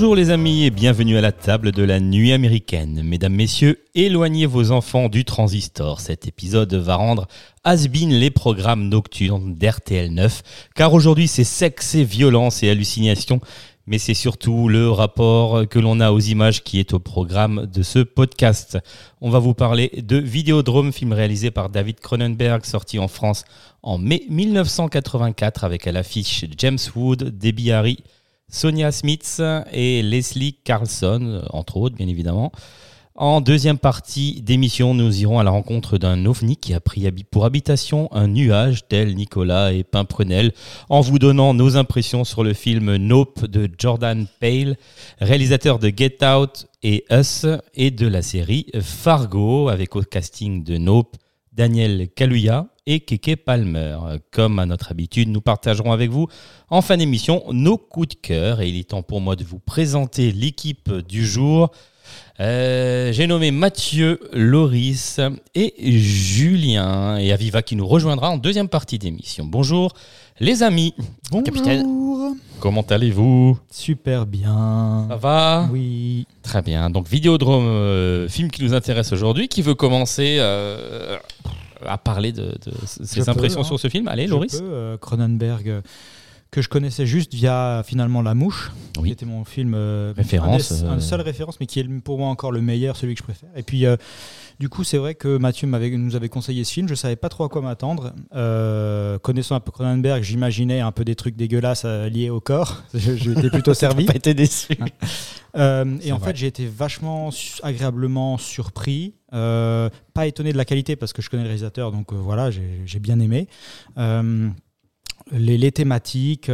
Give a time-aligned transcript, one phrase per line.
[0.00, 3.02] Bonjour les amis et bienvenue à la table de la nuit américaine.
[3.02, 5.98] Mesdames, messieurs, éloignez vos enfants du transistor.
[5.98, 7.26] Cet épisode va rendre
[7.64, 10.42] has-been les programmes nocturnes d'RTL 9,
[10.76, 13.40] car aujourd'hui c'est sexe et violence et hallucination,
[13.88, 17.82] mais c'est surtout le rapport que l'on a aux images qui est au programme de
[17.82, 18.78] ce podcast.
[19.20, 23.42] On va vous parler de Vidéodrome, film réalisé par David Cronenberg, sorti en France
[23.82, 27.98] en mai 1984 avec à l'affiche James Wood, Debbie Harry,
[28.50, 32.52] Sonia Smith et Leslie Carlson, entre autres, bien évidemment.
[33.20, 37.44] En deuxième partie d'émission, nous irons à la rencontre d'un ovni qui a pris pour
[37.44, 40.52] habitation un nuage tel Nicolas et Pimprenel
[40.88, 44.76] en vous donnant nos impressions sur le film Nope de Jordan Pale,
[45.20, 50.78] réalisateur de Get Out et Us et de la série Fargo avec au casting de
[50.78, 51.16] Nope
[51.52, 53.98] Daniel Kaluuya et Keke Palmer.
[54.32, 56.26] Comme à notre habitude, nous partagerons avec vous
[56.70, 59.58] en fin d'émission nos coups de cœur et il est temps pour moi de vous
[59.58, 61.70] présenter l'équipe du jour.
[62.40, 65.20] Euh, J'ai nommé Mathieu, Loris
[65.54, 69.44] et Julien et Aviva qui nous rejoindra en deuxième partie d'émission.
[69.44, 69.92] Bonjour
[70.40, 70.94] les amis.
[71.30, 71.44] Bonjour.
[71.44, 71.86] Capitaine.
[72.60, 73.58] Comment allez-vous?
[73.70, 75.06] Super bien.
[75.10, 75.68] Ça va?
[75.70, 76.26] Oui.
[76.42, 76.88] Très bien.
[76.88, 81.18] Donc Vidéodrome, euh, film qui nous intéresse aujourd'hui, qui veut commencer euh,
[81.86, 83.68] à parler de, de ses Je impressions peux, hein.
[83.68, 84.08] sur ce film.
[84.08, 84.58] Allez, Loris.
[84.62, 85.80] euh, Cronenberg, euh,
[86.50, 89.08] que je connaissais juste via finalement La Mouche, Oui.
[89.08, 90.90] qui était mon film euh, Référence, un, euh.
[90.92, 93.50] un seul référence, mais qui est pour moi encore le meilleur, celui que je préfère.
[93.54, 93.96] Et puis, euh,
[94.58, 96.88] du coup, c'est vrai que Mathieu nous avait conseillé ce film.
[96.88, 98.14] Je savais pas trop à quoi m'attendre.
[98.34, 102.82] Euh, connaissant un peu Cronenberg, j'imaginais un peu des trucs dégueulasses euh, liés au corps.
[102.94, 104.06] J'étais plutôt servi.
[104.06, 104.68] Pas été déçu.
[105.56, 106.30] Euh, et en vrai.
[106.32, 107.30] fait, j'ai été vachement
[107.62, 109.14] agréablement surpris.
[109.34, 112.50] Euh, pas étonné de la qualité parce que je connais le réalisateur, donc euh, voilà,
[112.50, 113.46] j'ai bien aimé.
[113.98, 114.48] Euh,
[115.32, 116.50] les, les thématiques,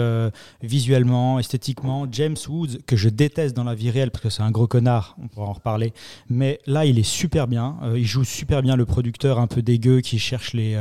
[0.62, 4.50] visuellement, esthétiquement, James Woods, que je déteste dans la vie réelle parce que c'est un
[4.50, 5.92] gros connard, on pourra en reparler.
[6.28, 7.76] Mais là, il est super bien.
[7.94, 10.74] Il joue super bien le producteur un peu dégueu qui cherche les,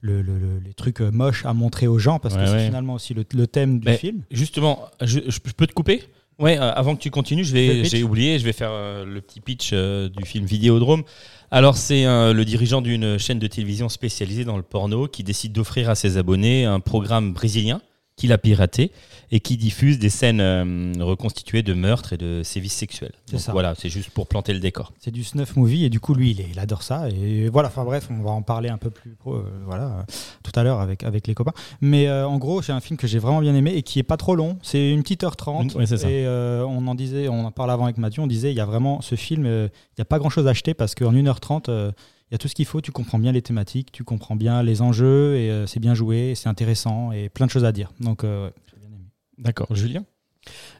[0.00, 2.66] le- le- le- les trucs moches à montrer aux gens parce Ouais, que c'est ouais.
[2.66, 4.22] finalement aussi le, thème du Mais- film.
[4.30, 5.20] Justement, je
[5.56, 6.02] peux te couper?
[6.42, 9.20] Ouais, euh, avant que tu continues, je vais, j'ai oublié, je vais faire euh, le
[9.20, 11.04] petit pitch euh, du film Vidéodrome.
[11.52, 15.52] Alors, c'est euh, le dirigeant d'une chaîne de télévision spécialisée dans le porno qui décide
[15.52, 17.80] d'offrir à ses abonnés un programme brésilien
[18.22, 18.92] qu'il a piraté
[19.32, 23.12] et qui diffuse des scènes euh, reconstituées de meurtres et de sévices sexuels.
[23.26, 23.52] C'est Donc ça.
[23.52, 24.92] voilà, c'est juste pour planter le décor.
[25.00, 27.68] C'est du snuff movie et du coup lui il, est- il adore ça et voilà
[27.68, 30.02] enfin bref on va en parler un peu plus euh, voilà euh,
[30.44, 33.06] tout à l'heure avec avec les copains mais euh, en gros c'est un film que
[33.08, 35.74] j'ai vraiment bien aimé et qui est pas trop long c'est une petite heure trente
[36.08, 38.66] et on en disait on en parlait avant avec Mathieu on disait il y a
[38.66, 41.92] vraiment ce film il y a pas grand chose à acheter parce qu'en 1h30
[42.32, 44.62] il y a tout ce qu'il faut, tu comprends bien les thématiques, tu comprends bien
[44.62, 47.92] les enjeux, et euh, c'est bien joué, c'est intéressant, et plein de choses à dire.
[48.00, 49.04] Donc, euh, ouais, j'ai bien aimé.
[49.36, 50.06] D'accord, Julien?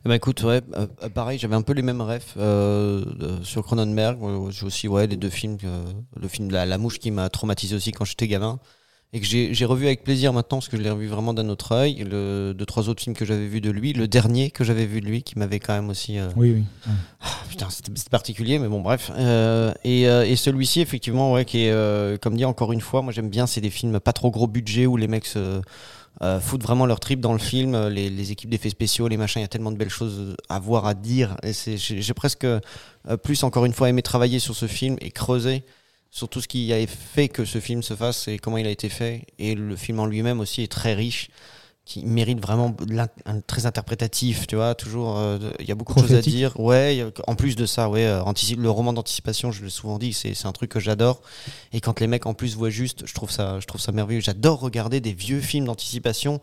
[0.06, 3.64] Eh ben, écoute, ouais, euh, pareil, j'avais un peu les mêmes refs euh, de- sur
[3.64, 4.18] Cronenberg.
[4.50, 5.84] J'ai aussi ouais, les deux films, euh,
[6.16, 8.58] le film La, La Mouche qui m'a traumatisé aussi quand j'étais gamin
[9.14, 11.72] et que j'ai revu avec plaisir maintenant parce que je l'ai revu vraiment d'un autre
[11.72, 12.02] œil.
[12.10, 15.02] Le, deux, trois autres films que j'avais vus de lui, le dernier que j'avais vu
[15.02, 16.18] de lui qui m'avait quand même aussi.
[16.18, 16.64] euh, Oui, oui.
[16.86, 16.92] ouais.
[17.50, 19.10] Putain, c'était particulier, mais bon, bref.
[19.14, 23.02] Euh, et euh, et celui-ci, effectivement, ouais, qui est, euh, comme dit encore une fois,
[23.02, 25.60] moi j'aime bien, c'est des films pas trop gros budget où les mecs se
[26.22, 29.40] euh, foutent vraiment leur trip dans le film, les, les équipes d'effets spéciaux, les machins,
[29.40, 31.36] il y a tellement de belles choses à voir, à dire.
[31.44, 32.60] J'ai j'ai presque euh,
[33.22, 35.64] plus, encore une fois, aimé travailler sur ce film et creuser
[36.14, 38.70] sur tout ce qui a fait que ce film se fasse et comment il a
[38.70, 39.24] été fait.
[39.38, 41.30] Et le film en lui-même aussi est très riche
[41.84, 42.76] qui mérite vraiment
[43.26, 46.52] un très interprétatif, tu vois, toujours, euh, il y a beaucoup de choses à dire.
[46.60, 48.22] Ouais, a- en plus de ça, ouais, euh,
[48.56, 51.22] le roman d'anticipation, je l'ai souvent dit, c'est un truc que j'adore.
[51.72, 54.20] Et quand les mecs en plus voient juste, je trouve ça, je trouve ça merveilleux.
[54.20, 56.40] J'adore regarder des vieux films d'anticipation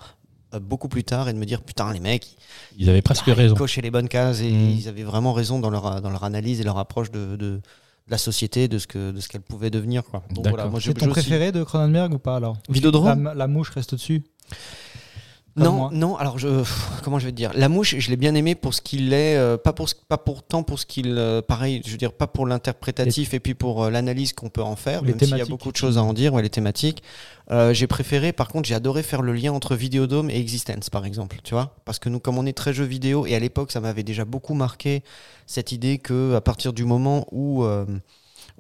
[0.56, 2.36] euh, beaucoup plus tard et de me dire, putain, les mecs,
[2.78, 3.54] Ils avaient presque raison.
[3.56, 4.70] ils cochaient les bonnes cases et Mm.
[4.72, 7.62] ils avaient vraiment raison dans leur, dans leur analyse et leur approche de
[8.10, 10.04] la société, de ce que de ce qu'elle pouvait devenir.
[10.04, 10.24] Quoi.
[10.32, 12.58] Donc voilà, moi, je- C'est ton je aussi- préféré de Cronenberg ou pas alors?
[12.70, 14.58] Vidéodrome la, la mouche reste au-dessus comme
[15.56, 16.16] non, moi non.
[16.18, 16.64] Alors, je,
[17.04, 17.52] comment je vais te dire?
[17.56, 20.18] La mouche, je l'ai bien aimé pour ce qu'il est, euh, pas pour ce- pas
[20.18, 23.84] pourtant pour ce qu'il, euh, pareil, je veux dire pas pour l'interprétatif et puis pour
[23.84, 25.02] euh, l'analyse qu'on peut en faire.
[25.02, 27.04] Les même s'il y a beaucoup de choses à en dire, ouais, les thématiques.
[27.72, 31.38] J'ai préféré, par contre, j'ai adoré faire le lien entre Videodome et Existence, par exemple.
[31.44, 33.80] Tu vois, parce que nous, comme on est très jeux vidéo et à l'époque, ça
[33.80, 35.02] m'avait déjà beaucoup marqué
[35.48, 37.66] cette idée que à partir du moment où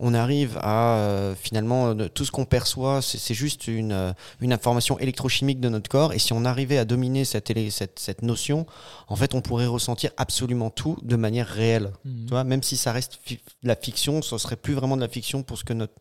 [0.02, 4.54] on arrive à euh, finalement euh, tout ce qu'on perçoit, c'est juste une, euh, une
[4.54, 6.14] information électrochimique de notre corps.
[6.14, 8.66] Et si on arrivait à dominer cette, élé- cette, cette notion,
[9.10, 11.92] en fait, on pourrait ressentir absolument tout de manière réelle.
[12.06, 12.26] Mhm.
[12.26, 15.10] Tu vois, même si ça reste fi- la fiction, ce serait plus vraiment de la
[15.10, 15.94] fiction pour ce que notre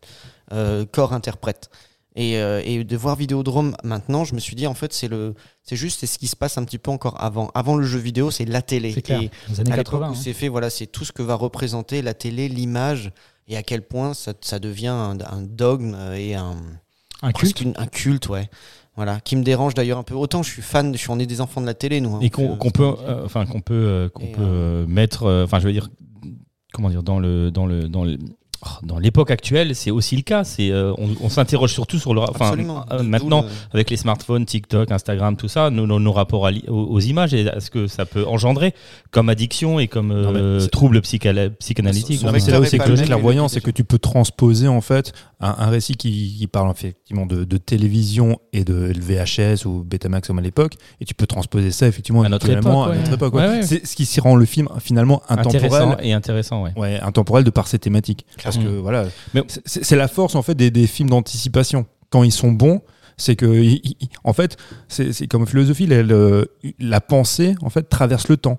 [0.53, 1.69] euh, corps interprète.
[2.17, 5.35] Et, euh, et de voir Vidéodrome maintenant, je me suis dit en fait c'est le,
[5.63, 7.51] c'est juste c'est ce qui se passe un petit peu encore avant.
[7.55, 8.93] Avant le jeu vidéo, c'est la télé.
[8.93, 9.21] C'est clair.
[9.23, 10.09] Et Les années à l'époque 80.
[10.09, 10.21] où hein.
[10.21, 13.13] c'est fait, voilà, c'est tout ce que va représenter la télé, l'image,
[13.49, 16.57] et à quel point ça, ça devient un, un dogme et un
[17.23, 17.61] Un culte.
[17.61, 18.49] une- un culte, ouais.
[18.97, 20.15] Voilà, qui me dérange d'ailleurs un peu.
[20.15, 22.17] Autant je suis fan, je suis on est des enfants de la télé, nous.
[22.17, 22.21] hein.
[22.21, 25.73] et qu'on peut, euh, enfin qu'on peut, euh, qu'on peut euh, mettre, enfin je veux
[25.73, 25.89] dire,
[26.73, 28.19] comment dire, dans le, dans le, dans le,
[28.83, 30.43] dans l'époque actuelle, c'est aussi le cas.
[30.45, 32.85] C'est, euh, on, on s'interroge surtout sur le, enfin absolument.
[32.91, 36.51] euh, maintenant le- avec les smartphones, TikTok, Instagram, tout ça, nos, nos, nos rapports à
[36.69, 38.75] aux, aux images et à ce que ça peut engendrer
[39.11, 42.21] comme addiction et comme euh, c'est- trouble psychanalytique.
[42.41, 45.55] C'est là où c'est que clairvoyant, c'est est que tu peux transposer en fait un,
[45.59, 50.39] un récit qui, qui parle effectivement de, de télévision et de VHS ou Betamax comme
[50.39, 53.15] à l'époque, et tu peux transposer ça effectivement À notre époque, ouais.
[53.15, 53.35] époque.
[53.35, 53.43] ouais.
[53.43, 53.63] Ouais, ouais.
[53.63, 56.07] C'est ce qui s'y rend le film finalement intéressant intemporel.
[56.07, 56.73] et intéressant, ouais.
[56.77, 58.27] Ouais, intemporel de par ses thématiques.
[58.49, 58.65] Parce Mm.
[58.65, 61.87] que voilà, Mais- c'est la force en fait des, des films d'anticipation.
[62.11, 62.81] Quand ils sont bons,
[63.17, 63.65] c'est que
[64.25, 64.57] en fait,
[64.89, 66.45] c'est comme philosophie, euh,
[66.79, 68.59] la pensée en fait traverse le temps.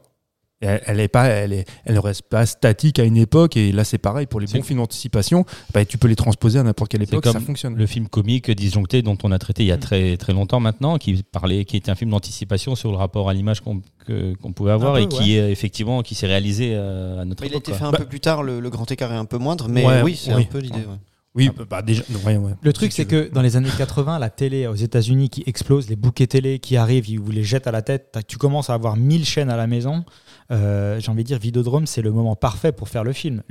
[0.61, 3.55] Elle, elle est pas, elle est, elle ne reste pas statique à une époque.
[3.55, 5.45] Et là, c'est pareil pour les bons films d'anticipation.
[5.73, 7.75] Bah, tu peux les transposer à n'importe quelle époque, ça comme fonctionne.
[7.75, 9.79] Le film comique disjoncté dont on a traité il y a Mm.
[9.79, 13.33] très très longtemps maintenant, qui parlait, qui était un film d'anticipation sur le rapport à
[13.33, 13.81] l'image qu'on
[14.53, 17.57] pouvait avoir et qui est effectivement qui s'est réalisé euh, à notre Mais il a
[17.57, 17.63] époque.
[17.69, 17.79] été quoi.
[17.79, 19.85] fait un Bah- peu plus tard, le, le grand écart est un peu moindre, mais
[19.85, 20.41] Ouais, oui, c'est oui.
[20.43, 20.79] un peu l'idée.
[20.79, 20.97] ouais.
[21.35, 22.51] Oui, bah déjà, ouais, ouais.
[22.61, 25.87] Le truc, Si c'est que dans les années 80, la télé aux États-Unis qui explose,
[25.87, 28.17] les bouquets télé qui arrivent, ils vous les jettent à la tête.
[28.27, 30.03] Tu commences à avoir 1000 chaînes à la maison.
[30.51, 33.43] Euh, J'ai envie de dire, Vidéodrome, c'est le moment parfait pour faire le film.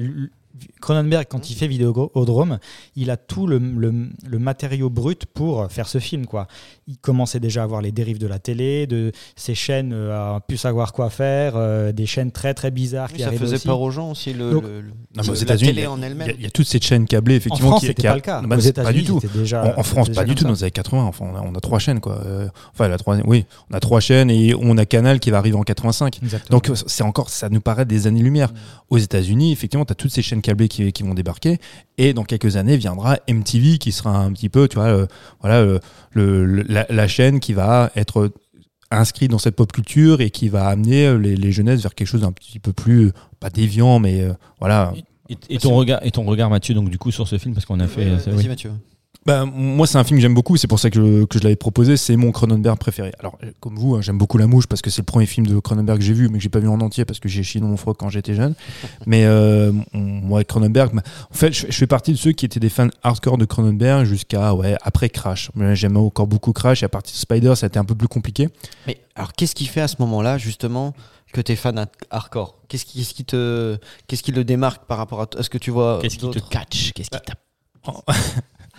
[0.81, 2.59] Cronenberg, quand il fait Vidéodrome,
[2.97, 6.27] il a tout le, le- le matériau brut pour faire ce film.
[6.27, 6.47] Quoi.
[6.87, 10.41] Il commençait déjà à voir les dérives de la télé, de ces chaînes euh, à
[10.41, 13.67] plus savoir quoi faire, euh, des chaînes très très bizarres Oui, qui ça faisait aussi.
[13.67, 15.85] peur aux gens aussi, le, Donc- le- le- Non, aux la États-Unis, il y télé
[15.87, 16.33] a- en elle-même.
[16.39, 17.69] il y a toutes ces chaînes câblées, En effectivement.
[17.71, 18.41] France, qui, qui a- pas le cas.
[18.43, 19.21] Non, bah, Aux pas du tout.
[19.35, 19.65] déjà.
[19.77, 20.45] En, en France, pas du tout.
[20.45, 20.61] comme Dans ça.
[20.61, 22.21] les années 80, enfin, on a, on a trois chaînes, quoi.
[22.25, 25.39] Euh, enfin, la troisième, oui, on a trois chaînes et on a Canal qui va
[25.39, 26.19] arriver en 85.
[26.23, 26.59] Exactement.
[26.59, 28.53] Donc, c'est encore, ça nous paraît des années-lumière.
[28.91, 31.59] Aux États-Unis, effectivement, tu as toutes ces chaînes câblées qui, qui vont débarquer.
[31.99, 35.07] Et dans quelques années viendra MTV qui sera un petit peu, tu vois, euh,
[35.41, 35.79] voilà, euh,
[36.13, 38.31] le, le- la, la chaîne qui va être
[38.91, 42.09] inscrite dans cette pop culture et qui va amener euh, les, les jeunesses vers quelque
[42.09, 44.93] chose d'un petit peu plus, pas déviant, mais euh, voilà.
[45.29, 47.67] Et, et ton regard, et ton regard, Mathieu, donc du coup sur ce film parce
[47.67, 48.07] qu'on a fait.
[48.07, 48.49] Ouais, euh, Vas-y, oui.
[48.49, 48.71] Mathieu.
[49.29, 51.45] Bah, moi, c'est un film que j'aime beaucoup, c'est pour ça que je, que je
[51.45, 51.99] l'avais proposé.
[51.99, 53.13] C'est mon Cronenberg préféré.
[53.19, 55.47] Alors, euh, comme vous, hein, j'aime beaucoup La Mouche parce que c'est le premier film
[55.47, 57.43] de Cronenberg que j'ai vu, mais que j'ai pas vu en entier parce que j'ai
[57.43, 58.55] chié dans mon froc quand j'étais jeune.
[59.07, 62.59] mais euh, moi, Cronenberg, bah, en fait, je, je fais partie de ceux qui étaient
[62.59, 65.51] des fans hardcore de Cronenberg jusqu'à ouais, après Crash.
[65.55, 67.95] Mais J'aime encore beaucoup Crash et à partir de Spider, ça a été un peu
[67.95, 68.49] plus compliqué.
[68.87, 70.95] Mais alors, qu'est-ce qui fait à ce moment-là, justement,
[71.35, 72.55] que tu es fan hard- hardcore?
[72.69, 73.77] Qu'est-ce qui, qu'est-ce qui te,
[74.07, 76.31] qu'est-ce qui le démarque par rapport à, t- à ce que tu vois Qu'est-ce qui
[76.31, 76.93] te catch?
[76.95, 77.39] Qu'est-ce qui tape
[77.87, 78.01] Oh.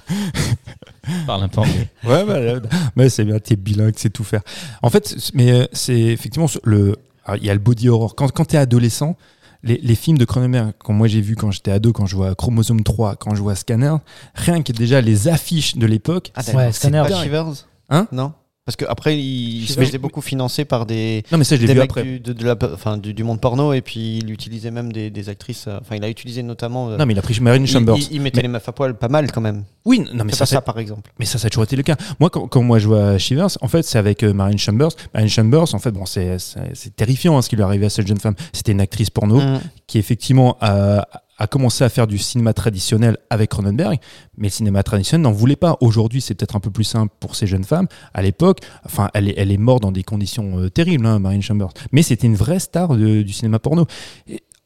[1.25, 1.87] Parle un peu anglais.
[2.03, 2.59] Ouais, bah, là,
[2.95, 4.41] mais c'est bien, t'es bilingue, c'est tout faire.
[4.81, 6.95] En fait, mais euh, c'est effectivement le.
[7.25, 8.15] alors, Il y a le body horror.
[8.15, 9.15] Quand, quand t'es adolescent,
[9.63, 12.35] les, les films de Cronenberg, quand moi j'ai vu quand j'étais ado, quand je vois
[12.35, 13.95] Chromosome 3, quand je vois Scanner,
[14.35, 16.31] rien que déjà les affiches de l'époque.
[16.35, 16.41] Ah.
[16.53, 17.03] Ouais, c'est Scanner.
[17.07, 17.23] Pas.
[17.23, 17.67] Shivers?
[17.89, 18.07] Hein?
[18.11, 18.33] Non?
[18.69, 21.73] Parce qu'après, il se faisait beaucoup financé par des, Non, mais ça, je l'ai des
[21.73, 22.03] vu après.
[22.03, 25.09] du, de, de la, enfin, du, du monde porno et puis il utilisait même des,
[25.09, 25.65] des actrices.
[25.67, 26.89] euh, Enfin, il a utilisé notamment.
[26.91, 27.95] euh, Non, mais il a pris Marine Chambers.
[27.97, 29.63] il- il mettait les meufs à poil pas mal quand même.
[29.85, 31.11] Oui, non, mais C'est ça, pas ça, par exemple.
[31.17, 31.95] Mais ça, ça a toujours été le cas.
[32.19, 34.91] Moi, quand, quand moi je vois Shivers, en fait, c'est avec euh, Marine Chambers.
[35.15, 37.87] Marine Chambers, en fait, bon, c'est c'est- c'est terrifiant hein, ce qui lui est arrivé
[37.87, 38.35] à cette jeune femme.
[38.53, 39.61] C'était une actrice porno Mm.
[39.87, 41.07] qui, effectivement, a,
[41.39, 43.97] a commencé à faire du cinéma traditionnel avec Cronenberg,
[44.37, 45.77] mais le cinéma traditionnel n'en voulait pas.
[45.81, 47.87] Aujourd'hui, c'est peut-être un peu plus simple pour ces jeunes femmes.
[48.13, 51.41] À l'époque, enfin, elle est, elle est morte dans des conditions euh, terribles, hein, Marine
[51.41, 51.71] Chambers.
[51.91, 53.87] Mais c'était une vraie star du cinéma porno.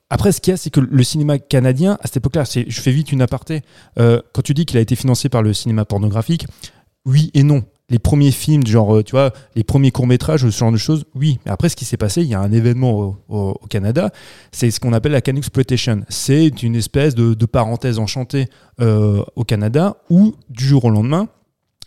[0.09, 2.91] Après, ce qu'il y a, c'est que le cinéma canadien, à cette époque-là, je fais
[2.91, 3.61] vite une aparté.
[3.99, 6.45] Euh, quand tu dis qu'il a été financé par le cinéma pornographique,
[7.05, 7.63] oui et non.
[7.93, 11.37] Les premiers films, genre, euh, tu vois, les premiers courts-métrages, ce genre de choses, oui.
[11.45, 14.11] Mais après, ce qui s'est passé, il y a un événement au, Canada,
[14.51, 16.01] c'est ce qu'on appelle la Can Exploitation.
[16.09, 18.47] C'est une espèce de, de parenthèse enchantée
[18.81, 21.27] euh, au Canada où, du jour au lendemain,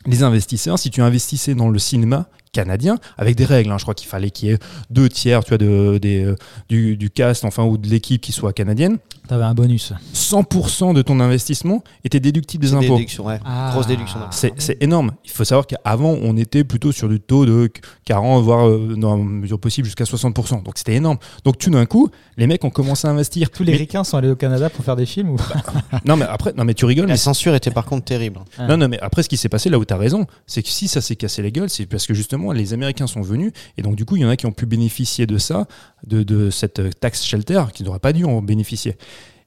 [0.06, 3.70] les investisseurs, si tu investissais dans le cinéma canadien avec des règles.
[3.70, 3.76] hein.
[3.78, 4.58] Je crois qu'il fallait qu'il y ait
[4.90, 6.34] deux tiers, tu vois, de, des, euh,
[6.68, 8.98] du, du cast, enfin, ou de l'équipe qui soit canadienne.
[9.28, 9.92] T'avais un bonus.
[10.14, 12.94] 100% de ton investissement était déductible des impôts.
[12.96, 13.38] déductions, ouais.
[13.44, 13.70] Ah.
[13.72, 14.18] Grosse déduction.
[14.30, 15.12] C'est c'est énorme.
[15.24, 17.70] Il faut savoir qu'avant, on était plutôt sur du taux de
[18.04, 20.62] 40, voire euh, dans la mesure possible jusqu'à 60%.
[20.62, 21.18] Donc c'était énorme.
[21.44, 23.50] Donc tout d'un coup, les mecs ont commencé à investir.
[23.50, 25.36] Tous les Mais- ricains sont allés au Canada pour faire des films ou
[26.04, 27.06] non mais après, non mais tu rigoles.
[27.06, 28.40] La Mais censure était par contre terrible.
[28.58, 28.66] Ah.
[28.68, 30.68] non non mais après, ce qui s'est passé là où tu as raison, c'est que
[30.68, 33.82] si ça s'est cassé la gueule, c'est parce que justement les Américains sont venus et
[33.82, 35.66] donc du coup il y en a qui ont pu bénéficier de ça,
[36.06, 38.96] de, de cette euh, taxe shelter qui n'aurait pas dû en bénéficier.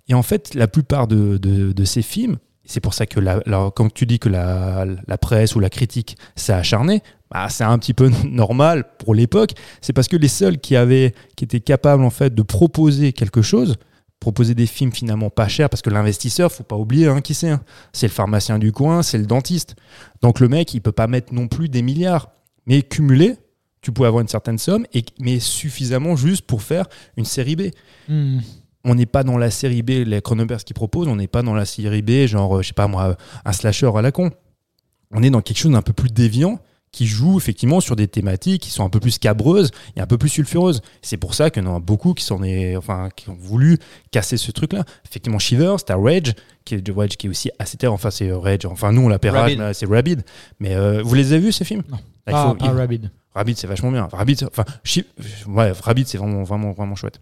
[0.07, 3.71] Et en fait, la plupart de, de- ces films, c'est pour ça que la, la-
[3.75, 7.77] quand tu dis que la, la presse ou la critique s'est acharnée, bah, c'est un
[7.77, 9.51] petit peu normal pour l'époque.
[9.81, 13.43] C'est parce que les seuls qui avaient, qui étaient capables en fait de proposer quelque
[13.43, 13.75] chose,
[14.19, 17.49] proposer des films finalement pas chers, parce que l'investisseur, faut pas oublier hein, qui c'est.
[17.49, 17.61] hein.
[17.93, 19.75] C'est le pharmacien du coin, c'est le dentiste.
[20.23, 22.31] Donc le mec, il peut pas mettre non plus des milliards,
[22.69, 23.35] mais cumulé.
[23.81, 26.85] Tu pouvais avoir une certaine somme, et, mais suffisamment juste pour faire
[27.17, 27.61] une série B
[28.09, 28.39] Hmm.
[28.83, 31.53] on n'est pas dans la série B, les Cronenberg qui proposent, on n'est pas dans
[31.53, 34.31] la série B, genre, euh, je sais pas moi, un slasher à la con.
[35.11, 36.59] On est dans quelque chose d'un peu plus déviant
[36.91, 40.17] qui joue effectivement sur des thématiques qui sont un peu plus cabreuses et un peu
[40.17, 40.81] plus sulfureuses.
[41.03, 43.77] C'est pour ça qu'il y en a beaucoup qui, s'en est, enfin, qui ont voulu
[44.11, 44.83] casser ce truc-là.
[45.07, 46.33] Effectivement, Shivers, t'as Rage,
[46.65, 47.93] qui est, Rage qui est aussi assez terre.
[47.93, 48.65] Enfin, c'est Rage.
[48.65, 50.23] Enfin, nous, on l'appelle Rage, c'est Rabid.
[50.59, 51.83] Mais euh, vous les avez vus, ces films?
[51.89, 51.97] Non.
[52.31, 53.11] Là, il Ah, faut- pas il- Rabid.
[53.35, 54.07] Rabbit, c'est vachement bien.
[54.11, 54.65] Rabbit, enfin,
[55.47, 57.19] ouais, Rabbit, c'est vraiment, vraiment, vraiment chouette.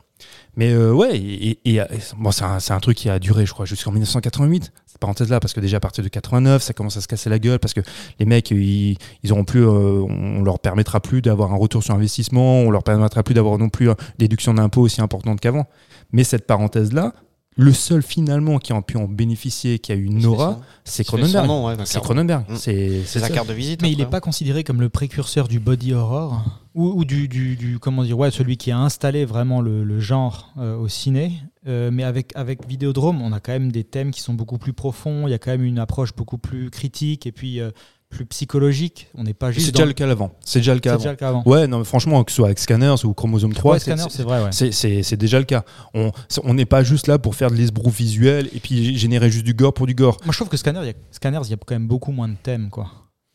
[0.56, 1.86] Mais euh, ouais, et, et- et, euh,
[2.18, 4.72] bon, c'est un, un truc qui a duré, je crois, jusqu'en 1988.
[4.86, 7.40] Cette parenthèse-là, parce que déjà à partir de 89, ça commence à se casser la
[7.40, 7.82] gueule, parce que
[8.20, 9.70] les mecs, ils, ils auront plus, euh,
[10.10, 13.70] on leur permettra plus d'avoir un retour sur investissement, on leur permettra plus d'avoir non
[13.70, 15.66] plus une déduction d'impôt aussi importante qu'avant.
[16.14, 17.14] Mais cette parenthèse-là,
[17.58, 21.48] le seul finalement qui a pu en bénéficier, qui a eu une aura, c'est Cronenberg.
[21.48, 22.00] nom, ouais, bah, C'est.
[22.02, 22.46] Cronenberg.
[22.50, 22.56] Mm.
[22.56, 23.30] C'est sa ça.
[23.30, 23.82] carte de visite.
[23.82, 26.44] Mais il n'est pas considéré comme le précurseur du body horror
[26.76, 30.00] ou, ou du, du, du- comment dire ouais celui qui a installé vraiment le, le
[30.00, 31.34] genre euh, au ciné.
[31.68, 34.74] Euh, mais avec avec Vidéodrome, on a quand même des thèmes qui sont beaucoup plus
[34.74, 35.28] profonds.
[35.28, 37.72] Il y a quand même une approche beaucoup plus critique et puis euh,
[38.10, 39.08] plus psychologique.
[39.16, 39.66] On n'est pas juste.
[39.66, 40.32] C'est déjà le cas avant.
[40.44, 41.44] C'est déjà le cas avant.
[41.46, 44.44] Ouais, non, mais franchement, que ce soit avec Scanners ou Chromosome 3, Ouais, c'est- vrai.
[44.44, 44.52] Ouais.
[44.52, 45.64] c'est déjà le cas.
[45.94, 49.54] On n'est pas juste là pour faire de l'esbrouf visuel et puis générer juste du
[49.54, 50.18] gore pour du gore.
[50.24, 52.12] Moi, je trouve que Scanner, il y a, Scanners, il y a quand même beaucoup
[52.12, 52.88] moins de thèmes, quoi.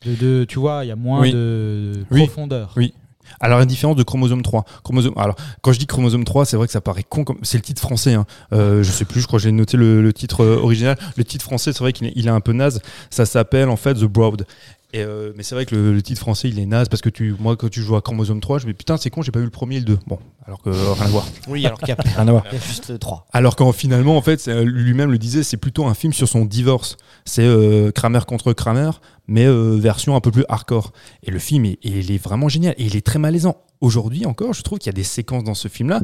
[0.05, 1.31] De, de- tu vois, il y a moins Oui.
[1.31, 2.25] de Oui.
[2.25, 2.73] profondeur.
[2.75, 2.93] Oui.
[3.39, 4.65] Alors, la différence de Chromosome 3.
[4.83, 7.23] Chromosome, alors, quand je dis Chromosome 3, c'est vrai que ça paraît con.
[7.23, 8.13] comme- C'est le titre français.
[8.13, 8.25] Hein.
[8.53, 10.97] Euh, je sais plus, je crois que j'ai noté le, titre euh, original.
[11.15, 12.81] Le titre français, c'est vrai qu'il est, est un peu naze.
[13.09, 14.45] Ça s'appelle en fait The Broad.
[14.95, 17.09] Et euh, mais c'est vrai que le, le titre français, il est naze parce que
[17.09, 19.31] tu, moi, quand tu joues à Chromosome 3, je me dis putain, c'est con, j'ai
[19.31, 19.97] pas vu le premier et le 2.
[20.05, 21.25] Bon, alors que euh, rien à voir.
[21.47, 22.43] Oui, alors qu'il y a, Rien à voir.
[22.51, 23.25] il y a juste le 3.
[23.33, 26.45] Alors qu'en finalement, en fait, euh, lui-même le disait, c'est plutôt un film sur son
[26.45, 26.97] divorce.
[27.25, 28.91] C'est euh, Kramer contre Kramer,
[29.27, 30.91] mais euh, version un peu plus hardcore.
[31.23, 32.75] Et le film, est- il est vraiment génial.
[32.77, 33.57] Et il est très malaisant.
[33.81, 36.01] Aujourd'hui encore, je trouve qu'il y a des séquences dans ce film-là,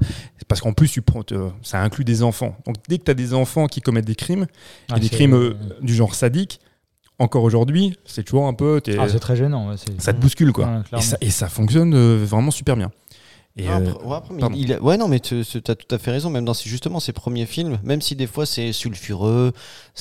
[0.49, 2.57] parce qu'en plus, tu prends, te- ça inclut des enfants.
[2.65, 5.15] Donc dès que tu as des enfants qui commettent des crimes, et Ah, des c'est-
[5.15, 6.59] crimes euh, du genre sadique,
[7.19, 8.81] encore aujourd'hui, c'est toujours un peu...
[8.97, 9.69] Ah, c'est très gênant.
[9.69, 10.65] ouais, ça te bouscule, quoi.
[10.65, 12.91] Ouais, et, ça, et ça fonctionne euh, vraiment super bien.
[13.57, 14.55] Et, Ah, euh, après- ouais, après, mais pardon.
[14.57, 16.29] il a- ouais, non, mais tu as tout à fait raison.
[16.29, 19.51] Même dans ses- justement ses premiers films, même si des fois c'est sulfureux,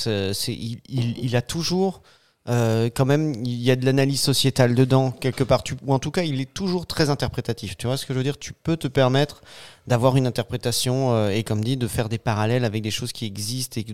[0.06, 2.02] il a toujours
[2.48, 5.62] euh, quand même, il y a de l'analyse sociétale dedans quelque part.
[5.86, 7.76] Ou en tout cas, il est toujours très interprétatif.
[7.76, 8.38] Tu vois ce que je veux dire?
[8.38, 9.42] Tu peux te permettre
[9.86, 13.26] d'avoir une interprétation euh, et, comme dit, de faire des parallèles avec des choses qui
[13.26, 13.84] existent et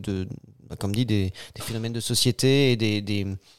[0.69, 2.79] bah, comme dit, des, phénomènes de société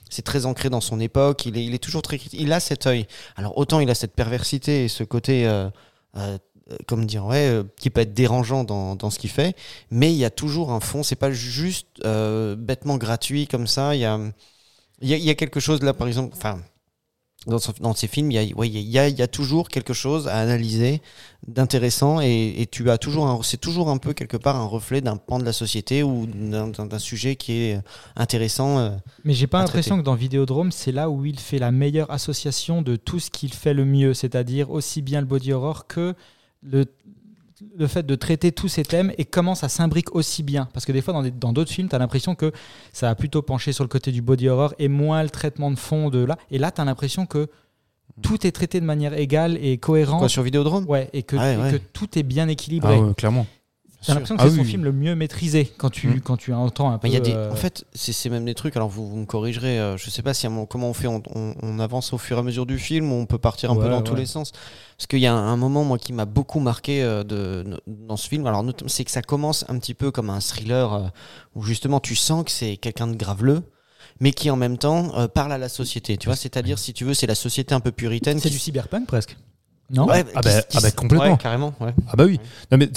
[0.09, 1.45] c'est très ancré dans son époque.
[1.45, 2.17] Il est, toujours très.
[2.31, 3.05] Il a cet œil.
[3.35, 5.45] Alors autant il a cette perversité et ce côté.
[5.45, 5.69] euh,
[6.87, 9.55] comment dire, ouais, qui peut être dérangeant dans, ce qu'il fait,
[9.91, 12.01] mais il y a toujours un fond, c'est pas juste
[12.57, 14.19] bêtement gratuit comme ça, il y a,
[15.01, 16.59] il y, a, il y a quelque chose là, par exemple, enfin,
[17.47, 20.37] dans, dans ces films, il y, ouais, y, a, y a toujours quelque chose à
[20.39, 21.01] analyser
[21.47, 25.15] d'intéressant et, et tu as toujours, c'est toujours un peu quelque part un reflet d'un
[25.17, 27.79] pan de la société ou d'un- sujet qui est
[28.15, 28.79] intéressant.
[28.79, 28.89] euh.
[29.25, 32.81] Mais j'ai pas l'impression que dans Vidéodrome, c'est là où il fait la meilleure association
[32.81, 36.15] de tout ce qu'il fait le mieux, c'est-à-dire aussi bien le body horror que
[36.63, 36.85] le,
[37.77, 40.67] le fait de traiter tous ces thèmes et comment ça s'imbrique aussi bien.
[40.73, 42.51] Parce que des fois, dans des- dans d'autres films, tu as l'impression que
[42.91, 45.77] ça a plutôt penché sur le côté du body horror et moins le traitement de
[45.77, 46.37] fond de là.
[46.51, 47.47] Et là, tu as l'impression que
[48.21, 50.19] tout est traité de manière égale et cohérente.
[50.19, 50.85] Quoi sur Vidéodrome?
[50.87, 51.71] Ouais, et que, Ouais, et ouais.
[51.71, 52.95] que tout est bien équilibré.
[52.97, 53.45] ah ouais, clairement.
[54.05, 54.67] T'as l'impression que Ah c'est son oui.
[54.67, 56.21] film le mieux maîtrisé quand tu, Mm.
[56.21, 57.07] quand tu entends un peu.
[57.07, 58.75] Y a des, euh, en fait, c'est c'est même des trucs.
[58.75, 59.79] Alors vous, vous me corrigerez.
[59.79, 61.07] euh, je sais pas si comment on fait.
[61.07, 63.71] On, on- on avance au fur et à mesure du film ou on peut partir
[63.71, 64.51] un peu Ouais, dans tous les sens?
[64.97, 68.17] Parce qu'il y a un, un moment moi qui m'a beaucoup marqué euh, de, dans
[68.17, 68.45] ce film.
[68.47, 71.07] Alors c'est que ça commence un petit peu comme un thriller euh,
[71.55, 73.63] où justement tu sens que c'est quelqu'un de graveleux.
[74.21, 76.15] mais qui en même temps euh, parle à la société.
[76.17, 78.39] Tu vois, c'est-à-dire, si tu veux, c'est la société un peu puritaine.
[78.39, 79.35] C'est qui- du cyberpunk presque.
[79.91, 81.31] Non Ouais, Ah bah- ah bah, complètement.
[81.33, 81.73] ouais, carrément.
[81.79, 81.93] ouais.
[82.09, 82.39] Ah bah oui.
[82.71, 82.89] Non, mais,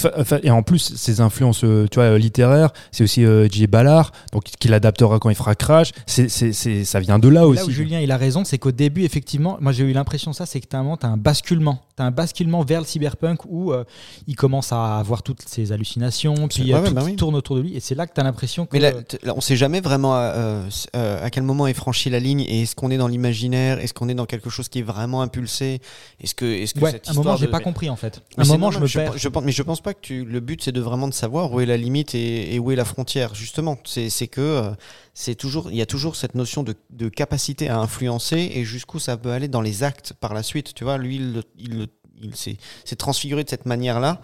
[0.42, 3.66] et en plus, ses influences euh, tu vois, littéraires, c'est aussi euh, J.
[3.66, 5.92] Ballard, donc qu'il adaptera quand il fera Crash.
[6.06, 7.62] C'est, c'est, c'est- ça vient de là Là aussi.
[7.64, 10.60] où Julien il a raison, c'est qu'au début, effectivement, moi j'ai eu l'impression ça, c'est
[10.60, 11.82] que tu as, un basculement.
[11.96, 13.84] Tu as un basculement vers le cyberpunk où euh,
[14.26, 17.16] il commence à avoir toutes ses hallucinations, puis ouais, euh, tout bah oui.
[17.16, 17.76] tourne autour de lui.
[17.76, 18.70] Et c'est là que tu as l'impression que.
[18.74, 18.92] Mais là,
[19.24, 22.90] là, on sait jamais vraiment à quel moment est franchi la ligne et est-ce qu'on
[22.90, 25.80] est dans l'imaginaire, est-ce qu'on est dans quelque chose qui est vraiment impulsé,
[26.20, 28.22] est-ce que, est-ce que ouais, cette un moment, j'ai de- pas compris en fait.
[28.36, 29.18] Mais un moment, je me je, perds.
[29.18, 31.52] je pense, mais je pense pas que tu, le but c'est de vraiment de savoir
[31.52, 33.34] où est la limite et, et où est la frontière.
[33.34, 34.70] Justement, c'est que euh,
[35.14, 38.98] c'est toujours, il y a toujours cette notion de, de capacité à influencer et jusqu'où
[38.98, 40.74] ça peut aller dans les actes par la suite.
[40.74, 41.20] Tu vois, lui,
[41.58, 41.88] il,
[42.34, 44.20] s'est transfiguré de cette manière-là.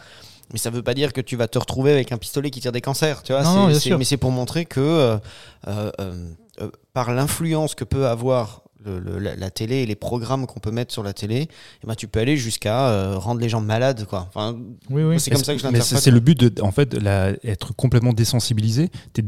[0.53, 2.71] Mais ça veut pas dire que tu vas te retrouver avec un pistolet qui tire
[2.71, 3.43] des cancers, tu vois.
[3.43, 5.19] Non, non, mais c'est pour montrer que euh,
[5.67, 10.61] euh, par l'influence que peut avoir le- le- la, la télé et les programmes qu'on
[10.61, 11.49] peut mettre sur la télé,
[11.83, 14.27] eh ben, tu peux aller jusqu'à euh, rendre les gens malades, quoi.
[14.29, 14.57] Enfin,
[14.91, 15.21] Oui, oui.
[15.21, 15.99] c'est comme ça que je l'interprète.
[16.01, 18.91] c'est le but de, en fait, la- être complètement désensibilisé.
[19.13, 19.25] Tu es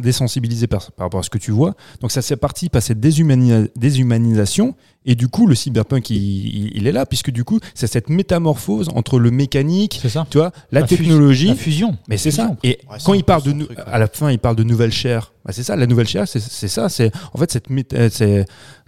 [0.00, 1.74] désensibilisé par, par rapport à ce que tu vois.
[2.00, 4.74] Donc ça, c'est parti par cette déshumani- déshumanisation.
[5.10, 8.10] Et du coup, le cyberpunk, il, il- il est là, puisque du coup, c'est cette
[8.10, 10.26] métamorphose entre le mécanique, ça.
[10.30, 11.48] tu vois, la, technologie.
[11.48, 11.96] La fusion.
[12.08, 12.42] Mais c'est ça.
[12.42, 12.56] Fusion.
[12.62, 13.84] Et Ouais, quand il parle de truc, ouais.
[13.86, 15.32] à la fin, il parle de nouvelle chair.
[15.44, 16.88] Bah, c'est ça, la nouvelle chair, c'est ça.
[16.90, 18.44] C'est en fait cette euh, c'est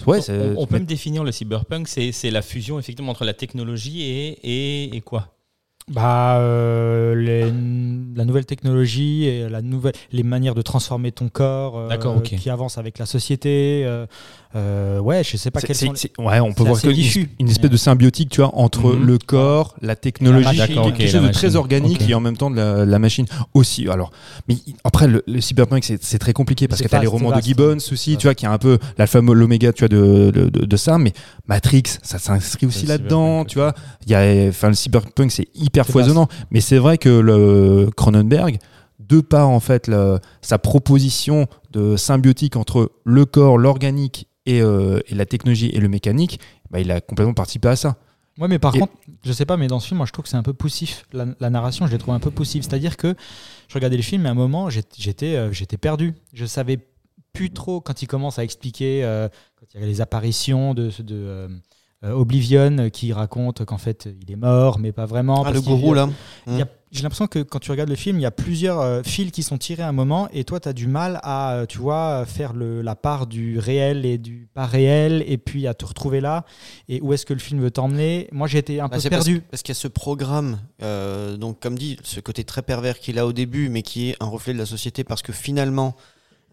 [0.07, 3.25] ouais, c'est on, on peut me définir le cyberpunk, c'est c'est la fusion effectivement entre
[3.25, 5.29] la technologie et, et, et quoi?
[5.89, 7.53] Bah, euh, les-
[8.17, 12.79] la nouvelle technologie et la nouvelle, les manières de transformer ton corps euh, qui avancent
[12.79, 13.85] avec la société.
[14.57, 17.31] euh, ouais, je sais pas c'est- sont les- ouais, on peut voir que diffus.
[17.39, 19.07] une espèce de symbiotique, tu vois, entre Mhm.
[19.07, 20.93] le corps, la technologie, La machine.
[20.93, 23.89] quelque chose de très organique et en même temps de la, la machine aussi.
[23.89, 24.11] Alors,
[24.49, 27.31] mais après le, le cyberpunk, c'est c'est très compliqué parce que tu as les romans
[27.37, 27.41] de.
[27.41, 30.65] Gibbons aussi, tu vois, qui est un peu l'alpha l'oméga, tu vois, de, de, de-
[30.67, 30.99] de ça.
[30.99, 31.13] Mais
[31.47, 33.73] Matrix, ça s'inscrit aussi là-dedans, tu vois.
[34.07, 36.29] Il y a, enfin, le cyberpunk, c'est hyper C'est foisonnant.
[36.51, 38.59] Mais c'est vrai que le Cronenberg,
[38.99, 39.91] de par en fait
[40.43, 45.89] sa proposition de symbiotique entre le corps, l'organique et, euh, et la technologie et le
[45.89, 47.97] mécanique, bah, il a complètement participé à ça.
[48.39, 48.93] Ouais, mais par Et- contre,
[49.25, 51.05] je sais pas, mais dans ce film, moi, je trouve que c'est un peu poussif.
[51.13, 52.63] La, la narration, je l'ai trouvé un peu poussive.
[52.63, 53.15] C'est-à-dire que
[53.69, 56.15] je regardais le film, et à un moment, j'étais- euh, j'étais perdu.
[56.33, 56.79] Je savais
[57.33, 59.29] plus trop quand il commence à expliquer, euh,
[59.59, 61.49] quand il y a les apparitions de, de
[62.03, 65.43] Oblivion euh, qui raconte qu'en fait, il est mort, mais pas vraiment.
[65.45, 66.09] Ah, le gourou, là.
[66.47, 66.51] a-
[66.93, 69.43] J'ai l'impression que quand tu regardes le film, il y a plusieurs euh, fils qui
[69.43, 72.25] sont tirés à un moment et toi, tu as du mal à, euh, tu vois,
[72.27, 76.21] faire le, la part du réel et du pas réel et puis à te retrouver
[76.21, 76.45] là
[76.89, 78.29] et où est-ce que le film veut t'emmener?
[78.33, 79.43] Moi, j'ai été un Bah, peu parce, perdu.
[79.51, 83.19] parce qu'il y a ce programme, euh, donc comme dit, ce côté très pervers qu'il
[83.19, 85.95] a au début, mais qui est un reflet de la société, parce que finalement,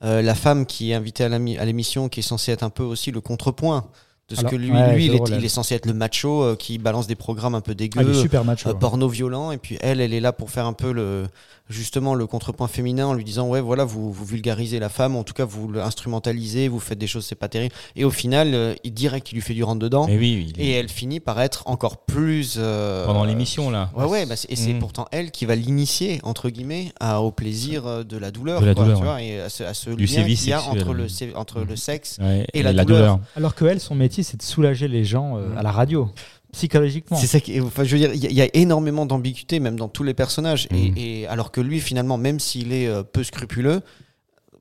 [0.03, 1.29] euh, la femme qui est invitée à
[1.65, 3.87] l'émission, qui est censée être un peu aussi le contrepoint
[4.29, 6.43] de ce Alors, que lui, ouais, lui il, est, il est censé être le macho
[6.43, 8.01] euh, qui balance des programmes un peu dégueux.
[8.05, 8.69] Ah, est super macho.
[8.69, 11.27] euh, porno violent et puis elle elle est là pour faire un peu le
[11.69, 15.23] justement le contrepoint féminin en lui disant ouais voilà vous, vous vulgarisez la femme en
[15.23, 18.73] tout cas vous l'instrumentalisez vous faites des choses c'est pas terrible et au final euh,
[18.83, 21.19] il dirait qu'il lui fait du rentre dedans Mais oui, il est- et elle finit
[21.19, 23.89] par être encore plus euh, pendant l'émission là.
[23.95, 24.79] Ouais, ouais, bah c'est- et c'est Mm.
[24.79, 28.61] pourtant elle qui va l'initier, entre guillemets, à, au plaisir euh, de la douleur.
[28.61, 29.09] De la quoi, douleur, tu ouais.
[29.09, 31.07] vois, et à ce, à ce Du lien sévice qu'il y a sexuel, entre, le,
[31.35, 31.67] entre Mm.
[31.69, 32.17] le sexe.
[32.21, 33.19] Ouais, Et la douleur.
[33.35, 35.57] Alors que elle, son métier, c'est de soulager les gens euh, Mhm.
[35.57, 36.09] à la radio,
[36.57, 37.17] psychologiquement.
[37.17, 39.59] C'est ça qui, enfin, je veux dire, il y, a- il y a énormément d'ambiguïté,
[39.59, 40.67] même dans tous les personnages.
[40.71, 40.75] Mm.
[40.75, 43.81] Et, et alors que lui, finalement, même s'il est euh, peu scrupuleux,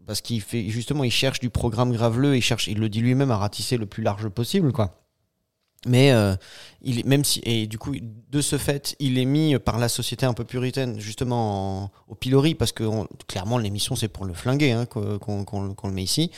[0.07, 3.31] parce qu'il fait justement, il cherche du programme graveleux, il cherche, il le dit lui-même,
[3.31, 5.03] à ratisser le plus large possible, quoi.
[5.87, 6.35] Mais euh,
[6.83, 7.95] il est, même si et du coup
[8.31, 12.17] de ce fait il est mis par la société un peu puritaine justement en- au
[12.17, 16.33] pilori parce que on- clairement l'émission c'est pour le flinguer hein, qu'on le met ici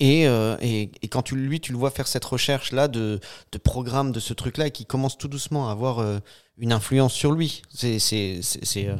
[0.00, 3.20] et, euh, et, et quand tu lui tu le vois faire cette recherche là de,
[3.52, 6.18] de programme de ce truc là et qui commence tout doucement à avoir euh,
[6.58, 8.96] une influence sur lui c'est c'est c'est c'est, euh,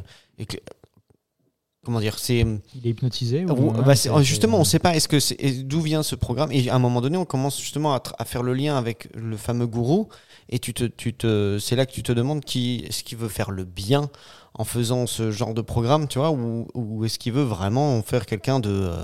[1.85, 4.95] comment dire c'est Il est hypnotisé ou- bah, c'est- c'est- justement, on ne sait pas
[4.95, 6.51] est-ce que c'est d'où vient ce programme.
[6.51, 9.07] Et à un moment donné, on commence justement à, tra- à faire le lien avec
[9.15, 10.09] le fameux gourou.
[10.49, 13.29] Et tu te, tu te, c'est là que tu te demandes qui est-ce qu'il veut
[13.29, 14.09] faire le bien
[14.55, 18.01] en faisant ce genre de programme, tu vois, ou, ou est-ce qu'il veut vraiment en
[18.01, 19.03] faire quelqu'un de, euh,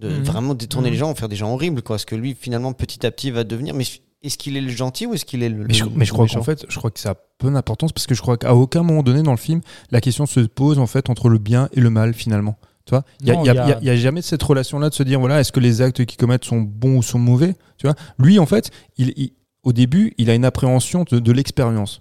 [0.00, 0.22] de Mhm.
[0.24, 0.92] vraiment détourner Mhm.
[0.92, 1.94] les gens, en faire des gens horribles, quoi.
[1.96, 3.74] Parce que lui, finalement, petit à petit, va devenir.
[3.74, 3.84] Mais
[4.22, 6.10] est-ce qu'il est le gentil ou est-ce qu'il est le Mais je, le- mais je
[6.10, 8.36] le crois qu'en fait, je crois que ça a peu d'importance parce que je crois
[8.36, 9.60] qu'à aucun moment donné dans le film,
[9.90, 12.56] la question se pose en fait entre le bien et le mal finalement.
[12.86, 15.38] Tu vois, il y, a- y a- y jamais cette relation-là de se dire voilà,
[15.40, 17.54] est-ce que les actes qu'ils commettent sont bons ou sont mauvais?
[17.76, 19.32] Tu vois, lui en fait, il, il-
[19.62, 22.00] au début, il a une appréhension de, de l'expérience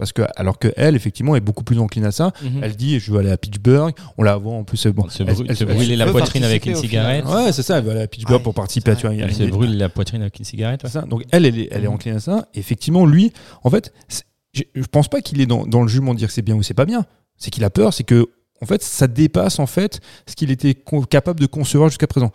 [0.00, 2.32] Parce que, alors que elle, effectivement, est beaucoup plus encline à ça.
[2.42, 2.60] Mhm.
[2.62, 3.92] Elle dit, je veux aller à Pittsburgh.
[4.16, 4.86] On la voit en plus.
[4.86, 6.88] Bon, Elle se, elle- brûle- elle- se elle- brûler la poitrine avec une final.
[6.90, 7.24] cigarette.
[7.26, 7.78] Ouais, c'est ça.
[7.78, 8.96] Elle va aller à Pittsburgh Ouais, pour participer à.
[8.96, 10.82] Tu Elle se brûle la poitrine avec une cigarette.
[10.82, 10.88] ouais.
[10.90, 11.06] c'est ça.
[11.06, 12.48] Donc elle, elle est, elle est encline à ça.
[12.54, 13.32] Et effectivement, lui,
[13.62, 13.92] en fait,
[14.54, 16.56] je je pense pas qu'il est dans, dans le jugement de dire que c'est bien
[16.56, 17.04] ou c'est pas bien.
[17.36, 18.26] C'est qu'il a peur, c'est que
[18.62, 20.74] en fait, ça dépasse en fait ce qu'il était
[21.10, 22.32] capable de concevoir jusqu'à présent.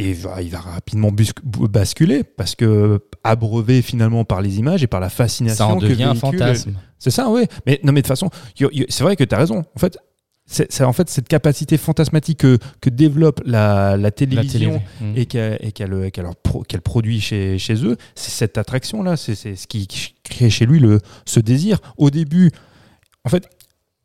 [0.00, 1.10] Et il va, il va rapidement
[1.42, 5.86] basculer parce que abreuvé finalement par les images et par la fascination Ça en que
[5.86, 6.74] devient un fantasme.
[7.00, 7.46] C'est ça, oui.
[7.66, 9.64] Mais non, mais de toute façon, c'est vrai que tu as raison.
[9.74, 9.98] En fait,
[10.46, 15.58] c'est en fait cette capacité fantasmatique que, que développe la, la La télévision télé.
[15.62, 20.64] Et qu'elle produit chez, chez eux, c'est cette attraction-là, c'est ce qui qui crée chez
[20.64, 21.80] lui le, ce désir.
[21.96, 22.52] Au début,
[23.24, 23.48] en fait,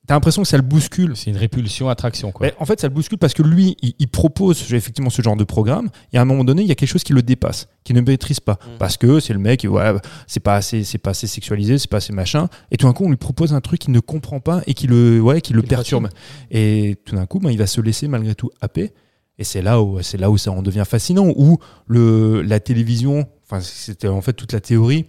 [0.07, 1.15] t'as l'impression que ça le bouscule.
[1.15, 2.47] C'est une répulsion attraction quoi.
[2.47, 5.35] Mais en fait, ça le bouscule parce que lui, il, il propose effectivement ce genre
[5.35, 5.89] de programme.
[6.11, 8.01] Et à un moment donné, il y a quelque chose qui le dépasse, qui ne
[8.01, 8.77] maîtrise pas, Mhm.
[8.79, 9.93] parce que c'est le mec, ouais,
[10.27, 12.47] c'est pas assez, c'est pas assez sexualisé, c'est pas assez machin.
[12.71, 14.87] Et tout d'un coup, on lui propose un truc qu'il ne comprend pas et qui
[14.87, 16.09] le, ouais, qui le Qui le perturbe.
[16.51, 18.91] Et tout d'un coup, ben, il va se laisser malgré tout happer.
[19.39, 23.25] Et c'est là où, c'est là où ça en devient fascinant, où le, la télévision,
[23.45, 25.05] enfin, c'était en fait toute la théorie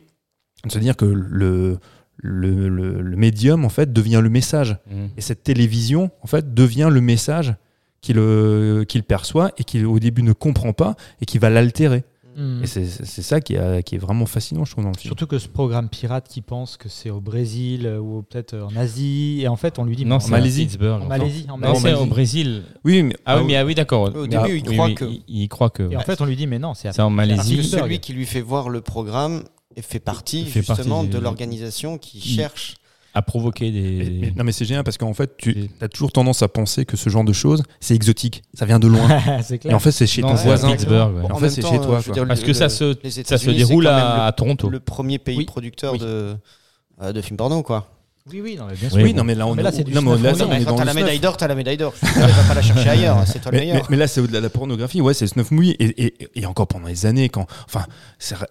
[0.65, 1.79] de se dire que le,
[2.17, 4.77] le, le, le médium en fait devient le message.
[4.91, 5.09] Mhm.
[5.17, 7.55] Et cette télévision, en fait, devient le message
[8.01, 12.05] qu'il euh, qu'il perçoit et qu'il au début ne comprend pas et qui va l'altérer.
[12.37, 12.65] Mm.
[12.65, 15.09] Et c'est c'est ça qui, a- qui est vraiment fascinant, je trouve, dans le film.
[15.09, 18.75] Surtout que ce programme pirate qui pense que c'est au Brésil euh, ou peut-être en
[18.77, 20.69] Asie, et en fait on lui dit Non, c'est en à Malaisie.
[20.81, 21.81] En Malaisie, en Malaisie.
[21.81, 22.09] c'est au Malaisie.
[22.11, 22.63] Brésil.
[22.85, 24.13] Oui, mais, Ah oui, mais ah oui, d'accord.
[24.17, 25.85] Au début, il croit que- Il, il croit que.
[25.93, 27.63] Et en fait on lui dit mais non, c'est en Parce que Malaisie.
[27.63, 29.45] Celui qui lui fait voir le programme
[29.77, 32.77] et fait partie fait justement partie de l'organisation qui cherche.
[33.17, 34.33] À provoquer mais- mais- des.
[34.33, 37.09] non, mais c'est génial parce qu'en fait, tu as toujours tendance à penser que ce
[37.11, 39.07] genre de choses, c'est exotique, ça vient de loin.
[39.45, 40.73] c'est et en fait, c'est chez Non, ton voisin.
[40.73, 41.15] Pittsburgh.
[41.15, 41.23] ouais.
[41.31, 43.87] En En fait, c'est chez toi, dire, Parce le- que ça se, ça se déroule
[43.87, 44.69] à, Toronto.
[44.69, 45.45] Le premier pays Oui.
[45.45, 46.01] producteur Oui.
[46.01, 46.35] de,
[47.03, 47.89] euh, de films porno, quoi.
[48.33, 49.03] Oui oui, non mais bien sûr.
[49.03, 50.77] Oui, non, mais là, on Mais là, c'est du non, mais là, on est quand
[50.77, 51.21] t'as la médaille snuff.
[51.21, 51.93] d'or, t'as la médaille d'or.
[52.01, 53.19] Je suis désolé, va pas la chercher ailleurs.
[53.27, 53.77] C'est toi le Mais, meilleur.
[53.77, 55.03] mais- mais là, c'est au-delà de la pornographie.
[55.03, 55.73] Ouais, c'est snuff movie.
[55.79, 57.85] Et, et, et encore pendant des années, quand, enfin,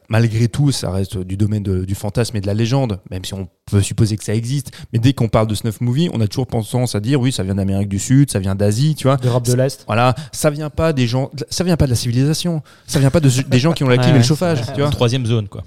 [0.09, 3.33] malgré tout, ça reste du domaine de- du fantasme et de la légende, même si
[3.33, 4.69] on peut supposer que ça existe.
[4.93, 7.41] Mais dès qu'on parle de snuff movie, on a toujours tendance à dire, oui, ça
[7.41, 9.17] vient d'Amérique du Sud, ça vient d'Asie, tu vois.
[9.17, 9.85] D'Europe de l'Est.
[9.87, 13.21] Voilà, ça vient pas des gens, ça vient pas de la civilisation, ça vient pas
[13.21, 14.91] de, des gens qui ont la clim Ouais, et le chauffage, tu vois.
[14.91, 15.63] Troisième zone, quoi.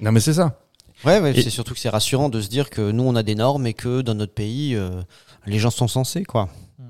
[0.00, 0.58] Non, mais c'est ça.
[1.04, 3.22] Ouais, ouais, Et- c'est surtout que c'est rassurant de se dire que nous, on a
[3.22, 5.02] des normes et que dans notre pays, euh,
[5.46, 6.48] les gens sont censés, quoi.
[6.78, 6.84] Mm.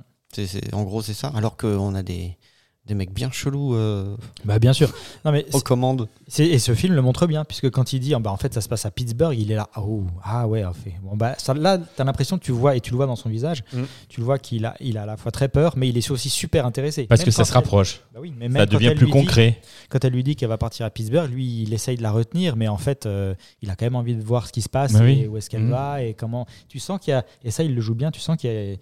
[0.47, 1.29] C'est- en gros, c'est ça.
[1.35, 2.37] Alors qu'on a des,
[2.87, 4.93] des mecs bien chelous euh, Bah bien sûr.
[5.25, 6.09] Non mais aux commandes.
[6.39, 8.61] Et ce film le montre bien, puisque quand il dit, ah bah, en fait, ça
[8.61, 10.95] se passe à Pittsburgh, il est là, ah, oh, ah ouais, en fait.
[11.03, 13.15] Bon, bah, ça, là, tu as l'impression que tu vois, et tu le vois dans
[13.17, 13.83] son visage, Mm.
[14.09, 16.11] tu le vois qu'il a, il a à la fois très peur, mais il est
[16.11, 17.05] aussi super intéressé.
[17.07, 18.01] Parce Même que ça se elle- rapproche.
[18.15, 19.61] Bah oui, mais même Ça quand devient elle plus lui dit- concret.
[19.91, 22.57] quand elle lui dit qu'elle va partir à Pittsburgh, lui, il essaye de la retenir,
[22.57, 24.95] mais en fait, euh, il a quand même envie de voir ce qui se passe
[24.95, 25.27] Bah et oui.
[25.29, 25.71] où est-ce qu'elle Mm.
[25.71, 26.47] va et comment.
[26.69, 28.73] Tu sens qu'il y a, et ça, il le joue bien, tu sens qu'il y
[28.73, 28.77] a-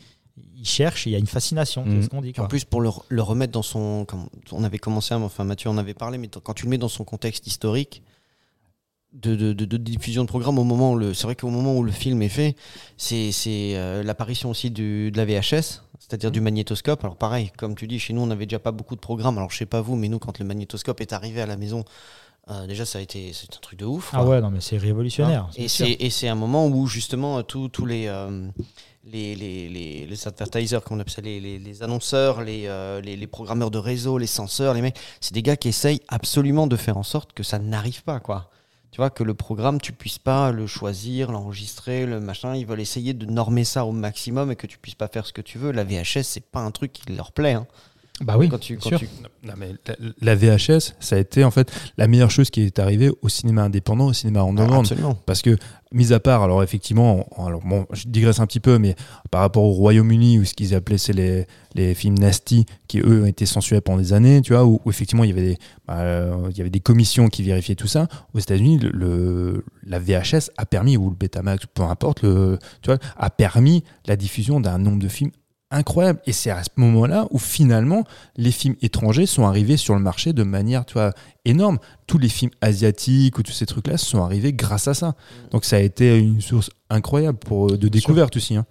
[0.57, 2.33] il cherche, il y a une fascination, c'est ce qu'on dit.
[2.33, 2.49] Puis en quoi.
[2.49, 4.05] plus, pour le, le remettre dans son.
[4.07, 6.71] Comme on avait commencé, à- enfin Mathieu en avait parlé, mais t- quand tu le
[6.71, 8.03] mets dans son contexte historique
[9.13, 11.15] de, de, de- de diffusion de programme, au moment où le.
[11.15, 12.57] C'est vrai qu'au moment où le film est fait,
[12.97, 17.03] c'est c'est, euh, l'apparition aussi du, de la VHS, c'est-à-dire du magnétoscope.
[17.05, 19.37] Alors pareil, comme tu dis, chez nous, on n'avait déjà pas beaucoup de programmes.
[19.39, 21.85] Alors je sais pas vous, mais nous, quand le magnétoscope est arrivé à la maison,
[22.49, 23.33] euh, déjà, ça a été.
[23.33, 24.11] C'est un truc de ouf.
[24.13, 24.29] Ah quoi.
[24.29, 25.45] ouais, non, mais c'est révolutionnaire.
[25.45, 25.51] Hein.
[25.57, 28.49] Et c'est et c'est un moment où justement tous tous les, euh,
[29.05, 33.01] les, les, les, les advertisers, comme on appelle ça, les, les, les annonceurs, les, euh,
[33.01, 36.67] les, les programmeurs de réseau, les censeurs, les mecs, c'est des gars qui essayent absolument
[36.67, 38.51] de faire en sorte que ça n'arrive pas, quoi.
[38.93, 42.57] Tu vois, que le programme, tu puisses pas le choisir, l'enregistrer, le machin.
[42.57, 45.33] Ils veulent essayer de normer ça au maximum et que tu puisses pas faire ce
[45.33, 45.71] que tu veux.
[45.71, 47.53] La VHS, c'est pas un truc qui leur plaît.
[47.53, 47.69] hein.
[48.23, 48.99] Bah oui, Quand tu, bien quand sûr.
[48.99, 49.09] tu-
[49.47, 52.79] Non, mais la, la VHS, ça a été en fait la meilleure chose qui est
[52.79, 54.81] arrivée au cinéma indépendant, au cinéma Ah, underground.
[54.85, 55.15] absolument.
[55.25, 55.57] Parce que,
[55.93, 58.95] mis à part, alors effectivement, alors bon, je digresse un petit peu, mais
[59.31, 63.23] par rapport au Royaume-Uni, où ce qu'ils appelaient, c'est les, les films nasty, qui eux
[63.23, 65.59] ont été censurés pendant des années, tu vois, où, où effectivement il y, avait des,
[65.87, 68.07] bah, euh, il y avait des commissions qui vérifiaient tout ça.
[68.35, 72.91] Aux États-Unis, le, le- la VHS a permis, ou le Betamax, peu importe, le, tu
[72.91, 75.31] vois, a permis la diffusion d'un nombre de films
[75.71, 76.21] incroyable.
[76.27, 78.05] Et c'est à ce moment-là où finalement
[78.37, 81.13] les films étrangers sont arrivés sur le marché de manière tu vois,
[81.45, 81.79] énorme.
[82.07, 85.15] Tous les films asiatiques ou tous ces trucs-là sont arrivés grâce à ça.
[85.51, 88.57] Donc ça a été une source incroyable pour, de découverte aussi.
[88.57, 88.67] hein.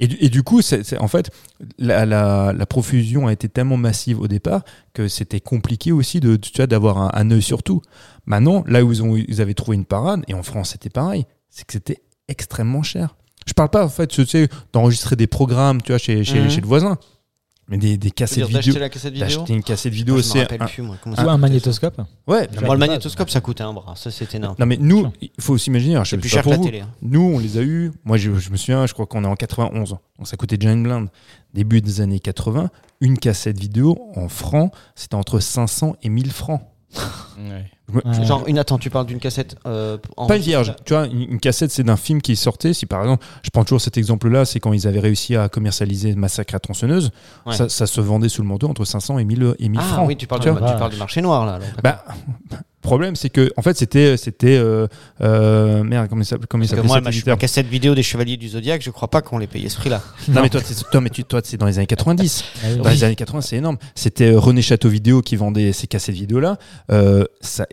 [0.00, 1.30] Et, du- et du coup, c'est, c'est- en fait,
[1.78, 6.36] la, la- la profusion a été tellement massive au départ que c'était compliqué aussi de,
[6.66, 7.80] d'avoir un, un œil sur tout.
[8.26, 11.26] Maintenant, là où ils, ont, ils avaient trouvé une parade, et en France c'était pareil,
[11.48, 13.16] c'est que c'était extrêmement cher.
[13.46, 16.50] Je parle pas en fait, tu sais, d'enregistrer des programmes, tu vois, chez, chez, Mhm.
[16.50, 16.98] chez le voisin.
[17.66, 18.60] Mais des, cassettes dire, vidéo.
[18.60, 21.16] d'acheter la cassette vidéo D'acheter une cassette vidéo, me c'est un- plus, moi, comment Ou
[21.16, 21.98] ça un coûtait, magnétoscope.
[22.26, 22.46] Ouais.
[22.62, 23.96] Moi, le magnétoscope, ça coûtait un bras.
[23.96, 24.54] Ça, c'était énorme.
[24.58, 26.44] non mais nous, il faut aussi imaginer, alors, je sais C'est plus pas cher que
[26.44, 26.80] pour la vous, télé.
[26.80, 26.90] hein.
[27.00, 27.90] Nous, on les a eus.
[28.04, 29.96] Moi, je, je me souviens, je crois qu'on est en 91.
[30.18, 31.08] Donc, ça coûtait déjà une blinde.
[31.54, 32.68] Début des années 80,
[33.00, 36.60] une cassette vidéo en francs, c'était entre 500 et 1000 francs.
[37.38, 37.70] Ouais.
[37.92, 38.24] Ouais.
[38.24, 40.74] Genre, une, attends, tu parles d'une cassette euh, en Pas une vierge.
[40.86, 42.72] Tu vois, une, une cassette, c'est d'un film qui sortait.
[42.72, 46.14] Si par exemple, je prends toujours cet exemple-là, c'est quand ils avaient réussi à commercialiser
[46.14, 47.10] Massacre à tronçonneuse,
[47.44, 47.54] Ouais.
[47.54, 50.08] ça, ça se vendait sous le manteau entre 500 et 1000, et 1000 Ah francs.
[50.08, 51.56] oui, tu parles, Tu parles du marché noir, là.
[51.56, 51.68] alors.
[51.82, 52.04] Bah,
[52.80, 54.16] problème, c'est que, en fait, c'était.
[54.16, 54.86] c'était euh,
[55.22, 58.02] euh, merde, comment il s'appelle comment il Parce que s'appelait moi, ma, cassette vidéo des
[58.02, 60.02] Chevaliers du Zodiaque, je crois pas qu'on les payait ce prix-là.
[60.28, 62.44] Non, mais toi, c'est- toi, mais tu- toi, c'est dans les années 90.
[62.62, 62.76] Ah oui.
[62.78, 63.76] Dans les années 80, c'est énorme.
[63.94, 66.56] C'était euh, René Château Vidéo qui vendait ces cassettes vidéo-là.
[66.92, 67.66] Euh, ça,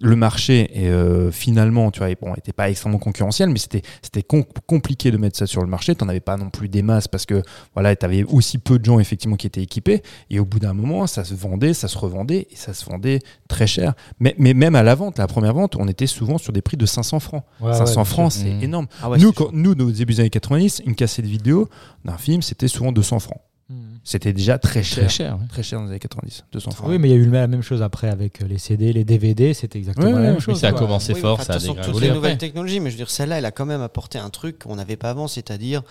[0.00, 4.22] le marché, est, euh, finalement, tu vois, bon, était pas extrêmement concurrentiel, mais c'était c'était
[4.22, 5.94] com- compliqué de mettre ça sur le marché.
[5.94, 7.42] Tu n'en avais pas non plus des masses parce que
[7.74, 10.02] voilà, tu avais aussi peu de gens effectivement qui étaient équipés.
[10.30, 13.18] Et au bout d'un moment, ça se vendait, ça se revendait et ça se vendait
[13.48, 13.94] très cher.
[14.20, 16.76] Mais, mais même à la vente, la première vente, on était souvent sur des prix
[16.76, 17.44] de 500 francs.
[17.60, 18.62] Ouais, 500 ouais, bien francs, c'est Mmh.
[18.62, 18.86] énorme.
[19.02, 21.68] Ah ouais, nous, quand, nous, nos débuts des années 90, une cassette vidéo
[22.04, 23.40] d'un film, c'était souvent 200 francs.
[23.70, 23.98] Mhm.
[24.02, 25.04] C'était déjà très cher.
[25.04, 25.34] Très cher.
[25.38, 25.46] ouais.
[25.48, 26.88] Très cher dans les années 90, 200 francs.
[26.88, 29.04] Oui, mais il y a eu la même chose après avec euh, les CD, les
[29.04, 30.58] DVD, c'était exactement la même chose.
[30.58, 33.00] ça a commencé Oui, fort, ça a dégringolé toutes les nouvelles technologies, mais je veux
[33.04, 35.82] dire, celle-là, elle a quand même apporté un truc qu'on n'avait pas avant, c'est-à-dire,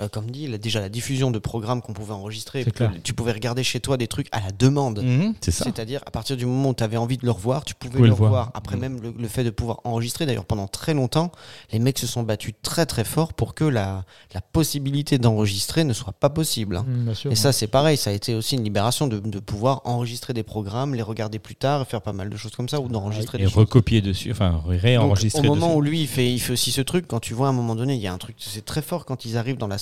[0.00, 2.64] euh, comme dit, la- déjà la diffusion de programmes qu'on pouvait enregistrer.
[3.04, 5.02] Tu pouvais regarder chez toi des trucs à la demande.
[5.02, 5.64] Mhm, C'est ça.
[5.64, 8.02] C'est-à-dire, à partir du moment où tu avais envie de le revoir, tu pouvais pouvais
[8.04, 8.30] le le voir.
[8.30, 8.50] revoir.
[8.54, 8.80] Après, Mm.
[8.80, 11.30] même le, le fait de pouvoir enregistrer, d'ailleurs, pendant très longtemps,
[11.72, 15.92] les mecs se sont battus très très fort pour que la, la possibilité d'enregistrer ne
[15.92, 16.76] soit pas possible.
[16.76, 16.84] hein.
[16.88, 17.32] Mhm, sûr.
[17.32, 20.42] Et ça, c'est pareil, ça a été aussi une libération de, de pouvoir enregistrer des
[20.42, 23.42] programmes, les regarder plus tard, faire pas mal de choses comme ça, ou d'enregistrer Et
[23.44, 23.54] des choses.
[23.58, 25.76] recopier dessus, enfin réenregistrer au moment dessus.
[25.78, 27.74] où lui il fait, il fait aussi ce truc, quand tu vois à un moment
[27.74, 29.76] donné, il y a un truc, c'est très fort quand ils arrivent dans la,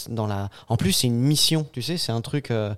[0.68, 2.50] En plus, c'est une mission, tu sais, c'est un truc.
[2.50, 2.74] euh,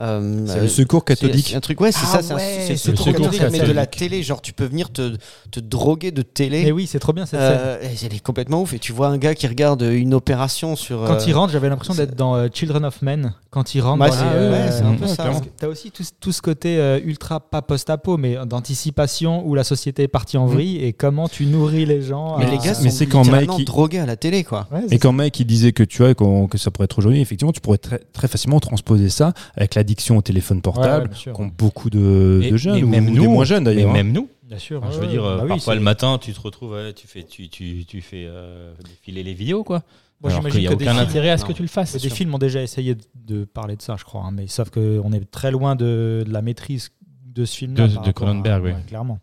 [0.00, 1.48] euh, C'est euh, le secours catholique.
[1.50, 3.86] c'est un truc, ouais, c'est Ah ça, ouais, c'est le secours catholique, mais de la
[3.86, 4.22] télé.
[4.22, 5.16] Genre, tu peux venir te,
[5.50, 6.64] te droguer de télé.
[6.64, 7.40] Mais oui, c'est trop bien cette.
[7.40, 8.74] Euh, elle est complètement ouf.
[8.74, 11.04] Et tu vois un gars qui regarde une opération sur.
[11.06, 13.34] Quand euh, il rentre, j'avais l'impression d'être dans euh, Children of Men.
[13.50, 15.30] Quand il rentre Ouais, dans c'est ouais, euh, un peu ça.
[15.56, 20.02] T'as aussi tout, tout ce côté euh, ultra, pas post-apo, mais d'anticipation où la société
[20.02, 22.38] est partie en vrille et comment tu nourris les gens.
[22.38, 24.68] Mais à- les gars Mais sont c'est quand Mike, il- drogués à la télé, quoi.
[24.90, 27.60] Et quand Mike il disait que tu vois que ça pourrait être aujourd'hui, effectivement, tu
[27.60, 31.32] pourrais très, très facilement transposer ça avec l'addiction au téléphone Ouais, ouais, portable, sûr.
[31.32, 33.74] qu'ont beaucoup de, Et- de jeunes, et ou, même ou nous, des moins jeunes Mais
[33.74, 33.90] d'ailleurs.
[33.90, 33.94] hein.
[33.94, 34.80] même nous, Bien sûr.
[34.82, 35.36] Enfin, je ouais, veux dire, ouais.
[35.36, 38.26] Bah oui, parfois le matin, tu te retrouves, ouais, tu fais, tu, tu, tu fais
[38.28, 39.82] euh, défiler les vidéos, quoi.
[40.22, 41.68] Moi, j'imagine qu'il n'y a que des aucun films- intérêt à ce que tu le
[41.68, 42.00] fasses.
[42.00, 44.70] Des films ont déjà essayé de, de parler de ça, je crois, hein, mais sauf
[44.70, 46.90] qu'on est très loin de, de la maîtrise
[47.26, 48.70] de ce film De- de Cronenberg, oui.
[48.86, 49.18] clairement.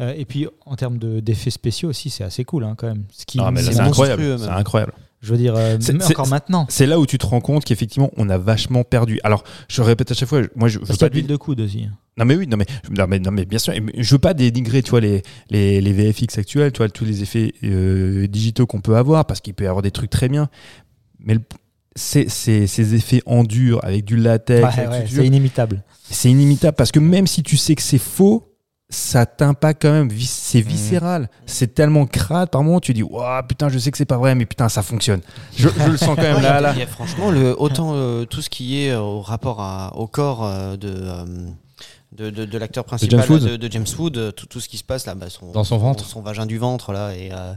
[0.00, 3.04] Euh, et puis en termes de- d'effets spéciaux aussi, c'est assez cool hein, quand même.
[3.12, 4.22] Ce qui, Ah, mais c'est c'est incroyable.
[4.38, 4.56] C'est même.
[4.56, 4.92] incroyable.
[5.20, 6.66] Je veux dire, euh, C'est- même c'est- encore maintenant.
[6.70, 9.20] C'est là où tu te rends compte qu'effectivement, on a vachement perdu.
[9.22, 11.14] Alors, je répète à chaque fois, moi, je veux Parce qu'il y a pas de
[11.18, 11.86] l'huile de coude aussi.
[12.16, 14.82] Non mais oui, non mais, non mais, non mais bien sûr, je veux pas dénigrer,
[14.82, 18.80] tu vois, les, les, les VFX actuels, tu vois, tous les effets euh, digitaux qu'on
[18.80, 20.48] peut avoir, parce qu'il peut y avoir des trucs très bien,
[21.18, 21.40] mais le-
[21.96, 25.82] c'est- c'est- ces effets en dur, avec du latex, Ouais, ouais, c'est inimitable.
[26.10, 28.49] c'est inimitable, parce que même si tu sais que c'est faux,
[28.90, 33.68] ça t'impacte quand même, c'est viscéral, c'est tellement crade, par moment tu dis, waouh, putain,
[33.68, 35.20] je sais que c'est pas vrai, mais putain, ça fonctionne.
[35.56, 36.70] Je, je le sens quand même Ouais, là, là.
[36.70, 40.44] a franchement, le, autant euh, tout ce qui est euh, au rapport à- au corps
[40.44, 40.88] euh, de,
[42.20, 43.42] de, de, de l'acteur principal James Wood.
[43.44, 45.50] là, de, de James Wood, euh, tout, tout ce qui se passe là, bah, son,
[45.52, 46.04] Dans son ventre.
[46.04, 47.52] son, vagin du ventre là, et, euh,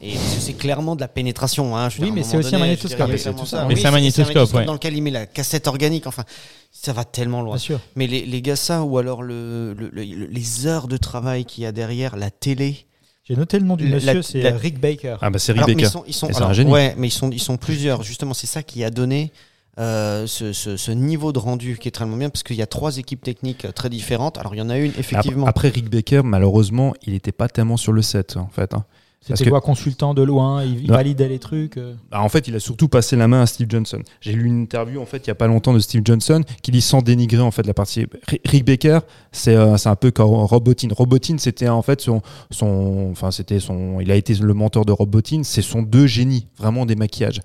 [0.00, 1.76] et c'est clairement de la pénétration.
[1.76, 3.10] Hein, Oui, dire, mais c'est aussi un magnétoscope.
[3.16, 3.66] c'est tout ça.
[3.66, 4.64] Mais c'est un magnétoscope, ouais.
[4.64, 6.06] dans lequel il met la cassette organique.
[6.06, 6.24] Enfin,
[6.72, 7.54] ça va tellement loin.
[7.54, 7.80] Bien sûr.
[7.96, 11.62] Mais les, les gars, ça, ou alors le, le- le- les heures de travail qu'il
[11.64, 12.86] y a derrière, la télé.
[13.24, 15.16] J'ai noté le nom du La- monsieur, c'est la- Rick Baker.
[15.20, 15.86] Ah bah c'est Rick Alors, mais Baker.
[15.86, 16.70] ils sont, ils sont, Et c'est alors, un génie.
[16.72, 18.02] Ouais, mais ils sont, ils sont plusieurs.
[18.02, 19.30] Justement, c'est ça qui a donné
[19.80, 23.22] euh, ce, niveau de rendu qui est très bien parce qu'il y a trois équipes
[23.22, 24.36] techniques euh, très différentes.
[24.36, 25.46] Alors, il y en a une, effectivement.
[25.46, 28.74] Après, Rick Baker, malheureusement, il n'était pas tellement sur le set, en fait.
[28.74, 28.84] hein.
[29.22, 31.76] C'était que- quoi, consultant de loin, il, validait les trucs.
[31.76, 31.94] euh?
[32.10, 33.98] Bah, en fait, il a surtout passé la main à Steve Johnson.
[34.22, 36.70] J'ai lu une interview en fait il y a pas longtemps de Steve Johnson qui
[36.70, 38.06] dit sans dénigrer en fait la partie.
[38.26, 40.92] Ri- Rick Baker, c'est euh, c'est un peu comme Robotine.
[40.94, 44.92] Robotine, c'était en fait son son enfin c'était son il a été le mentor de
[44.92, 45.44] Robotine.
[45.44, 47.40] C'est son deux génies vraiment des maquillages.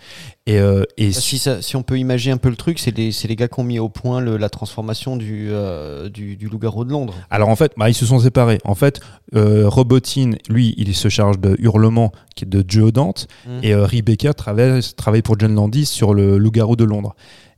[0.48, 2.96] Et euh, et Bah, si, ça- si on peut imaginer un peu le truc, c'est
[2.96, 6.38] les, c'est les gars qui ont mis au point le- la transformation du, euh, du,
[6.38, 7.16] du loup-garou de Londres.
[7.32, 8.60] Alors en fait, bah, ils se sont séparés.
[8.64, 9.02] En fait,
[9.34, 13.60] euh, Robotine, lui, il se charge de Hurlement, qui est de Joe Dante, Mm.
[13.64, 17.16] et euh, Baker travaille, travaille pour John Landis sur le Loup-garou de Londres.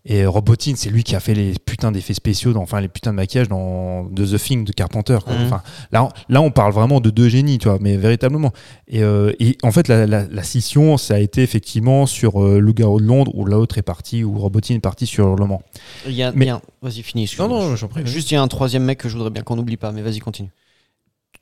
[0.10, 3.12] Et Robotine, c'est lui qui a fait les putains d'effets spéciaux, dans, enfin les putains
[3.12, 5.18] de maquillage dans The, The Thing de Carpenter.
[5.22, 5.34] quoi.
[5.34, 5.46] Mhm.
[5.48, 8.54] Enfin, là, on- là, on parle vraiment de deux génies, tu vois, mais véritablement.
[8.88, 12.60] Et, euh, et en fait, la, la- la scission, ça a été effectivement sur euh,
[12.62, 15.62] Le Garou de Londres, où l'autre est parti, où Robotine est parti sur Le Mans.
[16.06, 16.50] Il y a, Mais-
[16.82, 17.30] Vas-y, finis.
[17.38, 18.08] Non, non, j'en prie.
[18.08, 20.02] Juste, il y a un troisième mec que je voudrais bien qu'on n'oublie pas, mais
[20.04, 20.52] vas-y, continue.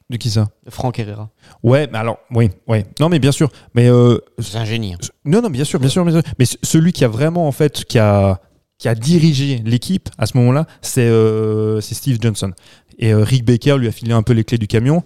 [0.09, 1.31] De qui ça Franck Herrera.
[1.63, 2.85] Ouais, mais alors, oui, ouais.
[2.99, 3.49] Non, mais bien sûr.
[3.73, 4.93] Mais euh, C'est un génie.
[4.93, 4.97] hein.
[5.25, 6.31] Non, non, bien sûr, bien sûr, bien sûr.
[6.37, 8.39] Mais celui qui a vraiment, en fait, qui a,
[8.77, 12.51] qui a dirigé l'équipe à ce moment-là, c'est euh, Steve Johnson.
[12.99, 15.03] Et euh, Rick Baker lui a filé un peu les clés du camion.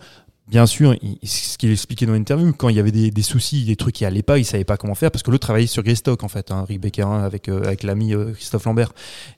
[0.50, 3.66] Bien sûr, il- ce qu'il expliquait dans l'interview, quand il y avait des, des soucis,
[3.66, 5.84] des trucs qui allaient pas, il savait pas comment faire parce que l'autre travaillait sur
[5.84, 8.92] Greystock en fait, hein, Rick Baker hein, avec euh, avec l'ami euh, Christophe Lambert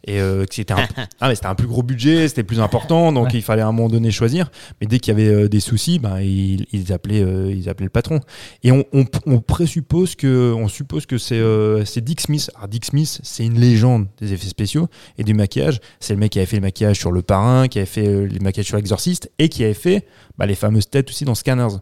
[0.06, 0.88] et euh, c'était un,
[1.20, 3.32] ah, mais c'était un plus gros budget, c'était plus important, donc Ouais.
[3.34, 4.50] il fallait à un moment donné choisir.
[4.80, 7.20] Mais dès qu'il y avait euh, des soucis, ben ils, ils appelaient
[7.54, 8.22] ils appelaient le patron.
[8.64, 11.42] Et on, on, on présuppose que on suppose que c'est
[11.84, 12.50] c'est Dick Smith.
[12.56, 15.82] Alors Dick Smith, c'est une légende des effets spéciaux et du maquillage.
[16.00, 18.40] C'est le mec qui avait fait le maquillage sur Le Parrain, qui avait fait les
[18.40, 20.06] maquillages sur L'Exorciste et qui avait fait
[20.38, 21.78] bah, les fameuses têtes aussi dans Scanners.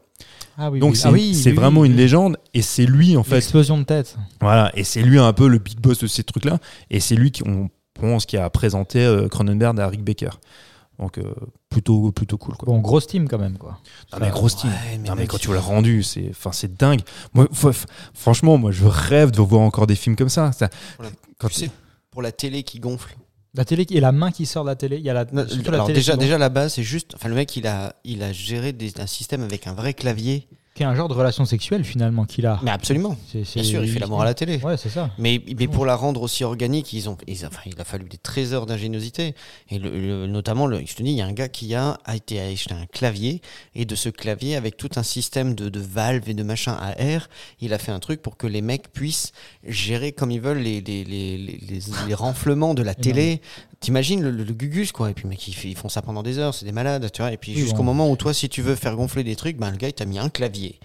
[0.58, 0.98] Ah oui, Donc oui.
[0.98, 3.36] c'est Ah oui, c'est oui, vraiment oui, une légende et c'est lui en fait.
[3.36, 4.18] L'explosion de tête.
[4.42, 7.32] Voilà, et c'est lui un peu le big boss de ces trucs-là et c'est lui
[7.32, 10.32] qui on pense qui a présenté euh, Cronenberg à Rick Baker.
[11.00, 11.24] Donc euh,
[11.70, 12.66] plutôt plutôt cool quoi.
[12.66, 13.78] Bon, grosse team quand même, quoi.
[14.12, 14.70] Non mais grosse team.
[14.70, 17.00] Ouais, mais Non mais quand tu vois le rendu, c'est enfin c'est dingue.
[17.34, 17.48] Moi
[18.14, 20.52] franchement, moi je rêve de voir encore des films comme ça.
[20.52, 21.14] Ça- Voilà.
[21.38, 21.72] quand Tu sais,
[22.12, 23.16] pour la télé qui gonfle.
[23.56, 24.98] La télé et la main qui sort de la télé.
[24.98, 27.16] Il y a la, Non, surtout la alors télé déjà, déjà la base, c'est juste.
[27.16, 30.48] Enfin, le mec, il a, il a géré des- un système avec un vrai clavier.
[30.80, 32.58] Qui est un genre de relation sexuelle finalement qu'il a.
[32.64, 33.18] Mais absolument.
[33.30, 34.62] C'est- c'est- Bien sûr, il fait l'amour à la télé.
[34.64, 35.10] Ouais, c'est ça.
[35.18, 38.16] Mais, mais pour la rendre aussi organique, ils ont, ils- enfin, il a fallu des
[38.18, 39.36] trésors d'ingéniosité.
[39.70, 41.98] Et le- le- notamment, le, je te dis, il y a un gars qui a,
[42.06, 43.42] a été acheté un clavier.
[43.76, 46.98] Et de ce clavier, avec tout un système de, de valves et de machins à
[46.98, 49.34] air, il a fait un truc pour que les mecs puissent
[49.68, 53.42] gérer comme ils veulent les, les, les, les, les- les renflements de la télé.
[53.80, 55.10] T'imagines le, le, le gugus, quoi.
[55.10, 57.32] Et puis, mec, ils, font ça pendant des heures, c'est des malades, tu vois.
[57.32, 57.84] Et puis, Oui, jusqu'au bon.
[57.86, 60.06] moment où toi, si tu veux faire gonfler des trucs, ben, le gars, il t'a
[60.06, 60.80] mis un clavier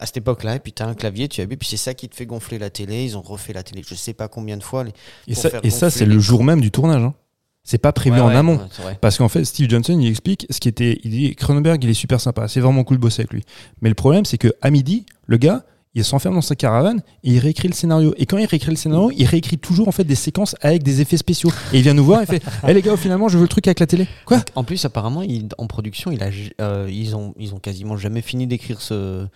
[0.00, 2.08] à cette époque-là, et puis t'as un clavier, tu as vu, puis c'est ça qui
[2.08, 3.04] te fait gonfler la télé.
[3.04, 4.82] Ils ont refait la télé, je sais pas combien de fois.
[4.82, 4.92] les-
[5.28, 7.02] Et ça, et ça c'est le jour même du tournage.
[7.02, 7.14] hein.
[7.62, 8.58] C'est pas prévu Ouais, en ouais, amont.
[8.84, 8.98] ouais.
[9.00, 11.00] Parce qu'en fait, Steve Johnson, il explique ce qui était.
[11.04, 13.44] Il dit Cronenberg, il est super sympa, c'est vraiment cool de bosser avec lui.
[13.80, 15.64] Mais le problème, c'est que à midi, le gars,
[15.94, 18.14] il s'enferme dans sa caravane et il réécrit le scénario.
[18.16, 21.00] Et quand il réécrit le scénario, il réécrit toujours en fait des séquences avec des
[21.00, 21.50] effets spéciaux.
[21.72, 23.66] Et il vient nous voir et fait Eh les gars, finalement, je veux le truc
[23.68, 24.06] avec la télé.
[24.26, 26.30] Quoi En plus, apparemment, il- en production, il a,
[26.60, 29.26] euh, ils, ont, ils ont quasiment jamais fini d'écrire ce,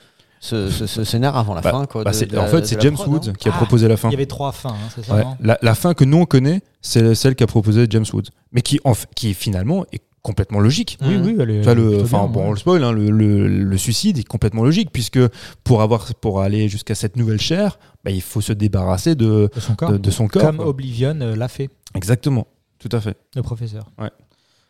[0.41, 1.87] ce, ce- ce scénar avant la Bah, fin.
[1.87, 3.33] Quoi, Bah, de- c'est- de En fait, c'est James prod, Woods hein.
[3.39, 4.09] qui a Ah, proposé la fin.
[4.09, 5.25] Il y avait trois fins, hein, c'est ça Ouais.
[5.25, 8.63] non La, la fin que nous on connaît, c'est celle qu'a proposée James Woods, mais
[8.63, 10.99] qui, en qui finalement est complètement logique.
[11.03, 12.47] Oui, oui, elle est- le, enfin, bien, bon, ouais.
[12.47, 15.21] on le spoil, hein, le, le- le suicide est complètement logique puisque
[15.65, 19.61] pour avoir, pour aller jusqu'à cette nouvelle chair, bah, il faut se débarrasser de, de
[19.61, 19.93] son corps.
[19.93, 20.43] de, de son corps.
[20.43, 20.67] Comme quoi.
[20.69, 22.47] Oblivion euh, l'a fait, Exactement,
[22.79, 23.17] tout à fait.
[23.35, 23.91] le professeur.
[23.99, 24.11] Ouais.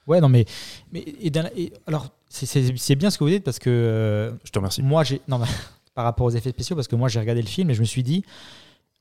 [0.07, 0.47] Ouais, non, mais.
[0.93, 1.31] mais et
[1.87, 3.69] alors, c'est- bien ce que vous dites parce que.
[3.69, 4.83] euh, Je te remercie.
[4.83, 5.21] moi, j'ai.
[5.29, 5.47] Non, mais
[5.95, 7.85] par rapport aux effets spéciaux, parce que moi, j'ai regardé le film et je me
[7.87, 8.25] suis dit.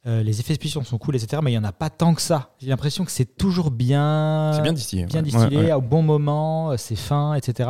[0.07, 1.41] Euh, les effets spéciaux sont cool, etc.
[1.43, 2.51] Mais il n'y en a pas tant que ça.
[2.61, 5.05] J'ai l'impression que c'est toujours bien, C'est bien distillé.
[5.05, 5.23] bien ouais.
[5.23, 5.73] distillé, Ouais, ouais.
[5.73, 7.69] au bon moment, euh, c'est fin, etc.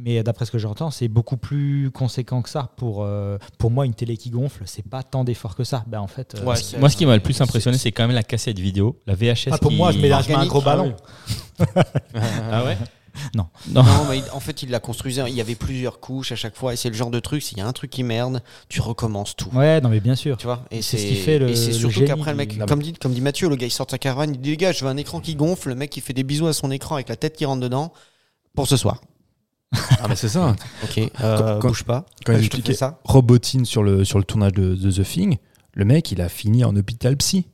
[0.00, 2.70] Mais euh, d'après ce que j'entends, c'est beaucoup plus conséquent que ça.
[2.76, 5.82] Pour, euh, pour moi, une télé qui gonfle, c'est pas tant d'efforts que ça.
[5.88, 8.14] Ben, en fait, euh, c'est- Moi, ce qui m'a le plus impressionné, c'est quand même
[8.14, 9.48] la cassette vidéo, la VHS.
[9.50, 10.94] Ah, pour qui- moi, je mets, un gros ballon.
[12.50, 12.78] Ah ouais?
[13.34, 13.46] Non.
[13.70, 13.82] Non.
[13.82, 15.22] Non, mais en fait, il l'a construisé.
[15.28, 16.72] Il y avait plusieurs couches à chaque fois.
[16.72, 19.34] Et c'est le genre de truc, s'il y a un truc qui merde, tu recommences
[19.36, 19.50] tout.
[19.54, 20.36] Ouais, non, mais bien sûr.
[20.36, 22.82] Tu vois et C'est ce qui fait le- et c'est surtout qu'après, le mec, comme
[22.82, 24.72] dit, comme dit Mathieu, le gars, il sort de sa caravane, il dit, les gars,
[24.72, 25.68] je veux un écran qui gonfle.
[25.70, 27.92] Le mec, il fait des bisous à son écran avec la tête qui rentre dedans
[28.54, 29.00] pour ce soir.
[30.00, 30.56] Ah, mais c'est ça.
[30.84, 32.06] Ok, euh, Quand- bouge pas.
[32.24, 33.00] quand il expliquait- ça.
[33.04, 35.36] Robotine sur le, sur le tournage de, de The Thing,
[35.74, 37.46] le mec, il a fini en hôpital psy.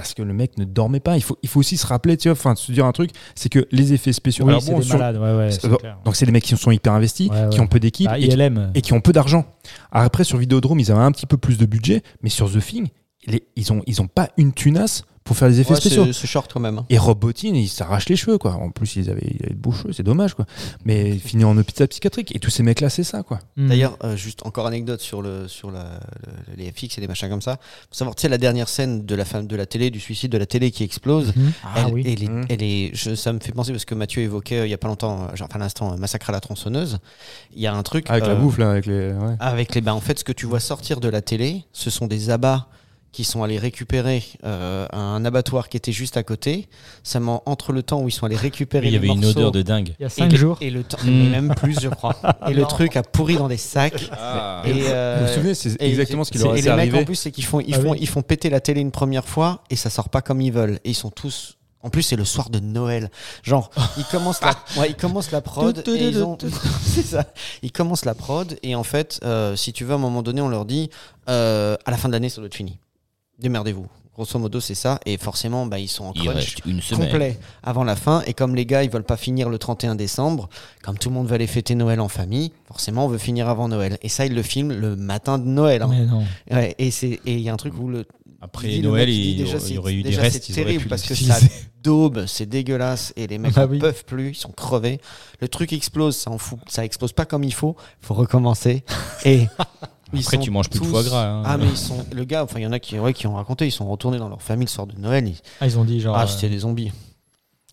[0.00, 1.16] Parce que le mec ne dormait pas.
[1.18, 3.50] Il faut, il faut aussi se rappeler, tu vois, enfin, se dire un truc, c'est
[3.50, 4.46] que les effets spéciaux.
[4.46, 5.16] Oui, alors c'est bon, des sur- malades.
[5.18, 5.98] Ouais, ouais, c'est- c'est clair.
[6.04, 8.22] donc c'est des mecs qui sont hyper investis, Ouais, qui ont peu d'équipe Bah, et,
[8.28, 8.70] qui, ILM.
[8.74, 9.44] et qui ont peu d'argent.
[9.92, 12.88] Après, sur Vidéodrome, ils avaient un petit peu plus de budget, mais sur The Thing,
[13.26, 16.12] les- ils ont, ils ont pas une tunasse pour faire les effets Ouais, spéciaux.
[16.12, 16.78] c'est short quand même.
[16.78, 16.86] hein.
[16.88, 18.54] Et Robotine, il s'arrache les cheveux, quoi.
[18.54, 20.44] En plus, ils avaient, il avait de beaux cheveux, c'est dommage, quoi.
[20.84, 22.34] Mais il finit en hôpital psychiatrique.
[22.34, 23.38] Et tous ces mecs-là, c'est ça, quoi.
[23.56, 23.68] Hmm.
[23.68, 27.28] D'ailleurs, euh, juste encore anecdote sur, le, sur la, le- les FX et des machins
[27.28, 27.58] comme ça.
[27.90, 30.32] Faut savoir, tu sais, la dernière scène de la femme de la télé, du suicide
[30.32, 31.36] de la télé qui explose.
[31.36, 31.52] Mhm.
[31.62, 32.02] Ah elle, oui.
[32.06, 34.70] elle est, elle est- je- ça me fait penser parce que Mathieu évoquait euh, il
[34.70, 36.98] y a pas longtemps, euh, genre, enfin l'instant, Massacre à la tronçonneuse.
[37.54, 38.08] Il y a un truc.
[38.10, 39.12] Avec la bouffe, là, avec les.
[39.12, 39.36] ouais.
[39.38, 42.06] Avec les, ben, en fait, ce que tu vois sortir de la télé, ce sont
[42.08, 42.66] des abats
[43.12, 46.68] qui sont allés récupérer euh, un abattoir qui était juste à côté.
[47.02, 49.62] Seulement entre le temps où ils sont allés récupérer Il y avait une odeur de
[49.62, 49.94] dingue.
[49.98, 50.58] Il y a et 5 le- jours.
[50.60, 51.10] et le temps, Mm.
[51.10, 52.14] mais même plus je crois.
[52.48, 54.08] et le truc a pourri dans des sacs.
[54.12, 54.62] Ah.
[54.64, 56.94] Et, Vous euh, vous souvenez, c'est et- exactement ce qui leur Et est les mecs
[56.94, 57.98] en plus, c'est qu'ils font, ils Ah font, oui.
[58.00, 60.78] ils font péter la télé une première fois et ça sort pas comme ils veulent.
[60.84, 61.56] Et ils sont tous.
[61.82, 63.10] En plus, c'est le soir de Noël.
[63.42, 66.36] Genre, ils commencent la, ouais, ils commencent la prod et ils ont.
[66.82, 67.24] c'est ça.
[67.62, 70.42] Ils commencent la prod et en fait, euh, si tu veux, à un moment donné,
[70.42, 70.90] on leur dit,
[71.30, 72.78] euh, à la fin de l'année, ça doit être fini.
[73.40, 73.86] Démerdez-vous.
[74.14, 75.00] Grosso modo, c'est ça.
[75.06, 77.08] Et forcément, bah, ils sont en Il crunch reste une semaine.
[77.08, 78.22] complet avant la fin.
[78.26, 80.48] Et comme les gars, ils veulent pas finir le 31 décembre,
[80.82, 83.68] comme tout le monde va aller fêter Noël en famille, forcément, on veut finir avant
[83.68, 83.96] Noël.
[84.02, 85.80] Et ça, ils le filment le matin de Noël.
[85.82, 85.88] hein.
[85.90, 86.24] Mais non.
[86.50, 88.04] Ouais, et c'est et il y a un truc où le
[88.42, 90.42] Après le Noël, mec, il déjà, il c'est- y aurait eu des déjà, restes.
[90.42, 91.32] C'est ils auraient terrible pu parce que l'utiliser.
[91.32, 91.46] ça
[91.82, 93.78] daube, c'est dégueulasse et les mecs Bah en oui.
[93.78, 95.00] peuvent plus, ils sont crevés.
[95.40, 97.74] Le truc explose, ça en fout, ça explose pas comme il faut.
[98.02, 98.82] Faut recommencer
[99.24, 99.46] et
[100.18, 101.42] ils Après, tu manges plus de foie gras, hein.
[101.44, 103.34] Ah mais ils sont le gars, enfin il y en a qui ouais, qui ont
[103.34, 105.26] raconté, ils sont retournés dans leur famille le soir de Noël.
[105.28, 106.16] ils- Ah, ils ont dit genre.
[106.16, 106.92] Ah euh, c'était des zombies.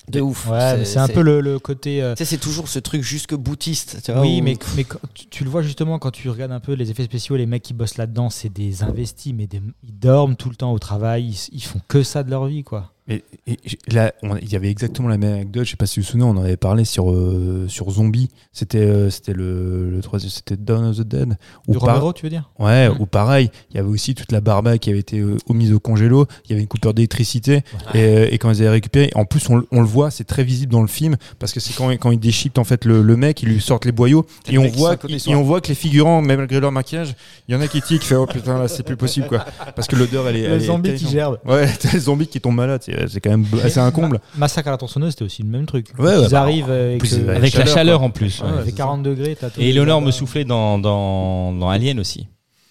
[0.10, 0.48] De ouf.
[0.48, 2.02] Ouais, c'est un peu le, le côté.
[2.02, 3.98] euh, Tu sais, c'est toujours ce truc jusque boutiste.
[4.06, 6.54] Tu vois, oui, où- mais, mais quand- tu, tu le vois justement quand tu regardes
[6.54, 9.62] un peu les effets spéciaux, les mecs qui bossent là-dedans, c'est des investis, mais des-
[9.84, 12.64] ils dorment tout le temps au travail, ils, ils font que ça de leur vie,
[12.64, 12.94] quoi.
[13.10, 13.58] Et, et-
[13.94, 15.64] là, il y avait exactement la même anecdote.
[15.66, 18.30] Je sais pas si vous vous souvenez, on en avait parlé sur euh, sur Zombie.
[18.52, 21.38] C'était euh, c'était le, le troisième, c'était Dawn of the Dead.
[21.68, 22.50] Où De Romero, tu veux dire?
[22.60, 22.98] Ouais, Mm.
[23.00, 25.80] ou pareil, il y avait aussi toute la barba qui avait été euh, mise au
[25.80, 27.62] congélo, il y avait une coupure d'électricité,
[27.94, 30.44] et, euh, et quand ils avaient récupéré, en plus on, on le voit, c'est très
[30.44, 33.16] visible dans le film, parce que c'est quand, quand ils déchiquetent en fait le, le
[33.18, 36.22] mec, ils lui sortent les boyaux, et on, voit, et, on voit que les figurants,
[36.22, 37.16] même malgré leur maquillage,
[37.48, 39.46] il y en a qui tiquent, qui fait oh putain là c'est plus possible quoi,
[39.76, 40.42] parce que l'odeur elle est...
[40.48, 41.40] Le elle est zombie qui gerbe.
[41.46, 44.20] Ouais, les zombies qui tombent malades, c'est c'est quand même assez un comble.
[44.38, 45.88] Massacre à la tronçonneuse, c'était aussi le même truc.
[46.00, 48.40] Ouais, Ils ouais, bah, arrivent euh, plus, Avec la chaleur, en plus.
[48.42, 48.54] Ouais, ouais.
[48.60, 52.28] il fait c'est 40 degrés, Et Eleanor me soufflait dans, dans, dans Alien aussi.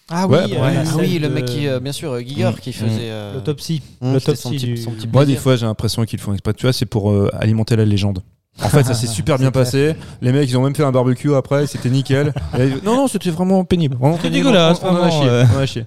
[0.09, 0.89] Ah Ouais, oui, bah, euh, ouais.
[0.99, 2.55] oui, le de- mec qui, euh, bien sûr, euh, Giger Mm.
[2.61, 3.81] qui faisait euh, L'autopsie.
[4.01, 6.53] mm, l'autopsie du- son petit Moi, des fois, j'ai l'impression qu'ils le font exprès.
[6.53, 8.19] Tu vois, c'est pour euh, alimenter la légende.
[8.63, 9.95] En fait, ça s'est super bien passé.
[10.21, 12.33] Les mecs, ils ont même fait un barbecue après, c'était nickel.
[12.57, 13.97] Et- non, non, c'était vraiment pénible.
[14.15, 15.45] C'était dégueulasse, On, on en a euh.
[15.55, 15.85] on a chié.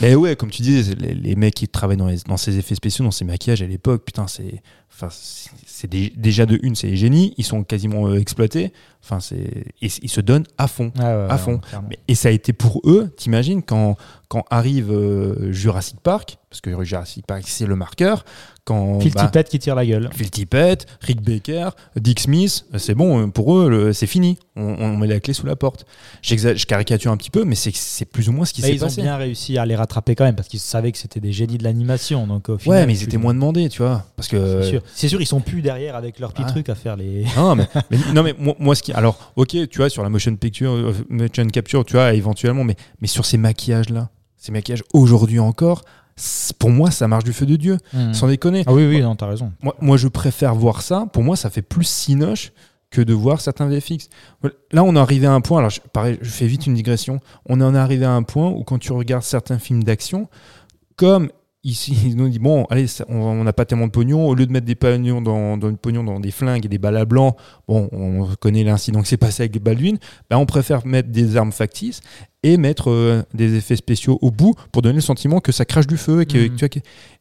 [0.00, 2.74] Mais ouais, comme tu disais, les, les mecs qui travaillent dans, les- dans ces effets
[2.74, 6.96] spéciaux, dans ces maquillages à l'époque, putain, c'est, enfin, c'est déjà de une, c'est des
[6.96, 7.34] génies.
[7.36, 8.72] Ils sont quasiment euh, exploités.
[9.02, 10.92] Enfin, c'est, ils se donnent à fond.
[10.98, 11.60] Ah ouais, à ouais, fond.
[11.88, 13.96] Mais- et ça a été pour eux, t'imagines, quand,
[14.28, 18.24] quand arrive euh, Jurassic Park, parce que Jurassic Park, c'est le marqueur,
[18.64, 19.00] quand.
[19.00, 20.10] Phil bah, Tippett qui tire la gueule.
[20.12, 24.38] Phil Tippett, Rick Baker, Dick Smith, euh, c'est bon, euh, pour eux, c'est fini.
[24.54, 25.86] On, on met la clé sous la porte.
[26.20, 28.84] Je caricature un petit peu, mais c'est plus ou moins ce qui Mais s'est ils
[28.84, 29.00] ont passé.
[29.02, 31.64] bien réussi à les rattraper quand même parce qu'ils savaient que c'était des génies de
[31.64, 32.26] l'animation.
[32.26, 34.04] Donc au final, Ouais, mais ils étaient moins demandés, tu vois.
[34.16, 34.60] Parce que.
[34.94, 35.20] C'est sûr.
[35.22, 36.50] Ils sont plus derrière avec leurs petits Ah.
[36.50, 37.24] trucs à faire les.
[37.36, 38.92] Non, mais, mais- non, mais moi, moi, ce qui.
[38.92, 43.06] Alors, ok, tu vois, sur la motion picture, motion capture, tu vois, éventuellement, mais, mais
[43.08, 45.82] sur ces maquillages-là, ces maquillages aujourd'hui encore,
[46.58, 47.78] pour moi, ça marche du feu de Dieu.
[47.92, 48.12] Hmm.
[48.12, 48.64] Sans déconner.
[48.66, 49.52] Ah oui, oui, non, t'as raison.
[49.62, 51.06] Moi, moi, je préfère voir ça.
[51.12, 52.52] Pour moi, ça fait plus cinoche
[52.90, 54.08] que de voir certains VFX.
[54.72, 55.58] Là, on est arrivé à un point.
[55.58, 57.20] Alors, je, pareil, je fais vite une digression.
[57.46, 60.28] On en est arrivé à un point où, quand tu regardes certains films d'action,
[60.96, 61.30] comme
[61.64, 64.26] ici, ils nous disent bon, allez, ça- on n'a pas tellement de pognon.
[64.28, 66.96] Au lieu de mettre des pognons dans, dans, pognon dans des flingues et des balles
[66.96, 67.36] à blanc,
[67.66, 69.98] bon, on connaît l'incident qui s'est passé avec Baldwin.
[70.30, 72.00] Ben, on préfère mettre des armes factices
[72.42, 75.86] et mettre euh, des effets spéciaux au bout pour donner le sentiment que ça crache
[75.86, 76.50] du feu et que, Mhm.
[76.50, 76.80] tu vois, que-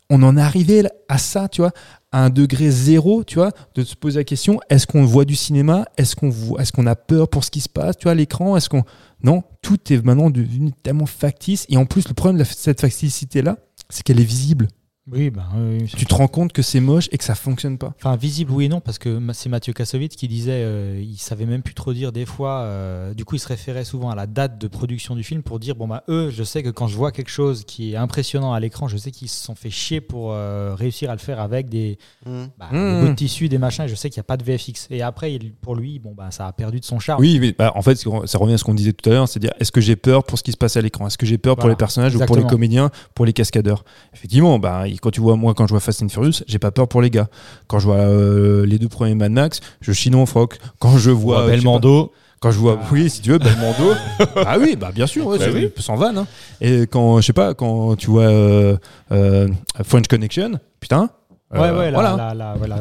[0.10, 1.72] on en est arrivé à ça, tu vois,
[2.14, 5.36] à un degré zéro, tu vois, de se poser la question est-ce qu'on voit du
[5.36, 5.84] cinéma?
[5.98, 6.30] Est-ce qu'on
[6.60, 8.56] est-ce qu'on a peur pour ce qui se passe, tu vois, à l'écran?
[8.56, 8.84] Est-ce qu'on
[9.22, 13.42] non Tout est maintenant devenu tellement factice et en plus le problème de cette facticité
[13.42, 13.58] là,
[13.90, 14.68] c'est qu'elle est visible.
[15.10, 15.88] Oui, bah, oui, oui.
[15.96, 17.94] Tu te rends compte que c'est moche et que ça fonctionne pas.
[17.98, 21.46] Enfin, visible, oui et non, parce que c'est Mathieu Kassovitz qui disait euh, il savait
[21.46, 22.62] même plus trop dire des fois.
[22.64, 25.60] euh, du coup, il se référait souvent à la date de production du film pour
[25.60, 28.52] dire bon, bah, eux, je sais que quand je vois quelque chose qui est impressionnant
[28.52, 31.40] à l'écran, je sais qu'ils se sont fait chier pour euh, réussir à le faire
[31.40, 32.46] avec des, Mm.
[32.60, 32.76] bah, Mmh.
[32.96, 34.88] des bouts de tissu, des machins, et je sais qu'il n'y a pas de VFX.
[34.90, 37.22] Et après, il- pour lui, bon, bah, ça a perdu de son charme.
[37.22, 39.54] Oui, mais bah, en fait, ça revient à ce qu'on disait tout à l'heure, c'est-à-dire
[39.62, 41.08] est-ce que j'ai peur pour ce qui se passe à l'écran?
[41.08, 43.86] Est-ce que j'ai peur pour les personnages ou pour les comédiens, pour les cascadeurs?
[44.14, 46.88] Effectivement, bah, quand tu vois moi quand je vois Fast and Furious, j'ai pas peur
[46.88, 47.28] pour les gars.
[47.68, 50.58] Quand je vois euh, les deux premiers Mad Max, je chine mon froc.
[50.80, 52.12] Quand je vois Ouais, pas, Belmondo.
[52.40, 53.94] Quand je vois, oui, si tu veux, Belmondo.
[54.46, 55.72] ah oui, bah bien sûr, ouais, Bah oui.
[55.78, 56.20] sans vanne.
[56.20, 56.28] hein.
[56.62, 58.78] Et quand, je sais pas, quand tu vois euh,
[59.12, 59.48] euh,
[59.84, 61.10] French Connection, putain.
[61.52, 62.36] Ouais, euh, ouais, voilà.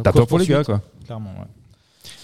[0.04, 0.82] T'as peur pour les gars, quoi.
[1.06, 1.46] Clairement, ouais.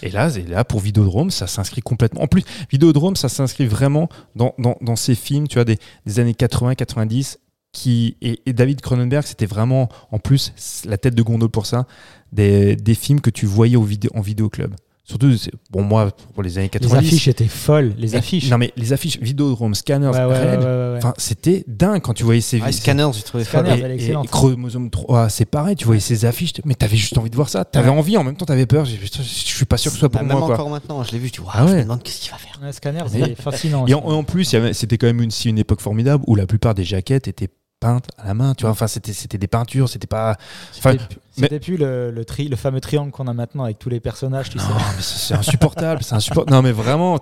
[0.05, 2.21] Et là, c'est là pour Vidéodrome, ça s'inscrit complètement.
[2.21, 6.19] En plus, Vidéodrome, ça s'inscrit vraiment dans, dans, dans ces films, tu vois, des, des
[6.19, 7.37] années 80-90.
[7.73, 10.53] Qui, et, et David Cronenberg, c'était vraiment, en plus,
[10.85, 11.87] la tête de gondole pour ça,
[12.31, 14.75] des, des films que tu voyais au vidéo, en vidéoclub.
[15.05, 17.07] Surtout, c'est- bon, moi, pour les années Les 90.
[17.07, 17.93] affiches étaient folles.
[17.97, 18.49] Les mais- affiches.
[18.49, 20.97] Non, mais les affiches Vidéodrome, Scanners, Ouais, ouais, Red, ouais, ouais, ouais.
[20.97, 23.91] enfin, c'était dingue quand tu voyais ces Ah, Scanners, j'ai trouvé Scanners, folle.
[24.23, 24.27] et.
[24.31, 27.65] Chromosome 3, c'est pareil, tu voyais ces affiches, mais t'avais juste envie de voir ça.
[27.65, 27.97] T'avais Ouais.
[27.97, 28.85] envie, en même temps, t'avais peur.
[28.85, 30.35] Je suis pas sûr que ce soit pour Bah, moi.
[30.35, 30.53] même quoi.
[30.53, 31.83] encore maintenant, je l'ai vu, dis, waouh, Ah je me ouais.
[31.83, 32.59] demande qu'est-ce qu'il va faire.
[32.61, 33.85] Un scanner, Mais- c'est fascinant.
[33.87, 36.23] Et en, en plus, il y avait- c'était quand même une, si une époque formidable
[36.27, 37.49] où la plupart des jaquettes étaient
[37.83, 38.53] peintes à la main.
[38.55, 40.37] Tu vois, enfin, c'était c'était des peintures, c'était pas.
[41.35, 43.89] C'était plus- C'était plus le, le, tri, le fameux triangle qu'on a maintenant avec tous
[43.89, 44.65] les personnages, tu sais.
[44.67, 46.55] Non, mais c'est insupportable, c'est insupportable.
[46.55, 47.17] Non, mais vraiment,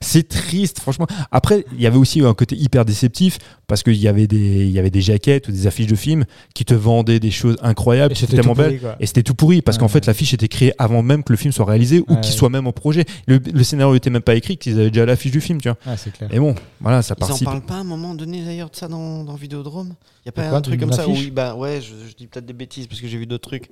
[0.00, 1.06] c'est triste, franchement.
[1.30, 4.70] Après, il y avait aussi un côté hyper déceptif parce qu'il y avait des, il
[4.70, 8.12] y avait des jaquettes ou des affiches de films qui te vendaient des choses incroyables,
[8.12, 8.96] Et qui étaient c'était tellement tout pourri, belles.
[9.00, 11.36] Et c'était tout pourri parce qu'en Ouais, fait, l'affiche était créée avant même que le
[11.36, 12.36] film soit réalisé ou Ouais, qu'il ouais.
[12.38, 13.04] soit même en projet.
[13.26, 15.78] Le, le scénario était même pas écrit, qu'ils avaient déjà l'affiche du film, tu vois.
[15.96, 16.28] Clair.
[16.32, 17.44] Et bon, voilà, ça Ils en participe.
[17.46, 19.94] parlent pas à un moment donné d'ailleurs de ça dans, dans Vidéodrome?
[20.24, 22.26] Il y a pas quoi, un truc comme ça Oui, bah ouais, je, je dis
[22.26, 23.68] peut-être des bêtises parce que j'ai vu d'autres trucs.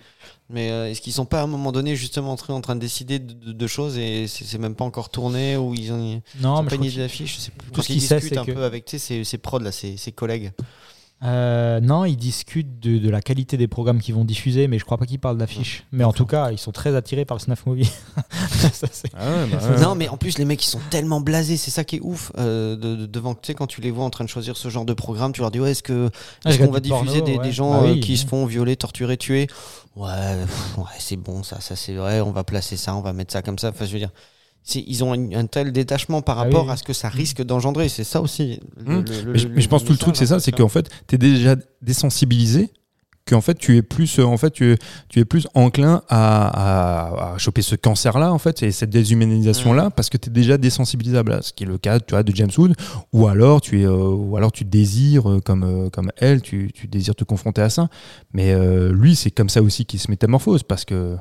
[0.51, 2.75] Mais euh, est-ce qu'ils sont pas à un moment donné justement en train, en train
[2.75, 6.21] de décider de, de- de choses et c'est même pas encore tourné ou ils ont,
[6.35, 7.37] ils Non, ont mais pas je une crois idée d'affiche?
[7.37, 7.71] Je sais plus.
[7.71, 10.53] tout ce qu'ils discutent un que- peu avec ses, ses prods là, ses, ses collègues.
[11.25, 14.85] Euh, non, ils discutent de, de la qualité des programmes qu'ils vont diffuser, mais je
[14.85, 15.85] crois pas qu'ils parlent d'affiches.
[15.93, 17.91] Mais en tout cas, ils sont très attirés par le snuff movie.
[18.73, 19.81] Ça, Ah ouais, bah ouais.
[19.81, 22.33] Non, mais en plus, les mecs, ils sont tellement blasés, c'est ça qui est ouf.
[22.39, 24.69] euh, de, de- devant, tu sais, quand tu les vois en train de choisir ce
[24.69, 26.11] genre de programme, tu leur dis, ouais, est-ce que
[26.45, 27.43] Ah, qu'on va porno, diffuser des, ouais.
[27.45, 28.17] des gens Ah euh, qui oui.
[28.17, 29.47] se font violer, torturer, tuer?
[29.95, 30.11] Ouais,
[30.45, 33.33] pff, ouais c'est bon, ça, ça c'est vrai, on va placer ça, on va mettre
[33.33, 33.69] ça comme ça.
[33.69, 34.11] Enfin, je veux dire,
[34.75, 36.73] ils ont un, un tel détachement par Ah rapport oui.
[36.73, 37.89] à ce que ça risque d'engendrer.
[37.89, 38.61] C'est ça aussi.
[38.77, 40.53] le- le- le- Mais, je- mais je pense que tout le truc, c'est ça, c'est
[40.53, 42.71] qu'en fait, tu es déjà désensibilisé,
[43.29, 46.49] qu'en fait, tu es plus, euh, en fait, tu es, tu es plus enclin à,
[47.29, 50.59] à- à choper ce cancer-là, en fait, et cette déshumanisation-là, parce que tu es déjà
[50.59, 52.75] désensibilisable, à ce qui est le cas, tu vois, de James Wood,
[53.13, 56.71] ou alors tu es, euh, ou alors tu désires, euh, comme, euh, comme elle, tu,
[56.75, 57.89] tu désires te confronter à ça.
[58.33, 61.17] Mais euh, lui, c'est comme ça aussi qu'il se métamorphose, parce que,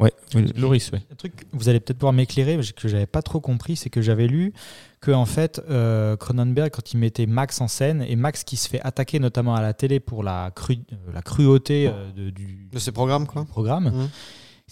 [0.00, 0.98] ouais, oui, Loris, oui.
[1.10, 4.26] Un truc, vous allez peut-être pouvoir m'éclairer, que j'avais pas trop compris, c'est que j'avais
[4.26, 4.52] lu
[5.00, 8.68] que en fait, euh, Cronenberg, quand il mettait Max en scène, et Max qui se
[8.68, 12.68] fait attaquer notamment à la télé pour la, cru- euh, la cruauté euh, de- du,
[12.70, 13.44] De ces programmes, quoi.
[13.46, 14.08] programme, Mhm.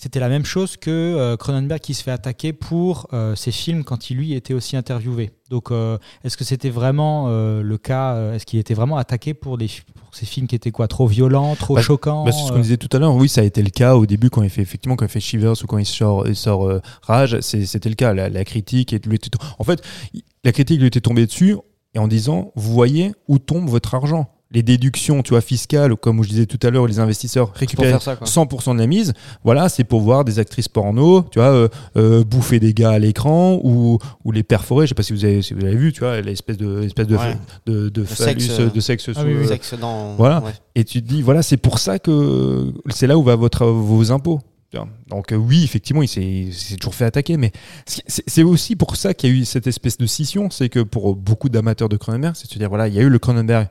[0.01, 3.82] C'était la même chose que euh, Cronenberg qui se fait attaquer pour euh, ses films
[3.84, 5.30] quand il lui était aussi interviewé.
[5.51, 9.66] Donc, euh, est-ce que c'était vraiment le cas Est-ce qu'il était vraiment attaqué pour, des,
[9.94, 12.61] pour ces films qui étaient quoi Trop violents, trop Bah, choquants Bah, c'est ce qu'on
[12.61, 13.14] disait tout à l'heure.
[13.14, 15.20] Oui, ça a été le cas au début quand il fait effectivement quand il fait
[15.20, 17.40] Shivers ou quand il sort, il sort euh, Rage.
[17.40, 18.12] C'était le cas.
[18.12, 19.82] La, la critique et lui était- en fait,
[20.44, 21.57] la critique lui était tombée dessus
[21.94, 24.30] et en disant vous voyez où tombe votre argent.
[24.51, 28.03] Les déductions, tu vois, fiscales, comme je disais tout à l'heure, les investisseurs récupèrent faire
[28.03, 28.26] ça, quoi.
[28.26, 29.12] 100% de la mise.
[29.44, 31.68] Voilà, c'est pour voir des actrices porno, tu vois, euh,
[31.99, 34.86] euh, bouffer des gars à l'écran ou, ou les perforer.
[34.86, 37.07] Je sais pas si vous avez, si vous avez vu, tu vois, l'espèce de, espèce
[37.07, 37.36] de, Ouais.
[37.66, 39.46] de, de, phallus, sexe, euh, de sexe Ah sous, oui, oui.
[39.49, 40.40] Sexe dans- voilà.
[40.42, 40.53] ouais.
[40.74, 44.12] et tu te dis, voilà, c'est pour ça que c'est là où va votre, vos
[44.12, 44.40] impôts.
[45.11, 47.53] Donc euh, oui, effectivement, il s'est toujours fait attaquer, mais
[47.86, 51.16] c'est- aussi pour ça qu'il y a eu cette espèce de scission, c'est que pour
[51.16, 53.68] beaucoup d'amateurs de Cronenberg, c'est de se dire, voilà, il y a eu le Cronenberg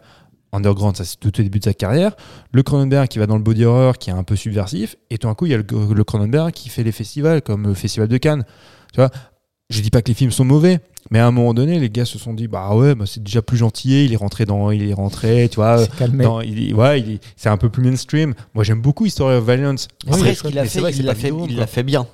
[0.54, 2.16] underground, ça c'est tout au début de sa carrière,
[2.52, 5.28] le Cronenberg qui va dans le body horror, qui est un peu subversif, et tout
[5.28, 8.08] d'un coup, il y a le, le Cronenberg qui fait les festivals, comme le Festival
[8.08, 8.46] de Cannes.
[8.94, 9.10] Tu vois,
[9.70, 10.80] je dis pas que les films sont mauvais,
[11.12, 13.42] mais à un moment donné, les gars se sont dit, bah ouais, bah, c'est déjà
[13.42, 16.24] plus gentil, il est rentré dans, il est rentré, tu vois, s'est calmé.
[16.24, 18.34] dans- il, est- ouais, il est- c'est un peu plus mainstream.
[18.54, 19.88] Moi, j'aime beaucoup History of Violence.
[20.06, 22.08] Oui, Après, qu'il a fait, il c'est l'a fait, il fait bien.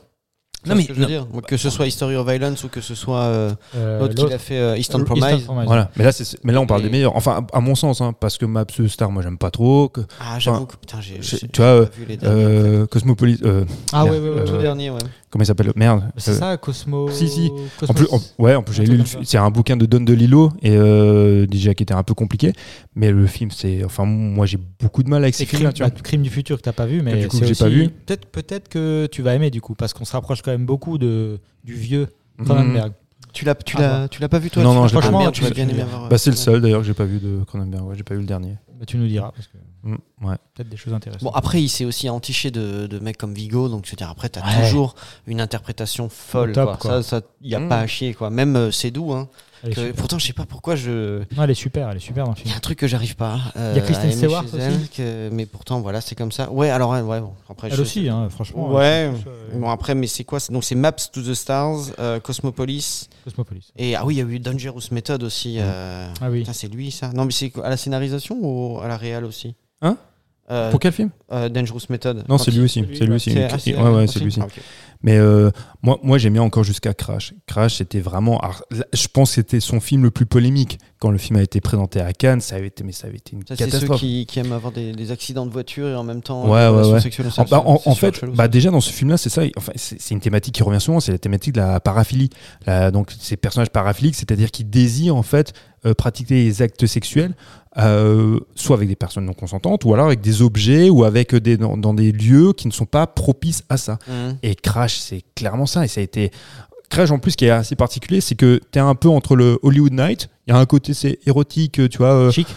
[0.65, 2.95] Non, mais- mais je veux dire, que ce soit History of Violence ou que ce
[2.95, 5.45] soit euh, Euh, l'autre qui l'autre- a fait euh, Eastern Eastern Promise.
[5.65, 5.89] Voilà.
[5.97, 7.15] Mais là, c'est- mais là, on parle Et- des meilleurs.
[7.15, 9.89] Enfin, à, à mon sens, hein, parce que Maps Star, moi, j'aime pas trop.
[9.89, 12.43] Que, Ah, j'avoue Enfin, que putain, j'ai tu vois, j'ai pas vu les derniers.
[12.43, 13.39] euh, Cosmopolis.
[13.43, 14.15] euh, Ah Merde.
[14.15, 14.61] ouais, ouais, ouais, Euh, Tout ouais.
[14.61, 14.99] dernier, ouais.
[15.29, 16.03] comment il s'appelle Merde.
[16.17, 17.09] C'est Euh, ça, Cosmo.
[17.11, 17.51] si, si.
[17.79, 18.97] Cosmos- En plus, en- ouais, en plus, j'ai Un lu.
[18.99, 19.29] truc le- comme ça.
[19.31, 22.53] C'est un bouquin de Don DeLillo et euh, déjà qui était un peu compliqué.
[22.95, 23.83] Mais le film, c'est.
[23.83, 25.87] Enfin, moi, j'ai beaucoup de mal avec ces C'est crime, films-là.
[25.87, 25.87] vois.
[25.95, 27.65] bah, Crime du futur que t'as pas vu, mais du coup, c'est que j'ai pas
[27.65, 27.89] aussi- vu.
[27.89, 30.97] Peut-être, peut-être que tu vas aimer du coup, parce qu'on se rapproche quand même beaucoup
[30.97, 32.07] de du vieux
[32.39, 32.45] Mhm.
[32.45, 32.93] Cronenberg.
[33.31, 34.95] Tu l'as, tu Ah, l'as, tu l'as pas vu toi Non, tu non, l'as je
[34.95, 35.07] l'ai pas.
[35.27, 36.07] Ah, tu vas bien Tu- aimer avoir.
[36.09, 37.83] Bah, c'est le seul d'ailleurs que j'ai pas vu de Cronenberg.
[37.87, 38.57] Ouais, j'ai pas vu le dernier.
[38.79, 39.95] Bah, tu nous diras, parce que Mm,
[40.27, 40.35] ouais.
[40.53, 41.23] peut-être des choses intéressantes.
[41.23, 44.09] Bon, après, il s'est aussi entiché de, de mecs comme Vigo, donc je veux dire,
[44.09, 44.63] après, t'as Ouais.
[44.69, 44.93] toujours
[45.25, 46.51] une interprétation folle.
[46.53, 46.77] Top, quoi.
[46.77, 47.03] quoi.
[47.03, 47.69] Ça, ça, y a Mm.
[47.69, 48.29] pas à chier, quoi.
[48.29, 49.27] Même euh, c'est doux, hein.
[49.63, 49.93] Que- super.
[49.95, 51.19] pourtant, je sais pas pourquoi je.
[51.35, 52.53] Non, elle est super, elle est super dans le Il y film.
[52.53, 53.39] a un truc que j'arrive pas.
[53.55, 54.57] euh, Il y a Kristen Stewart aussi.
[54.59, 56.51] elle, que- mais pourtant, voilà, c'est comme ça.
[56.51, 58.71] Ouais, alors, ouais, bon, après, Elle je- aussi, hein, franchement.
[58.73, 59.09] Ouais.
[59.09, 59.11] euh,
[59.59, 63.07] Bon, après, mais c'est quoi Donc, c'est Maps to the Stars, euh, Cosmopolis.
[63.23, 63.71] Cosmopolis.
[63.77, 65.57] Et ah oui, il y a eu Dangerous Method aussi.
[65.59, 66.45] euh, Ah oui.
[66.51, 67.11] C'est lui, ça.
[67.13, 69.55] Non, mais c'est quoi, à la scénarisation ou à la réal aussi?
[69.81, 69.97] Hein?
[70.51, 71.09] Euh, Pour quel film?
[71.31, 72.25] euh, Dangerous Method.
[72.27, 72.83] Non, c'est lui aussi.
[72.93, 73.31] C'est lui aussi.
[73.37, 74.41] ah, Ouais, ouais, c'est lui aussi.
[74.41, 74.47] Ah.
[75.01, 75.51] Mais euh,
[75.83, 77.33] moi, moi j'aime bien encore jusqu'à Crash.
[77.45, 78.39] Crash, c'était vraiment.
[78.39, 80.79] alors, je pense que c'était son film le plus polémique.
[80.99, 83.33] Quand le film a été présenté à Cannes, ça avait été, mais ça avait été
[83.33, 83.99] une Ça, c'est ceux catastrophe.
[83.99, 86.49] qui, qui aiment avoir des, des accidents de voiture et en même temps.
[86.49, 86.87] Ouais, des ouais, ouais.
[87.51, 89.43] En, bah, fait, chelou, bah, déjà dans ce film-là, c'est ça.
[89.57, 92.29] Enfin, c'est une thématique qui revient souvent, c'est la thématique de la paraphilie.
[92.65, 95.51] La- donc, ces personnages paraphiliques, c'est-à-dire qui désirent en fait
[95.85, 97.35] euh, pratiquer des actes sexuels,
[97.77, 101.57] euh, soit avec des personnes non consentantes, ou alors avec des objets, ou avec des
[101.57, 103.99] dans, dans des lieux qui ne sont pas propices à ça.
[104.07, 104.37] Mhm.
[104.43, 105.85] Et Crash, c'est clairement ça.
[105.85, 106.31] Et ça a été.
[106.89, 109.57] Crash, en plus, qui est assez particulier, c'est que tu es un peu entre le
[109.63, 110.29] Hollywood Night.
[110.45, 112.13] Il y a un côté, c'est érotique, tu vois.
[112.13, 112.47] euh, Chic.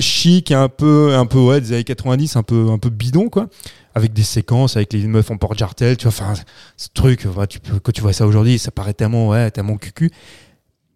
[0.00, 3.28] chic, et un peu, un peu ouais, des années 90, un peu, un peu bidon,
[3.28, 3.48] quoi.
[3.94, 6.12] Avec des séquences, avec les meufs en porte-jartel, tu vois.
[6.12, 6.40] Enfin,
[6.76, 9.76] ce truc, ouais, tu peux, quand tu vois ça aujourd'hui, ça paraît tellement, ouais, tellement
[9.76, 10.10] cucu.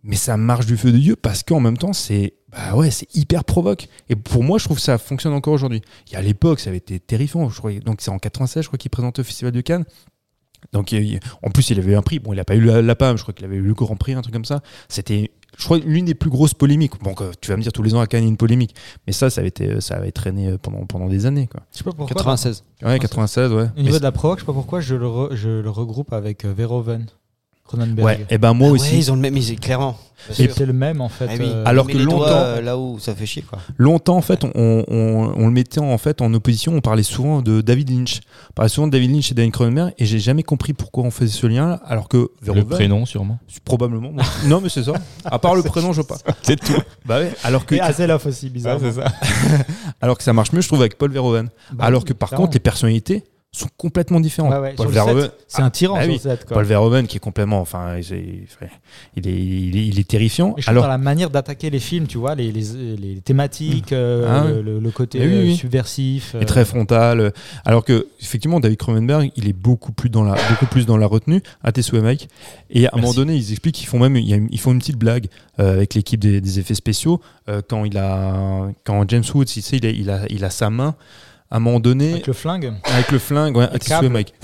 [0.05, 3.15] Mais ça marche du feu de Dieu parce qu'en même temps, c'est, bah ouais, c'est
[3.15, 3.89] hyper provoque.
[4.09, 5.83] Et pour moi, je trouve que ça fonctionne encore aujourd'hui.
[6.13, 7.51] Et à l'époque, ça avait été terrifiant.
[7.51, 9.85] Je crois, donc c'est en 96, je crois qu'il présente au Festival de Cannes.
[10.73, 12.19] Donc, il- en plus, il avait eu un prix.
[12.19, 13.97] Bon, il n'a pas eu la, la PAM, je crois qu'il avait eu le Grand
[13.97, 14.61] Prix, un truc comme ça.
[14.89, 16.93] C'était, je crois, l'une des plus grosses polémiques.
[17.03, 18.75] Bon, tu vas me dire, tous les ans à Cannes, il y a une polémique.
[19.07, 21.47] Mais ça, ça avait, été, ça avait traîné pendant, pendant des années.
[21.47, 21.63] Quoi.
[21.73, 22.15] Je sais pas pourquoi.
[22.15, 22.65] 96.
[22.83, 23.63] Ouais, 96, ouais.
[23.77, 25.71] Au niveau Mais de la provoque, je sais pas pourquoi je le, re- je le
[25.71, 27.07] regroupe avec euh, Verhoeven,
[27.69, 28.05] Cronenberg.
[28.05, 28.93] Ouais, et ben moi Ah aussi.
[28.95, 29.97] Ouais, ils ont le même, ils- clairement.
[30.33, 31.27] C'est le même en fait.
[31.31, 31.45] Ah oui.
[31.47, 33.61] euh, Alors que doigts, longtemps- euh, là où ça fait chier, quoi.
[33.79, 34.51] Longtemps, en fait, on,
[34.89, 36.73] on- on le mettait en, fait, en opposition.
[36.75, 38.21] On parlait souvent de David Lynch.
[38.51, 39.95] On parlait souvent de David Lynch et David Cronenberg.
[39.97, 43.39] Et j'ai jamais compris pourquoi on faisait ce lien alors que Le prénom, sûrement.
[43.65, 44.11] probablement.
[44.11, 44.23] bon.
[44.47, 44.95] non, mais c'est ça.
[45.25, 46.33] À part le prénom, je vois pas.
[46.43, 46.75] C'est tout.
[47.07, 47.31] Bah ouais.
[47.45, 47.81] Alors que, Et
[48.27, 48.79] aussi, bizarre.
[48.83, 49.05] c'est ça.
[50.01, 51.49] alors que ça marche mieux, je trouve, avec Paul Verhoeven.
[51.73, 52.47] Bah alors que par clairement.
[52.47, 54.53] contre, les personnalités sont complètement différentes.
[54.61, 56.17] Ouais, Paul Verhoeven, c'est un tyran Ah sur oui.
[56.23, 56.45] le set.
[56.45, 56.55] Quoi.
[56.57, 58.47] Paul Verhoeven qui est complètement, enfin, il est,
[59.17, 60.55] il est, il est terrifiant.
[60.57, 63.21] Et je trouve Alors, dans la manière d'attaquer les films, tu vois, les, les, les
[63.23, 65.57] thématiques, euh, Ah le, côté oui, euh, oui.
[65.57, 66.35] subversif.
[66.35, 67.21] est très frontal.
[67.21, 67.31] euh,
[67.65, 71.07] Alors que effectivement, David Cronenberg, il est beaucoup plus dans la, beaucoup plus dans la
[71.07, 71.43] retenue.
[71.65, 72.29] À tes souhaits, Mike.
[72.71, 75.29] Et à un moment donné, ils expliquent qu'ils font même, ils font une petite blague
[75.59, 79.63] euh, avec l'équipe des, des effets spéciaux euh, quand il a, quand James Woods, il,
[79.63, 80.95] sait, il, a, il a, il a sa main.
[81.51, 82.75] À un moment donné, Avec le flingue.
[82.85, 84.35] avec le flingue, ouais, souhaits, Mike.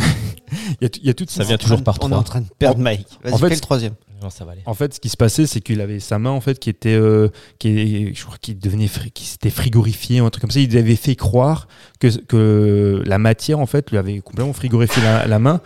[0.80, 2.18] il y a, il y a toute Ça vient toujours par On est trois.
[2.18, 3.06] en train de perdre Mike.
[3.22, 3.94] Vas-y, en fait, fais le troisième.
[4.22, 4.62] Non, ça va aller.
[4.64, 6.94] En fait, ce qui se passait, c'est qu'il avait sa main en fait qui était,
[6.94, 7.28] euh,
[7.58, 10.60] qui je crois qu'il devenait, fri- qui s'était frigorifié ou un truc comme ça.
[10.60, 11.68] Il avait fait croire
[12.00, 15.60] que, que la matière en fait lui avait complètement frigorifié la, la main.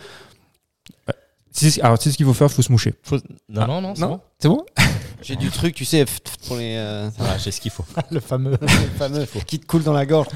[1.09, 1.13] Euh,
[1.53, 2.95] c'est- Alors, c'est ce qu'il faut faire, il faut se moucher.
[3.03, 3.17] Faut-
[3.47, 4.21] Non, non, non, c'est non bon.
[4.39, 4.65] C'est bon
[5.21, 6.03] J'ai du truc, tu sais,
[6.47, 6.75] pour les.
[6.77, 7.85] euh, Voilà, j'ai ce qu'il faut.
[8.11, 8.57] le fameux.
[8.97, 10.27] fameux qui te coule dans la gorge.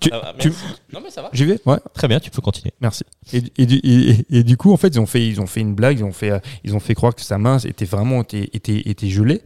[0.00, 0.52] Tu- Ah, tu-.
[0.92, 1.30] Non, mais ça va.
[1.32, 2.72] J'y vais Ouais, Très bien, tu peux continuer.
[2.80, 3.02] merci.
[3.32, 5.60] Et, et du, et- et du coup, en fait, ils ont fait, ils ont fait
[5.60, 8.48] une blague, ils ont fait, ils ont fait croire que sa main était vraiment était,
[8.52, 9.42] était, était gelée.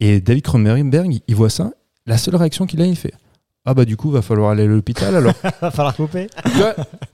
[0.00, 1.70] Et David Cronenberg, il- il voit ça.
[2.06, 3.14] La seule réaction qu'il a, il fait
[3.68, 5.34] Ah bah du coup, va falloir aller à l'hôpital alors.
[5.60, 6.28] Va falloir couper.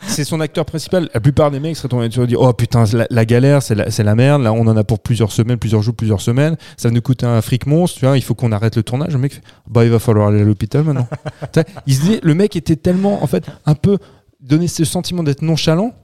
[0.06, 1.08] C'est son acteur principal.
[1.14, 3.74] La plupart des mecs seraient tombés dessus et dire Oh putain, la, la galère, c'est
[3.74, 4.42] la, la merde.
[4.42, 6.56] Là, on en a pour plusieurs semaines, plusieurs jours, plusieurs semaines.
[6.76, 8.00] Ça va nous coûter un fric monstre.
[8.00, 9.14] Tu vois, il faut qu'on arrête le tournage.
[9.14, 11.08] Le mec fait Bah, il va falloir aller à l'hôpital maintenant.
[11.52, 13.96] Tu vois, il se dit, le mec était tellement, en fait, un peu
[14.40, 15.94] donné ce sentiment d'être nonchalant.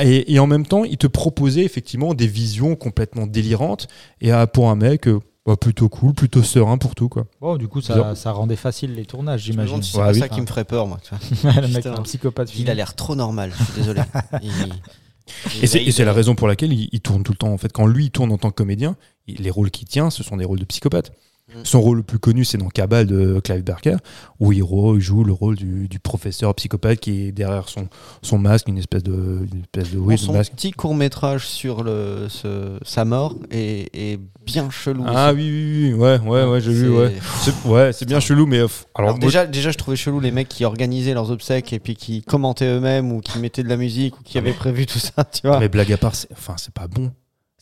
[0.00, 3.88] Et, et en même temps, il te proposait effectivement des visions complètement délirantes.
[4.20, 7.08] Et ah, pour un mec, euh, bah, plutôt cool, plutôt serein pour tout.
[7.08, 7.24] Quoi.
[7.40, 9.82] Bon, du coup, ça, ça rendait facile les tournages, j'imagine.
[9.82, 10.18] si c'est Ouais, pas oui.
[10.20, 10.98] ça qui me ferait peur, moi.
[11.02, 11.52] tu vois.
[11.62, 12.54] le mec, un psychopathe.
[12.58, 14.02] Il a l'air trop normal, je suis désolé.
[14.42, 17.36] Il- Et c'est, il- et c'est la raison pour laquelle il, il tourne tout le
[17.38, 17.52] temps.
[17.52, 18.96] En fait, quand lui il tourne en tant que comédien,
[19.28, 21.12] il- les rôles qu'il tient, ce sont des rôles de psychopathe.
[21.54, 21.60] Mm.
[21.64, 23.96] Son rôle le plus connu, c'est dans Cabal de Clive Barker,
[24.38, 24.62] où il,
[25.00, 27.88] joue le rôle du, du professeur psychopathe qui est derrière son,
[28.22, 30.52] son masque, une espèce de, une espèce de, oui, son masque.
[30.52, 35.04] petit court métrage sur le, ce- sa mort est, est bien chelou.
[35.06, 37.14] Ah oui, oui, oui, ouais, ouais, ouais, j'ai vu, ouais.
[37.40, 38.58] C'est, ouais, bien chelou, mais
[38.94, 41.96] alors, moi, déjà, déjà, je trouvais chelou les mecs qui organisaient leurs obsèques et puis
[41.96, 45.24] qui commentaient eux-mêmes ou qui mettaient de la musique ou qui avaient prévu tout ça,
[45.24, 45.58] tu vois.
[45.58, 47.10] mais blague à part, c'est, enfin, c'est pas bon.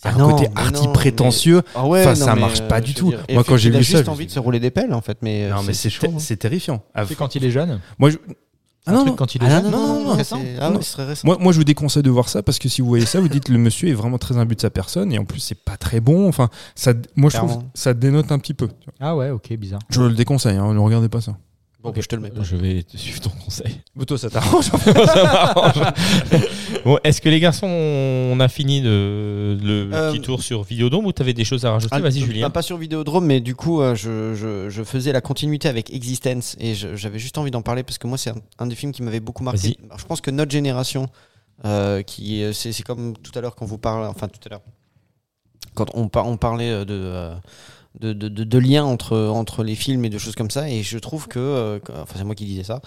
[0.00, 1.62] C'est Ah un non, côté arty non, prétentieux.
[1.74, 3.08] Ah ouais, Enfin, non, ça marche pas du tout.
[3.10, 4.94] dire, Moi, quand j'ai vu ça, juste je me envie de se rouler des pelles
[4.94, 6.02] en fait, mais non, mais c'est, chaud.
[6.06, 6.18] ter- hein.
[6.20, 6.82] c'est terrifiant.
[6.94, 7.80] Ah, C'est quand il est jeune.
[7.98, 8.16] moi, je...
[8.86, 9.70] Ah non, quand il est Ah jeune.
[9.72, 10.70] non, non, c'est- ah.
[11.24, 13.28] Moi, moi, je vous déconseille de voir ça parce que si vous voyez ça, vous
[13.28, 15.76] dites le monsieur est vraiment très imbu de sa personne et en plus c'est pas
[15.76, 16.26] très bon.
[16.28, 18.68] Enfin, ça, moi je trouve ça dénote un petit peu.
[19.00, 19.80] Ah ouais, ok, bizarre.
[19.90, 21.36] Je le déconseille, hein, ne regardez pas ça.
[21.80, 22.32] Bon, je te le mets.
[22.42, 23.80] Je vais te suivre ton conseil.
[23.94, 24.68] Mais toi, ça t'arrange.
[26.84, 31.06] bon, est-ce que les garçons, on a fini de, le Euh, petit tour sur Vidéodome
[31.06, 31.94] ou t'avais des choses à rajouter?
[31.96, 32.50] Ah, Vas-y, Julien.
[32.50, 36.56] Pas sur Vidéodrome, mais du coup, euh, je, je- je faisais la continuité avec Existence
[36.58, 38.90] et je- j'avais juste envie d'en parler parce que moi, c'est un, un des films
[38.92, 39.76] qui m'avait beaucoup marqué.
[39.96, 41.06] Je pense que notre génération,
[41.64, 44.62] euh, qui c'est c'est comme tout à l'heure quand vous parlez, enfin tout à l'heure,
[45.74, 47.34] quand on, par- on parlait de, euh,
[47.98, 50.68] de, de, de- de lien entre, entre les films et de choses comme ça.
[50.70, 52.80] Et je trouve que, euh, que- enfin c'est moi qui disais ça,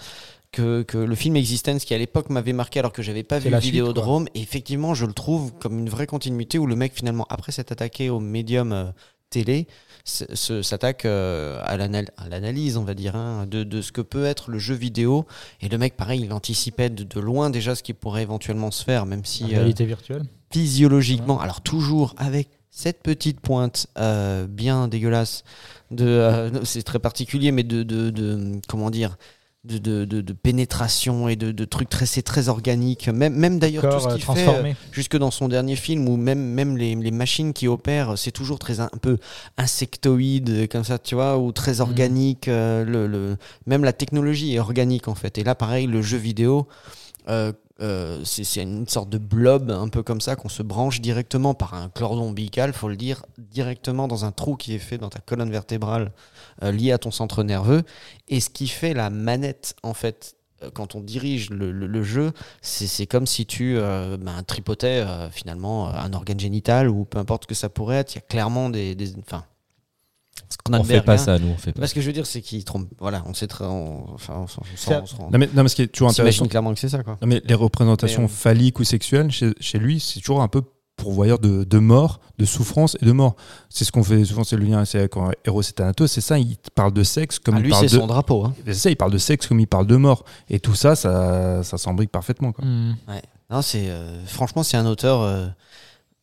[0.52, 3.48] que, que le film Existence, qui à l'époque m'avait marqué alors que j'avais pas vu
[3.50, 7.52] la Vidéodrome, effectivement je le trouve comme une vraie continuité où le mec finalement, après
[7.52, 8.84] s'être attaqué au médium euh,
[9.30, 9.66] télé,
[10.04, 14.26] s'attaque euh, à l'anal- à l'analyse, on va dire, hein, de, de ce que peut
[14.26, 15.24] être le jeu vidéo.
[15.62, 18.84] Et le mec, pareil, il anticipait de, de loin déjà ce qui pourrait éventuellement se
[18.84, 19.44] faire, même si...
[19.44, 20.24] La euh, réalité virtuelle.
[20.52, 25.44] physiologiquement, alors toujours avec cette petite pointe euh, bien dégueulasse
[25.90, 29.18] de, euh, c'est très particulier, mais de, de, de- comment dire,
[29.64, 33.08] de, de, de- de pénétration et de, de trucs très, c'est très organique.
[33.08, 36.16] Même, même d'ailleurs tout ce euh, qu'il fait, euh, jusque dans son dernier film, ou
[36.16, 39.18] même, même les, les machines qui opèrent, c'est toujours très un, un peu
[39.58, 42.48] insectoïde, euh, comme ça, tu vois, ou très organique.
[42.48, 45.38] euh, le, le- même la technologie est organique, en fait.
[45.38, 46.66] Et là, pareil, le jeu vidéo,
[47.28, 51.54] euh, euh, c'est une sorte de blob, un peu comme ça, qu'on se branche directement
[51.54, 55.08] par un cordon ombilical, faut le dire, directement dans un trou qui est fait dans
[55.08, 56.12] ta colonne vertébrale
[56.62, 57.82] euh, lié à ton centre nerveux.
[58.28, 63.06] Et ce qui fait la manette, en fait, euh, quand on dirige le, jeu, c'est
[63.06, 67.48] comme si tu euh, ben, tripotais euh, finalement un organe génital ou peu importe ce
[67.48, 68.14] que ça pourrait être.
[68.14, 68.96] Il y a clairement des.
[70.70, 71.80] On fait pas ça, nous, on fait pas.
[71.80, 72.88] Parce que je veux dire, c'est qu'il trompe.
[72.98, 73.64] Voilà, on sait très.
[73.64, 76.08] on- Enfin, on, on on se rend- Non mais, non, mais ce qui est toujours
[76.08, 77.18] on intéressant, clairement que c'est ça, quoi.
[77.22, 80.48] Non, mais les représentations Mais, euh, phalliques ou sexuelles chez, chez lui, c'est toujours un
[80.48, 80.62] peu
[80.96, 83.34] pourvoyeur de, de mort, de souffrance et de mort.
[83.70, 86.38] C'est ce qu'on fait souvent, c'est le lien c'est quand Eros et Thanatos, c'est ça,
[86.38, 88.44] il parle de sexe comme Ah, il lui, parle c'est de son drapeau.
[88.44, 88.54] Hein.
[88.66, 90.24] c'est ça, il parle de sexe comme il parle de mort.
[90.50, 92.52] Et tout ça, ça, ça s'embrique parfaitement.
[92.52, 92.64] Quoi.
[92.64, 92.96] Mhm.
[93.50, 95.22] Non, c'est euh, franchement, c'est un auteur.
[95.22, 95.46] euh,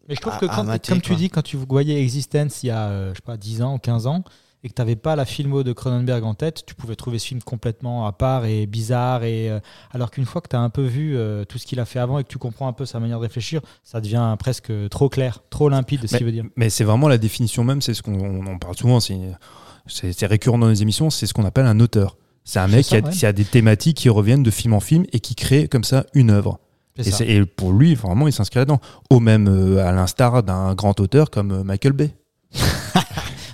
[0.10, 2.68] Mais je trouve à- que quand, mater, comme tu dis, quand tu voyais Existence il
[2.68, 4.24] y a, euh, je sais pas, 10 ans ou 15 ans,
[4.64, 7.28] et que tu n'avais pas la filmo de Cronenberg en tête, tu pouvais trouver ce
[7.28, 9.24] film complètement à part et bizarre.
[9.24, 9.60] Et, euh,
[9.92, 12.00] alors qu'une fois que tu as un peu vu euh, tout ce qu'il a fait
[12.00, 15.08] avant et que tu comprends un peu sa manière de réfléchir, ça devient presque trop
[15.08, 16.44] clair, trop limpide, ce qu'il veut dire.
[16.58, 20.58] Mais c'est vraiment la définition même, c'est ce qu'on on en parle souvent, c'est récurrent
[20.58, 22.18] dans les émissions, c'est ce qu'on appelle un auteur.
[22.44, 23.14] C'est un mec ça, qui, a, ouais.
[23.16, 26.06] qui a des thématiques qui reviennent de film en film et qui crée comme ça
[26.14, 26.60] une œuvre.
[27.00, 27.18] Et, ça.
[27.18, 28.80] c'est- et pour lui, vraiment, il s'inscrit là-dedans.
[29.10, 32.12] Au même, euh, à l'instar d'un grand auteur comme euh, Michael Bay.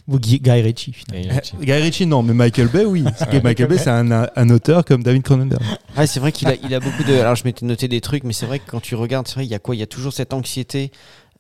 [0.08, 1.42] Ou Guy, Guy Ritchie, finalement.
[1.60, 3.04] Guy Ritchie, non, mais Michael Bay, oui.
[3.44, 5.60] Michael Bay, c'est un, un auteur comme David Cronenberg.
[5.98, 7.14] Ouais, c'est vrai qu'il a, il a beaucoup de.
[7.16, 9.46] Alors, je m'étais noté des trucs, mais c'est vrai que quand tu regardes, c'est vrai,
[9.46, 9.76] il y a quoi?
[9.76, 10.92] Il y a toujours cette anxiété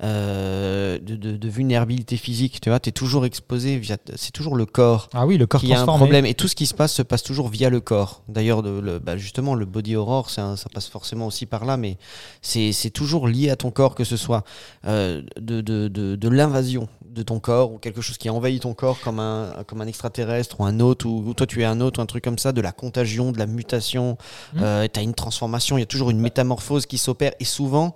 [0.03, 2.59] euh, de, de- de vulnérabilité physique.
[2.61, 3.77] Tu vois, tu es toujours exposé.
[3.77, 6.25] via- C'est toujours le corps Ah oui, le corps qui a un problème.
[6.25, 8.21] Et tout ce qui se passe se passe toujours via le corps.
[8.27, 11.97] D'ailleurs, le- bah, justement, le body horror, un- ça passe forcément aussi par là, mais
[12.41, 14.43] c'est toujours lié à ton corps, que ce soit
[14.85, 18.73] euh, de, de, de, de l'invasion de ton corps ou quelque chose qui envahit ton
[18.73, 21.79] corps comme un, comme un extraterrestre ou un autre, ou, ou toi tu es un
[21.79, 24.17] autre, ou un truc comme ça, de la contagion, de la mutation.
[24.53, 24.61] Mhm.
[24.61, 27.93] Euh, tu as une transformation, il y a toujours une métamorphose qui s'opère et souvent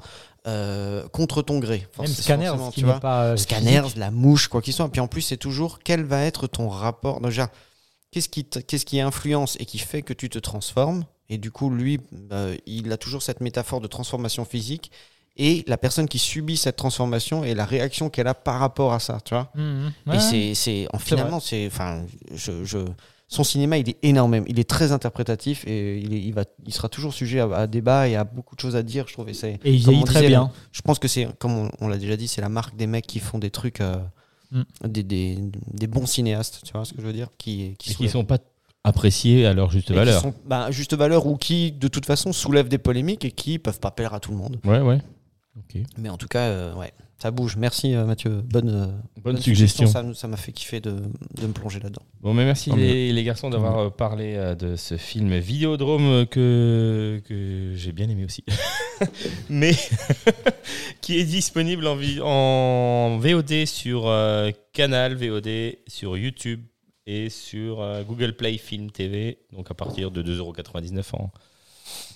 [0.48, 1.88] euh, contre ton gré.
[1.98, 3.00] Même Scanners, tu vois.
[3.00, 3.24] pas.
[3.26, 4.90] euh, Scanners, la mouche, quoi qu'il soit.
[4.90, 7.22] Puis en plus, c'est toujours quel va être ton rapport.
[7.22, 7.50] Déjà,
[8.12, 11.04] qu'est-ce qui, qu'est-ce qui influence et qui fait que tu te transformes?
[11.30, 12.00] Et du coup, lui,
[12.32, 14.92] euh, il a toujours cette métaphore de transformation physique.
[15.38, 19.00] Et la personne qui subit cette transformation et la réaction qu'elle a par rapport à
[19.00, 19.50] ça, tu vois.
[19.56, 19.94] Mhm.
[20.08, 20.20] Et Ouais.
[20.20, 22.88] c'est, c'est, en finalement, c'est, enfin, je, je-
[23.32, 26.74] son cinéma, il est énorme, il est très interprétatif et il, est- il va, il
[26.74, 29.30] sera toujours sujet à, à débat et à beaucoup de choses à dire, je trouve.
[29.30, 30.52] Et, c'est, Et il vieillit très bien.
[30.72, 33.08] je pense que c'est, comme on, on l'a déjà dit, c'est la marque des mecs
[33.08, 33.96] qui font des trucs, euh,
[34.52, 34.62] Mm.
[34.88, 35.38] des, des,
[35.76, 38.40] des bons cinéastes, tu vois ce que je veux dire, qui, qui, sont pas
[38.84, 40.20] appréciés à leur juste et valeur.
[40.24, 43.80] sont, bah, juste valeur ou qui, de toute façon, soulèvent des polémiques et qui peuvent
[43.80, 44.58] pas plaire à tout le monde.
[44.66, 44.98] Ouais, ouais.
[46.00, 46.92] Mais en tout cas, euh, ouais,
[47.22, 47.56] ça bouge.
[47.58, 49.86] Merci euh, Mathieu, bonne, euh, Bonne suggestion.
[49.88, 52.02] Ça, m'a fait kiffer de, de me plonger là-dedans.
[52.22, 57.74] Bon, mais merci les, les garçons d'avoir euh, parlé de ce film Vidéodrome que, que
[57.76, 58.44] j'ai bien aimé aussi.
[59.50, 59.72] mais
[61.02, 66.62] qui est disponible en, en VOD sur euh, Canal VOD, sur YouTube
[67.06, 69.40] et sur euh, Google Play Film TV.
[69.52, 71.32] Donc à partir de 2,99€ en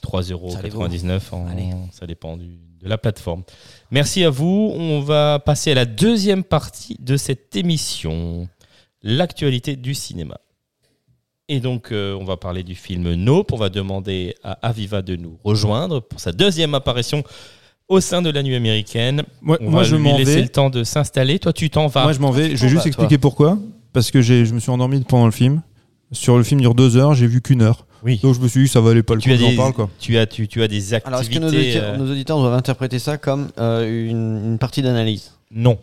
[0.03, 1.69] 3,99€ en Allez.
[1.91, 3.43] ça dépend du- de la plateforme.
[3.91, 4.71] Merci à vous.
[4.75, 8.47] On va passer à la deuxième partie de cette émission,
[9.01, 10.37] l'actualité du cinéma.
[11.49, 13.51] Et donc, euh, on va parler du film Nope.
[13.51, 17.23] On va demander à Aviva de nous rejoindre pour sa deuxième apparition
[17.89, 19.23] au sein de la nuit américaine.
[19.41, 20.41] Moi, On moi, va je lui m'en laisser vais.
[20.43, 21.39] le temps de s'installer.
[21.39, 22.03] Toi, tu t'en vas.
[22.03, 22.55] Moi, je m'en vais.
[22.55, 23.57] Je vais juste expliquer pourquoi.
[23.91, 25.61] Parce que je me suis endormi pendant le film.
[26.13, 27.85] Sur le film dure deux heures, j'ai vu qu'une heure.
[28.03, 28.19] oui.
[28.23, 29.73] Donc je me suis dit, ça valait pas le coup Tu j'en parle.
[29.73, 29.89] Quoi.
[29.99, 31.07] tu, as, tu, tu as des activités.
[31.07, 34.57] Alors, est-ce que nos auditeurs, euh, nos auditeurs doivent interpréter ça comme euh, une, une
[34.57, 35.31] partie d'analyse?
[35.51, 35.77] Non.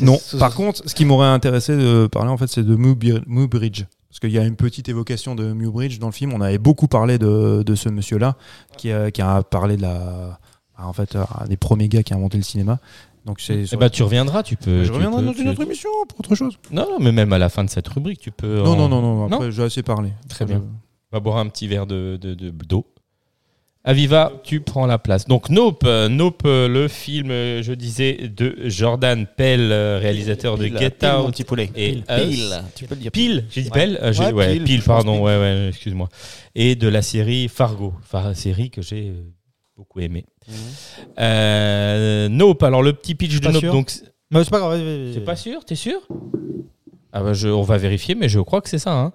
[0.00, 0.18] Non.
[0.38, 3.84] Par contre, ce qui m'aurait intéressé de parler, en fait, c'est de Mewbridge.
[4.08, 6.32] Parce qu'il y a une petite évocation de Mewbridge dans le film.
[6.34, 8.36] On avait beaucoup parlé de, de ce monsieur-là,
[8.76, 10.38] qui a, qui a parlé de la.
[10.78, 12.78] En fait, un des premiers gars qui a inventé le cinéma.
[13.24, 13.64] Donc c'est.
[13.72, 14.82] Eh ben, tu reviendras, tu peux.
[14.82, 16.58] je tu reviendrai peux- dans tu- une autre émission pour autre chose.
[16.70, 18.58] Non, non, mais même à la fin de cette rubrique, tu peux.
[18.62, 19.28] Non, en- non, non, non.
[19.28, 20.10] Non Après, j'ai assez parlé.
[20.28, 20.64] Très Après, bien.
[21.12, 22.86] On va boire un petit verre de de- de- d'eau.
[23.84, 25.26] Aviva, tu prends la place.
[25.26, 30.66] Donc Nope, euh, Nope, euh, le film, euh, je disais, de Jordan Pell, réalisateur de
[30.68, 31.68] Get pile, mon Out petit poulet.
[31.74, 32.62] et Pile.
[32.76, 33.10] Tu peux le dire.
[33.10, 33.74] Pile, j'ai dit Ouais.
[33.74, 36.08] Pell Ouais, ouais, pile, pile, pardon, ouais, ouais, excuse-moi.
[36.54, 39.12] Et de la série Fargo, Enfin, série que j'ai
[39.76, 40.26] beaucoup aimée.
[41.18, 43.72] Euh, nope, alors le petit pitch de Nope, sûr.
[43.72, 44.80] donc c'est pas grave.
[45.14, 46.00] c'est pas sûr, t'es sûr?
[47.12, 48.92] Ah bah je, on va vérifier, mais je crois que c'est ça.
[48.92, 49.12] hein.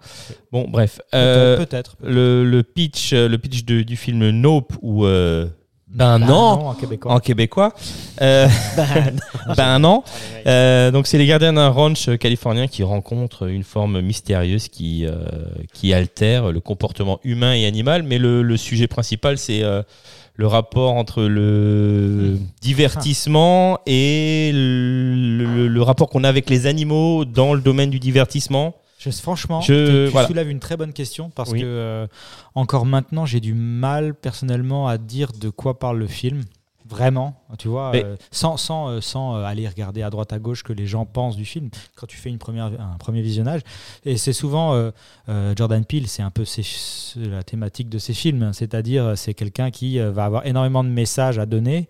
[0.52, 1.02] Bon, bref.
[1.16, 1.96] Euh, Peut-être.
[1.96, 2.12] peut-être.
[2.12, 5.48] le, le pitch, euh, le pitch de- du film Nope ou euh,
[5.88, 6.36] Ben Ah, non,
[6.68, 7.12] en québécois.
[7.12, 7.74] en québécois.
[8.22, 8.48] Euh,
[9.56, 10.04] ben non.
[10.46, 15.26] Euh, donc c'est les gardiens d'un ranch californien qui rencontrent une forme mystérieuse qui euh,
[15.74, 18.04] qui altère le comportement humain et animal.
[18.04, 19.82] Mais le, le sujet principal c'est euh,
[20.38, 27.26] le rapport entre le divertissement et le, le- le rapport qu'on a avec les animaux
[27.26, 28.76] dans le domaine du divertissement.
[29.00, 30.28] Je, franchement, Je- tu, voilà.
[30.28, 31.62] soulèves une très bonne question parce Oui.
[31.62, 32.08] que euh,
[32.56, 36.44] encore maintenant, j'ai du mal personnellement à dire de quoi parle le film.
[36.90, 40.40] Vraiment, tu vois, Mais- euh, sans, sans, euh, sans euh, aller regarder à droite à
[40.40, 43.62] gauche que les gens pensent du film quand tu fais une première, un premier visionnage.
[44.06, 44.92] Et c'est souvent euh,
[45.30, 46.64] euh, Jordan Peele, c'est un peu ses-
[47.20, 48.54] la thématique de ses films, hein.
[48.54, 51.90] c'est-à-dire c'est quelqu'un qui va avoir énormément de messages à donner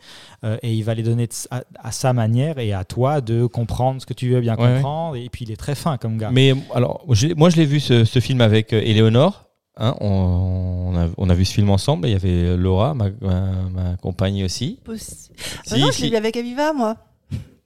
[0.62, 4.06] et il va les donner à, à sa manière et à toi de comprendre ce
[4.06, 4.74] que tu veux bien Ouais, ouais.
[4.76, 5.16] comprendre.
[5.16, 6.32] Et puis il est très fin comme gars.
[6.32, 7.04] Mais alors,
[7.36, 9.47] moi, je l'ai vu ce, ce film avec Éléonore.
[9.80, 12.08] Hein, on, on a, on a vu ce film ensemble.
[12.08, 13.42] Il y avait Laura, ma, ma,
[13.74, 14.80] ma compagne aussi.
[14.86, 15.30] Possi-
[15.66, 16.02] Si, Ah non, je si.
[16.04, 16.96] l'ai vu avec Aviva, moi.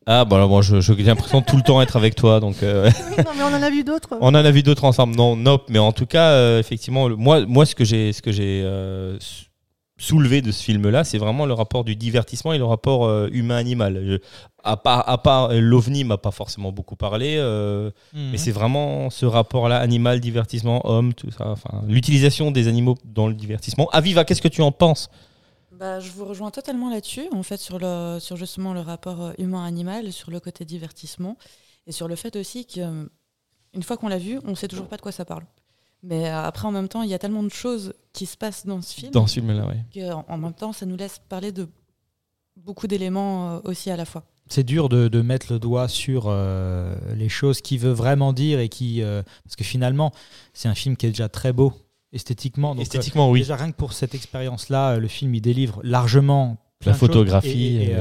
[0.08, 2.40] Ah, bon, alors, moi, je- je- j'ai l'impression de tout le temps être avec toi.
[2.40, 4.10] Donc, euh, Oui, non, mais on en a vu d'autres.
[4.22, 5.16] on en a vu d'autres ensemble.
[5.16, 5.66] Non, nope.
[5.70, 8.62] Mais en tout cas, euh, effectivement, le- moi, moi, ce que j'ai, ce que j'ai
[8.66, 9.18] euh,
[10.02, 14.04] soulevé de ce film-là, c'est vraiment le rapport du divertissement et le rapport euh, humain-animal.
[14.06, 14.18] Je-
[14.64, 17.36] À part, à part euh, l'OVNI m'a pas forcément beaucoup parlé.
[17.38, 18.32] euh, Mhm.
[18.32, 21.48] Mais c'est vraiment ce rapport-là, animal, divertissement, homme, tout ça.
[21.50, 23.90] Enfin, l'utilisation des animaux dans le divertissement.
[23.92, 25.10] Aviva, qu'est-ce que tu en penses?
[25.72, 30.12] Bah, je vous rejoins totalement là-dessus, en fait, sur, le, sur justement le rapport humain-animal,
[30.14, 31.38] sur le côté divertissement,
[31.88, 33.10] et sur le fait aussi qu'une
[33.84, 35.44] fois qu'on l'a vu, on sait toujours pas de quoi ça parle.
[36.04, 38.66] Mais euh, après, en même temps, il y a tellement de choses qui se passent
[38.66, 41.68] dans ce film dans ce film-là qu'en en même temps, ça nous laisse parler de
[42.58, 44.24] beaucoup d'éléments euh, aussi à la fois.
[44.48, 48.60] c'est dur de, de mettre le doigt sur euh, les choses qu'il veut vraiment dire
[48.60, 50.12] et qui euh, parce que finalement
[50.54, 51.72] c'est un film qui est déjà très beau
[52.12, 53.40] esthétiquement donc, Esthétiquement, euh, oui.
[53.40, 57.00] déjà rien que pour cette expérience là le film il délivre largement plein La de
[57.00, 57.08] choses.
[57.08, 57.96] photographie, et, et,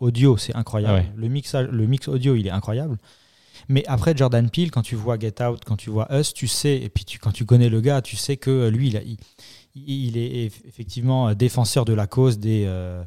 [0.00, 1.12] audio c'est incroyable Ah ouais.
[1.14, 2.98] le mixage le mix audio il est incroyable
[3.68, 6.76] mais après Jordan Peele quand tu vois Get Out quand tu vois Us tu sais
[6.76, 8.94] et puis quand tu connais le gars tu sais que euh, lui
[9.74, 13.04] il, est eff- effectivement euh, défenseur de la cause des euh,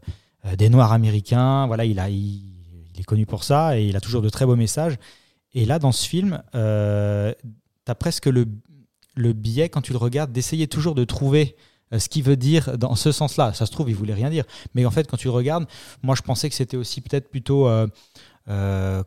[0.69, 1.67] Noirs américains.
[1.67, 4.95] Voilà, il, est connu pour ça et il a toujours de très beaux messages.
[5.53, 7.33] Et là, dans ce film, euh,
[7.85, 8.45] tu as presque le,
[9.15, 11.55] le biais, quand tu le regardes, d'essayer toujours de trouver
[11.95, 13.53] ce qu'il veut dire dans ce sens-là.
[13.53, 14.43] Ça se trouve, il voulait rien dire.
[14.73, 15.65] Mais en fait, quand tu le regardes,
[16.03, 17.69] moi, je pensais que c'était aussi peut-être plutôt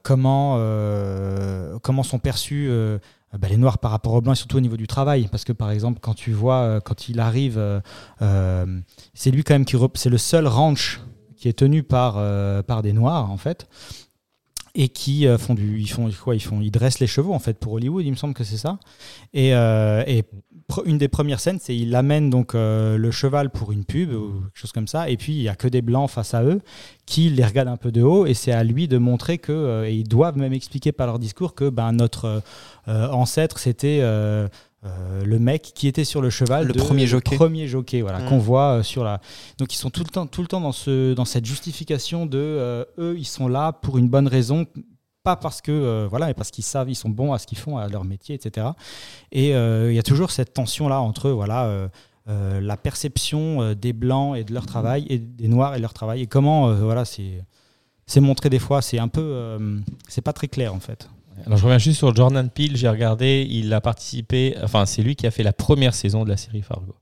[0.02, 2.98] comment, euh, comment sont perçus euh,
[3.38, 5.28] bah, les Noirs par rapport aux Blancs, et surtout au niveau du travail?
[5.30, 7.80] Parce que, par exemple, quand tu vois, euh, quand il arrive, euh,
[8.22, 8.80] euh,
[9.14, 9.76] c'est lui quand même qui...
[9.94, 11.00] C'est le seul ranch
[11.36, 13.68] qui est tenu par, euh, par des Noirs, en fait,
[14.74, 15.78] et qui euh, font du...
[15.80, 18.16] Ils font quoi ils, font, ils dressent les chevaux, en fait, pour Hollywood, il me
[18.16, 18.78] semble que c'est ça.
[19.34, 20.02] Et, euh,
[20.84, 24.40] une des premières scènes, c'est il amène donc euh, le cheval pour une pub ou
[24.42, 26.60] quelque chose comme ça, et puis il y a que des blancs face à eux
[27.06, 29.88] qui les regardent un peu de haut, et c'est à lui de montrer que, euh,
[29.88, 32.42] et ils doivent même expliquer par leur discours que ben, notre
[32.88, 37.36] euh, ancêtre c'était le mec qui était sur le cheval, Le de- premier jockey.
[37.36, 38.28] premier jockey, voilà, Mm.
[38.28, 39.20] qu'on voit sur la.
[39.58, 42.86] Donc ils sont tout le temps, tout le temps dans ce, dans cette justification de
[42.98, 44.66] eux, ils sont là pour une bonne raison,
[45.28, 47.58] pas parce que euh, voilà, mais parce qu'ils savent, ils sont bons à ce qu'ils
[47.58, 48.68] font, à leur métier, etc.
[49.32, 51.66] Et euh, il y a toujours cette tension là entre voilà.
[51.66, 51.88] euh,
[52.28, 55.82] euh, la perception euh, des blancs et de leur travail et des noirs et de
[55.82, 57.42] leur travail et comment euh, voilà c'est
[58.06, 61.08] c'est montré des fois c'est un peu euh, c'est pas très clair en fait
[61.46, 62.76] Alors, je reviens juste sur Jordan Peele.
[62.76, 64.54] J'ai regardé, il a participé.
[64.62, 66.94] Enfin, c'est lui qui a fait la première saison de la série Fargo.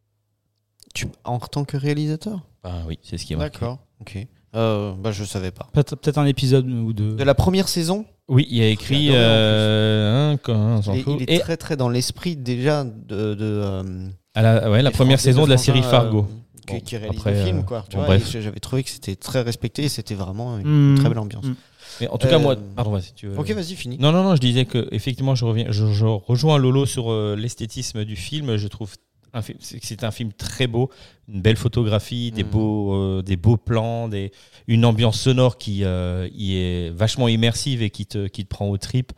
[0.94, 2.38] Tu, en tant que réalisateur?
[2.62, 3.52] Ah oui, c'est ce qui est marqué.
[3.58, 3.78] D'accord.
[4.00, 4.18] Ok.
[4.54, 5.66] Euh, bah, je savais pas.
[5.72, 9.08] peut-être peut-être un épisode ou deux De la première saison, Oui, il a écrit.
[9.12, 11.16] Euh, il est, fout.
[11.20, 14.90] il est Et très très dans l'esprit déjà de, de, euh, à la, ouais, la
[14.90, 16.20] première saison de la série Fargo.
[16.28, 17.84] euh, qui, Bon, qui réalise après, le film quoi.
[17.88, 18.34] Tu bon, vois, bref.
[18.34, 20.98] et J'avais trouvé que c'était très respecté et c'était vraiment une Mm.
[20.98, 21.44] très belle ambiance.
[21.44, 21.54] Mm.
[22.00, 22.56] Mais en tout cas, Euh, moi.
[22.74, 23.96] Pardon, vas-y, tu veux- Ok, vas-y, fini.
[23.98, 27.36] Non, non, non, je disais que effectivement, je, reviens, je, je rejoins Lolo sur euh,
[27.38, 28.56] l'esthétisme du film.
[28.56, 28.96] Je trouve
[29.42, 30.90] c'est un film très beau,
[31.28, 32.50] une belle photographie, des Mhm.
[32.50, 34.30] beaux, euh, des beaux plans, des,
[34.66, 38.68] une ambiance sonore qui euh, y est vachement immersive et qui te, qui te prend
[38.68, 39.12] aux tripes.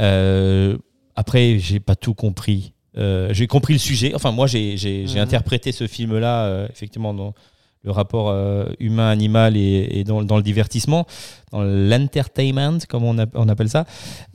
[0.00, 0.76] Euh,
[1.16, 2.72] après, j'ai pas tout compris.
[2.96, 4.14] Euh, j'ai compris le sujet.
[4.14, 4.76] Enfin, moi, j'ai
[5.08, 5.18] Mhm.
[5.18, 7.34] interprété ce film-là, effectivement, dans
[7.84, 11.06] le rapport euh, humain-animal et, et dans, dans le divertissement,
[11.52, 13.84] dans l'entertainment, comme on, app- on appelle ça.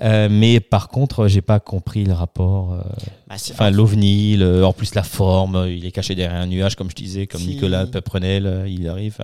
[0.02, 2.74] Euh, mais par contre, j'ai pas compris le rapport.
[2.74, 2.82] euh,
[3.28, 6.76] Bah, Enfin, l'ovni, le- en plus la forme, euh, il est caché derrière un nuage,
[6.76, 9.18] comme je disais, comme Si- Nicolas Peprenel, euh, il arrive,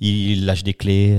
[0.00, 1.18] il lâche des clés.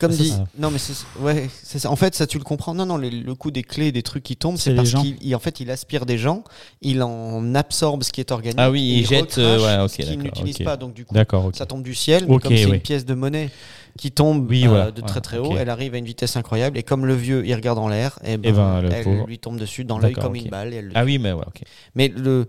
[0.00, 0.78] Comme dit, non mais
[1.20, 1.90] ouais, ça.
[1.90, 2.74] En fait, ça tu le comprends.
[2.74, 5.34] Non, non, le, le coup des clés, des trucs qui tombent, C'est parce qu'il il-
[5.36, 6.42] en fait, il aspire des gens,
[6.82, 8.58] il en absorbe ce qui est organique.
[8.58, 10.76] Ah oui, et il jette, euh, ouais, ok, ce qu'il n'utilise pas.
[10.76, 11.14] Donc du coup,
[11.54, 12.26] ça tombe du ciel.
[12.26, 12.72] comme c'est oui.
[12.74, 13.50] une pièce de monnaie
[13.96, 16.76] qui tombe Oui, euh, de très très haut, elle arrive à une vitesse incroyable.
[16.76, 19.26] Et comme le vieux, il regarde en l'air, et ben, Eh ben, le elle pauvre.
[19.28, 20.74] lui tombe dessus dans l'œil comme une balle.
[20.74, 21.62] et elle le Ah oui, mais ouais, ok.
[21.94, 22.46] Mais le,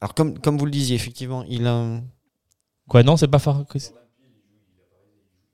[0.00, 2.00] alors comme comme vous le disiez, effectivement, il a,
[2.88, 3.90] Quoi, non, c'est pas Far Cry-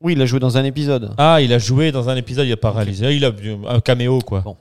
[0.04, 1.12] oui, il a joué dans un épisode.
[1.16, 3.16] Ah, il a joué dans un épisode, il a pas réalisé.
[3.16, 3.32] Il a
[3.68, 4.42] un caméo, quoi.
[4.42, 4.56] Bon.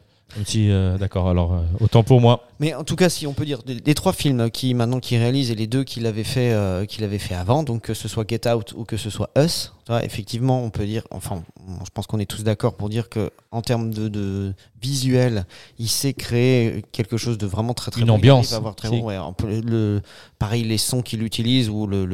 [0.45, 2.47] Si, euh, d'accord, alors, euh, autant pour moi.
[2.59, 5.17] Mais en tout cas, si on peut dire, des, des trois films qui maintenant qui
[5.17, 8.07] réalisent et les deux qu'il avait fait, euh, qu'il avait fait avant, donc que ce
[8.07, 11.43] soit Get Out ou que ce soit Us, effectivement, on peut dire, enfin,
[11.83, 15.45] je pense qu'on est tous d'accord pour dire que en termes de, de visuel,
[15.77, 18.53] il sait créer quelque chose de vraiment très très Une ambiance.
[18.53, 19.17] avoir très bon, ouais,
[19.61, 20.01] le,
[20.39, 22.05] pareil, les sons qu'il utilise ou le,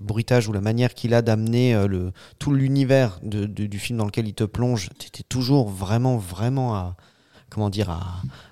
[0.00, 4.28] bruitage ou la manière qu'il a d'amener euh, le tout l'univers du film dans lequel
[4.28, 6.96] il te plonge, t'étais toujours vraiment vraiment à
[7.50, 8.00] comment dire à,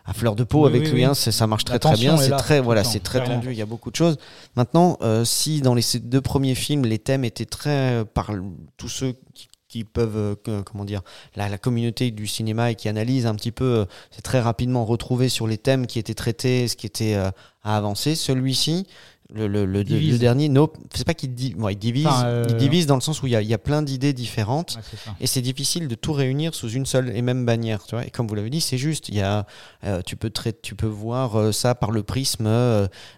[0.05, 1.05] à fleur de peau Oui, avec oui, lui.
[1.05, 2.17] hein, ça marche très très bien.
[2.17, 3.51] C'est très voilà, c'est très tendu.
[3.53, 4.17] Il y a beaucoup de choses.
[4.57, 8.31] Maintenant, euh, si dans les ces deux premiers films, les thèmes étaient très euh, par
[8.77, 11.03] tous ceux qui, qui peuvent euh, comment dire
[11.35, 14.85] la, la communauté du cinéma et qui analysent un petit peu, euh, c'est très rapidement
[14.85, 17.33] retrouvé sur les thèmes qui étaient traités, ce qui était à
[17.77, 18.15] avancer.
[18.15, 18.87] Celui-ci.
[19.35, 20.13] Le, le, le- Divise.
[20.13, 23.01] le dernier, Nope, c'est pas qu'il di- il divise, Enfin, euh, il divise dans le
[23.01, 25.89] sens où il y a, il y a plein d'idées différentes Ouais, et c'est difficile
[25.89, 27.85] de tout réunir sous une seule et même bannière.
[27.87, 29.09] Tu vois et comme vous l'avez dit, c'est juste.
[29.09, 29.45] Il y a,
[29.85, 30.31] euh, tu, peux
[30.63, 32.47] tu peux voir euh, ça par le prisme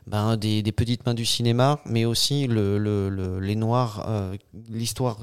[0.07, 4.07] ben, des, des petites mains du cinéma, mais aussi le, le- le- les noirs,
[4.71, 5.19] l'histoire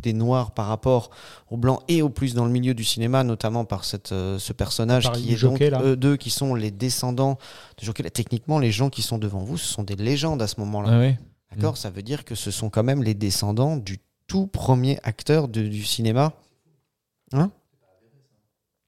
[0.00, 1.10] des noirs par rapport
[1.50, 4.52] aux blancs et au plus dans le milieu du cinéma, notamment par cette, euh, ce
[4.52, 5.86] personnage Par qui est jockey, donc là.
[5.88, 7.38] eux deux qui sont les descendants
[7.78, 8.02] de jockey.
[8.02, 10.90] Là, Techniquement, les gens qui sont devant vous, ce sont des légendes à ce moment-là.
[10.92, 11.18] Ah ouais.
[11.54, 15.48] D'accord Ça veut dire que ce sont quand même les descendants du tout premier acteur
[15.48, 16.32] de- du cinéma.
[17.32, 17.50] Hein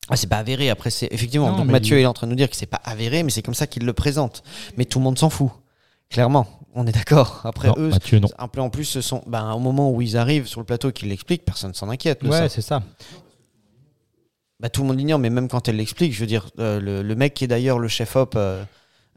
[0.09, 0.71] ah, c'est pas avéré.
[0.71, 1.51] Après, c'est effectivement.
[1.53, 3.31] Non, donc Mathieu il- est en train de nous dire que c'est pas avéré, mais
[3.31, 4.43] c'est comme ça qu'il le présente.
[4.77, 5.51] Mais tout le monde s'en fout.
[6.11, 7.41] Clairement, on est d'accord.
[7.45, 8.29] Après Non, eux, Mathieu, non.
[8.39, 9.23] un peu en plus, ce sont.
[9.27, 12.23] Ben, au moment où ils arrivent sur le plateau, qu'ils l'expliquent, personne s'en inquiète.
[12.23, 12.83] Ouais, c'est ça.
[14.61, 17.03] Bah, tout le monde l'ignore, mais même quand elle l'explique, je veux dire, euh, le,
[17.03, 18.63] le mec qui est d'ailleurs le chef-op, euh,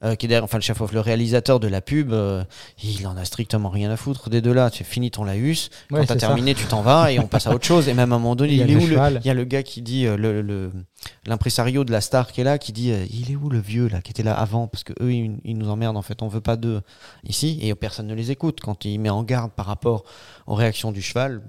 [0.05, 2.45] euh, qui est d'ailleurs, enfin le chef-op, le réalisateur de la pub, euh,
[2.81, 4.69] il en a strictement rien à foutre des deux là.
[4.69, 6.27] Tu finis ton laïus, Ouais, quand t'as ça.
[6.27, 7.89] terminé, tu t'en vas et on passe à autre chose.
[7.89, 9.19] Et même à un moment donné, Il y a il, est le où le cheval.
[9.21, 10.71] Il y a le gars qui dit, euh, le, le-
[11.25, 13.87] l'impresario de la star qui est là, qui dit, euh, il est où le vieux
[13.87, 14.67] là, qui était là avant?
[14.67, 16.21] Parce que eux, ils, ils nous emmerdent en fait.
[16.21, 16.81] On veut pas d'eux
[17.23, 18.59] ici et personne ne les écoute.
[18.61, 20.03] Quand il met en garde par rapport
[20.47, 21.41] aux réactions du cheval,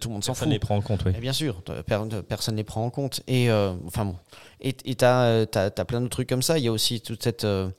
[0.00, 0.48] tout le monde s'en Personne fout.
[0.48, 1.12] ne les prend en compte, oui.
[1.16, 1.62] Et bien sûr,
[2.28, 3.22] personne ne les prend en compte.
[3.26, 4.16] Et euh, enfin bon.
[4.60, 5.46] Et tu as,
[5.86, 6.58] plein de trucs comme ça.
[6.58, 7.44] Il y a aussi toute cette.
[7.44, 7.70] euh,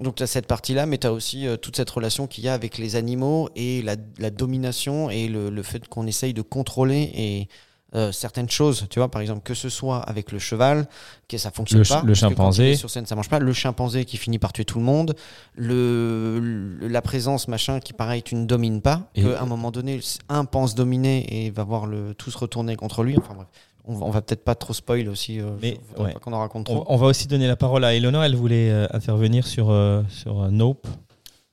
[0.00, 2.48] donc, tu as cette partie-là, mais tu as aussi euh, toute cette relation qu'il y
[2.48, 6.42] a avec les animaux et la, la domination et le, le fait qu'on essaye de
[6.42, 7.48] contrôler et,
[7.94, 8.86] euh, certaines choses.
[8.90, 10.86] Tu vois, par exemple, que ce soit avec le cheval,
[11.28, 12.02] que ça fonctionne Le pas.
[12.04, 12.74] le chimpanzé.
[12.76, 13.38] sur scène, ça marche pas.
[13.38, 15.14] Le chimpanzé qui finit par tuer tout le monde.
[15.56, 19.02] Le, le- la présence, machin, qui pareil, tu ne domines pas.
[19.14, 22.38] Et- Que, à un moment donné, un pense dominer et va voir le, tout se
[22.38, 23.16] retourner contre lui.
[23.18, 23.46] Enfin bref.
[23.86, 25.40] On va, va peut-être pas trop spoil aussi.
[25.40, 26.14] euh, Mais, ouais.
[26.22, 26.84] qu'on en raconte On, trop.
[26.88, 28.24] on va aussi donner la parole à Eleonore.
[28.24, 29.66] Elle voulait euh, intervenir sur,
[30.08, 30.86] sur Nope.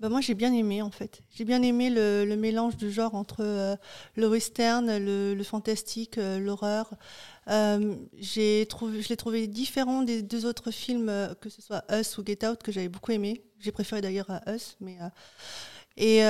[0.02, 1.22] Bah, moi, j'ai bien aimé, en fait.
[1.30, 3.76] J'ai bien aimé le, mélange du genre entre euh,
[4.16, 6.96] le western, le, fantastique, euh, l'horreur.
[7.48, 12.44] Euh, je l'ai trouvé différent des deux autres films, que ce soit Us ou Get
[12.48, 13.44] Out, que j'avais beaucoup aimé.
[13.60, 14.76] J'ai préféré d'ailleurs Us.
[14.82, 14.98] Mais,
[15.98, 16.24] et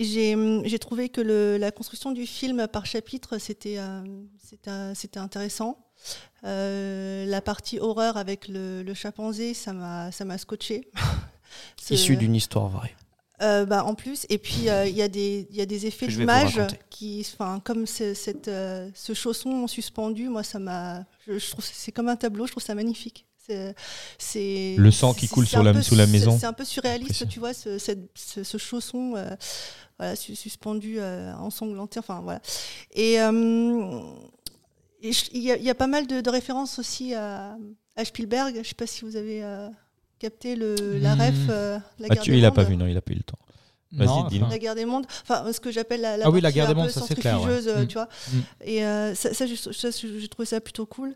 [0.00, 3.76] j'ai, trouvé que la construction du film par chapitre, c'était,
[5.16, 5.84] intéressant.
[6.42, 10.88] La partie horreur avec le, le chimpanzé, ça m'a scotché.
[11.94, 12.94] Issu d'une histoire vraie.
[13.42, 15.84] euh, bah, en plus, et puis euh, il y, a des- il y a des
[15.86, 16.06] effets
[16.58, 16.78] raconter.
[16.88, 21.92] qui, enfin, comme cette, euh, ce chausson suspendu, moi, ça m'a, je, je trouve c'est
[21.92, 23.26] comme un tableau, je trouve ça magnifique.
[24.18, 26.36] C'est, Le sang qui coule c'est sur un la- peu sous la maison.
[26.40, 29.36] C'est un peu surréaliste, tu vois, ce, cette- ce, ce chausson, euh,
[29.98, 32.40] voilà, su- suspendu, euh, ensanglanté, enfin voilà.
[32.92, 34.00] Et euh,
[35.02, 37.56] il y, a- il y a pas mal de, de références aussi à,
[37.96, 38.60] à Spielberg.
[38.62, 39.42] Je sais pas si vous avez.
[40.18, 41.20] Capté le, la Hmm.
[41.20, 42.70] ref, euh, la guerre Mathieu, des il a pas mondes.
[42.70, 43.38] vu, non, il a pas eu le temps.
[43.92, 44.42] Vas-y, dis-le.
[44.44, 46.66] enfin, La guerre des mondes, enfin ce que j'appelle la, la Ah oui, la guerre
[46.66, 47.86] des un mondes, ça, c'est clair, ouais.
[47.86, 48.08] tu vois.
[48.32, 48.38] Mm.
[48.64, 51.14] Et euh, ça, ça, j'ai- trouvé ça plutôt cool.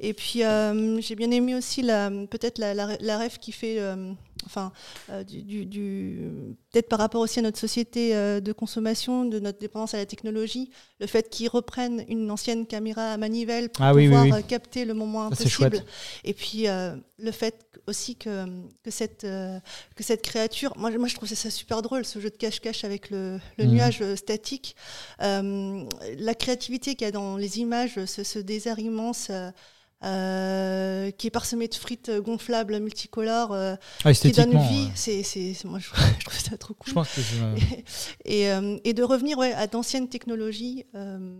[0.00, 3.76] Et puis euh, j'ai bien aimé aussi la peut-être la, la, la ref qui fait,
[3.78, 4.12] euh,
[4.44, 4.72] enfin
[5.10, 6.30] euh, du, du- du-
[6.70, 10.06] peut-être par rapport aussi à notre société euh, de consommation, de notre dépendance à la
[10.06, 10.70] technologie,
[11.00, 14.32] le fait qu'ils reprennent une ancienne caméra à manivelle pour Ah oui, oui, pouvoir oui.
[14.32, 15.82] euh, capter le moment impossible.
[16.24, 18.44] Et puis euh, le fait aussi que,
[18.82, 22.36] que, cette, que cette créature, moi, moi je trouve ça super drôle, ce jeu de
[22.36, 23.70] cache-cache avec le, le Mhm.
[23.72, 24.74] nuage statique.
[25.20, 29.30] La créativité qu'il y a dans les images, ce, ce désert immense.
[30.04, 34.84] Euh, euh, qui est parsemé de frites gonflables multicolores, euh, Ah, qui donne vie.
[34.86, 34.90] ouais.
[34.94, 35.88] C'est, c'est, moi, je,
[36.18, 36.88] je trouve ça trop cool.
[36.88, 37.84] Je pense que c'est-
[38.24, 41.34] et, euh, et de revenir ouais, à d'anciennes technologies, euh,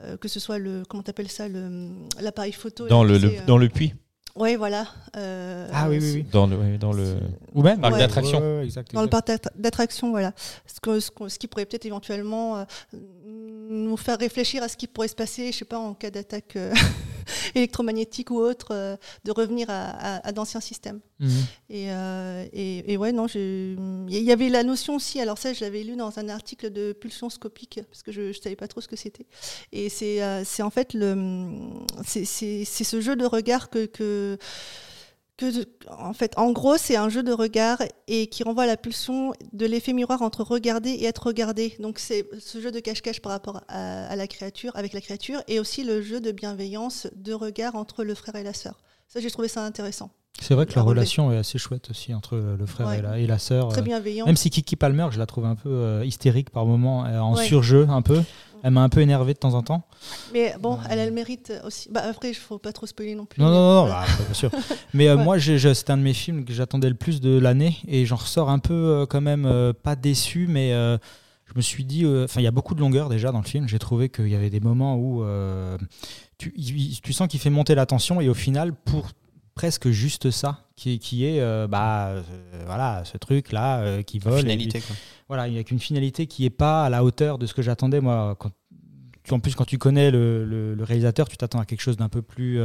[0.00, 1.88] euh, que ce soit le, comment t'appelles ça, le,
[2.20, 2.86] l'appareil photo.
[2.88, 3.94] Dans là, le, le- euh, dans le puits.
[4.34, 4.86] Ouais, voilà.
[5.18, 6.26] euh, Ah oui, oui, oui.
[6.32, 7.16] Dans le, ouais, dans le...
[7.54, 7.98] Ou même Parc Ouais.
[8.00, 8.38] d'attraction.
[8.40, 9.10] Ouais, ouais, exact, Dans le exact.
[9.26, 10.32] parc d'attra- d'attraction, voilà.
[10.66, 12.64] Ce, que- ce, ce qui pourrait peut-être éventuellement euh,
[12.94, 16.56] nous faire réfléchir à ce qui pourrait se passer, je sais pas, en cas d'attaque
[16.56, 16.72] euh,
[17.54, 21.00] électromagnétique ou autre, euh, de revenir à, à- à d'anciens systèmes.
[21.20, 21.30] Mhm.
[21.70, 25.60] Et, euh, et, et ouais, non, il y avait la notion aussi, alors ça, je
[25.64, 28.80] l'avais lu dans un article de pulsion scopique, parce que je ne savais pas trop
[28.80, 29.26] ce que c'était.
[29.72, 31.14] Et c'est euh, en fait le,
[32.04, 32.24] c'est-
[32.64, 33.86] ce jeu de regard que.
[33.86, 34.36] que
[35.50, 37.78] que, en fait, en gros, c'est un jeu de regard
[38.08, 41.76] et qui renvoie à la pulsion de l'effet miroir entre regarder et être regardé.
[41.80, 45.42] Donc, c'est ce jeu de cache-cache par rapport à, à la créature, avec la créature,
[45.48, 48.80] et aussi le jeu de bienveillance de regard entre le frère et la sœur.
[49.08, 50.10] Ça, j'ai trouvé ça intéressant.
[50.40, 52.98] C'est vrai que la relation est assez chouette aussi entre le frère Ouais.
[52.98, 53.68] et la, et la sœur.
[53.68, 54.24] Très euh, bienveillant.
[54.26, 57.36] Même si Kiki Palmer, je la trouve un peu euh, hystérique par moments, euh, en
[57.36, 57.44] Ouais.
[57.44, 58.20] surjeu un peu.
[58.62, 59.82] Elle m'a un peu énervé de temps en temps.
[60.32, 61.88] Mais bon, elle a le mérite aussi.
[61.90, 63.42] Bah, après, il ne faut pas trop spoiler non plus.
[63.42, 64.50] Non, non, non, bah, bien sûr.
[64.94, 65.24] Mais euh, Ouais.
[65.24, 68.50] moi, c'est un de mes films que j'attendais le plus de l'année et j'en ressors
[68.50, 70.96] un peu euh, quand même euh, pas déçu, mais euh,
[71.46, 73.46] je me suis dit, euh, enfin, il y a beaucoup de longueur déjà dans le
[73.46, 73.68] film.
[73.68, 75.76] J'ai trouvé qu'il y avait des moments où euh,
[76.38, 79.08] tu, il- tu sens qu'il fait monter la tension et au final, pour
[79.54, 82.22] presque juste ça, qui, qui est, euh, bah, euh,
[82.66, 84.34] voilà, ce truc là euh, qui vole.
[84.38, 84.96] et Finalité, puis- quoi.
[85.28, 87.62] voilà, il n'y a qu'une finalité qui n'est pas à la hauteur de ce que
[87.62, 88.00] j'attendais.
[88.00, 88.50] Moi, quand,
[89.24, 91.96] tu, en plus, quand tu connais le, le- le réalisateur, tu t'attends à quelque chose
[91.96, 92.58] d'un peu plus.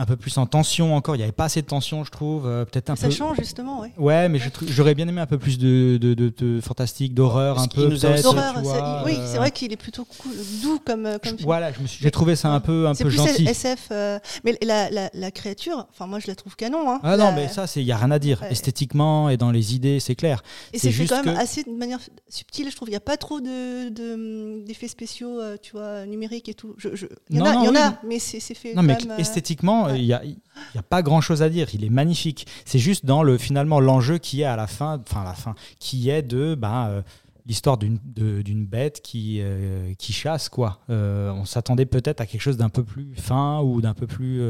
[0.00, 1.14] Euh, un peu plus en tension encore.
[1.14, 2.46] Il n'y avait pas assez de tension, je trouve.
[2.46, 3.12] euh, Peut-être un Ça peu.
[3.14, 3.92] change justement, ouais.
[3.98, 7.66] Ouais, mais j'aurais bien aimé un peu plus de, de, de- de fantastique, d'horreur, un
[7.68, 7.86] peu.
[7.88, 10.32] nous a ça- oui, euh, c'est vrai qu'il est plutôt cool,
[10.62, 11.44] doux comme, euh, comme je- film.
[11.46, 13.46] Voilà, je me suis- j'ai trouvé ça un peu, un C'est peu plus gentil.
[13.46, 16.90] SF, euh, mais la, la, la créature, enfin moi je la trouve canon.
[16.90, 18.40] Hein, Ah La- non, mais ça, il n'y a rien à dire.
[18.42, 18.52] Ouais.
[18.52, 20.42] Esthétiquement et dans les idées, c'est clair.
[20.72, 21.98] et c'est c'est juste quand même que- assez de manière
[22.28, 22.88] subtile, je trouve.
[22.88, 26.74] Il n'y a pas trop de, de- d'effets spéciaux, euh, tu vois, numériques et tout.
[26.78, 27.78] Je, je- Il y en Non, a, non, il y en oui.
[27.78, 28.74] a mais c'est, c'est fait.
[28.74, 30.36] Non, mais euh, esthétiquement, il n'y a, il
[30.74, 31.68] y a pas grand chose à dire.
[31.74, 32.46] Il est magnifique.
[32.64, 36.10] C'est juste dans le finalement l'enjeu qui est à la fin, enfin la fin, qui
[36.10, 37.02] est de ben, euh,
[37.46, 40.80] l'histoire d'une bête qui, euh, qui chasse quoi.
[40.90, 44.42] Euh, on s'attendait peut-être à quelque chose d'un peu plus fin ou d'un peu plus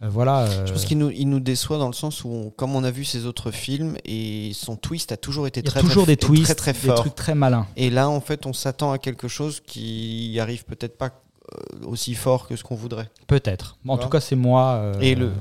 [0.00, 0.64] voilà.
[0.64, 2.90] Je pense qu'il nous, il nous déçoit dans le sens où, on- comme on a
[2.92, 6.04] vu ses autres films, et son twist a toujours été il y a très, toujours
[6.04, 7.66] très, des twists, très, très des trucs très malins.
[7.76, 11.10] Et là, en fait, on s'attend à quelque chose qui arrive peut-être pas
[11.86, 13.08] aussi fort que ce qu'on voudrait.
[13.26, 13.78] Peut-être.
[13.86, 14.72] En tout cas, c'est moi.
[14.74, 15.32] euh, Et le-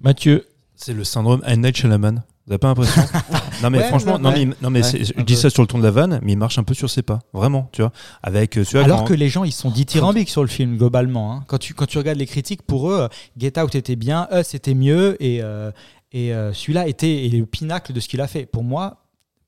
[0.00, 1.60] Mathieu, C'est le syndrome M.
[1.62, 2.16] Night Shyamalan.
[2.16, 3.02] Vous n'avez pas l'impression
[3.62, 4.44] Non mais Ouais, franchement, non ouais.
[4.44, 5.40] mais, non, mais Ouais, c'est- je dis peu.
[5.40, 7.20] ça sur le ton de la vanne, mais il marche un peu sur ses pas,
[7.32, 7.90] vraiment, tu vois.
[8.22, 11.32] Avec euh, Alors quand- que les gens, ils sont dithyrambiques sur le film, globalement.
[11.32, 11.44] hein.
[11.48, 14.74] Quand, tu, quand tu regardes les critiques, pour eux, Get Out était bien, Us était
[14.74, 15.72] mieux, et, euh,
[16.12, 18.44] et euh, celui-là était est le pinacle de ce qu'il a fait.
[18.46, 18.98] Pour moi,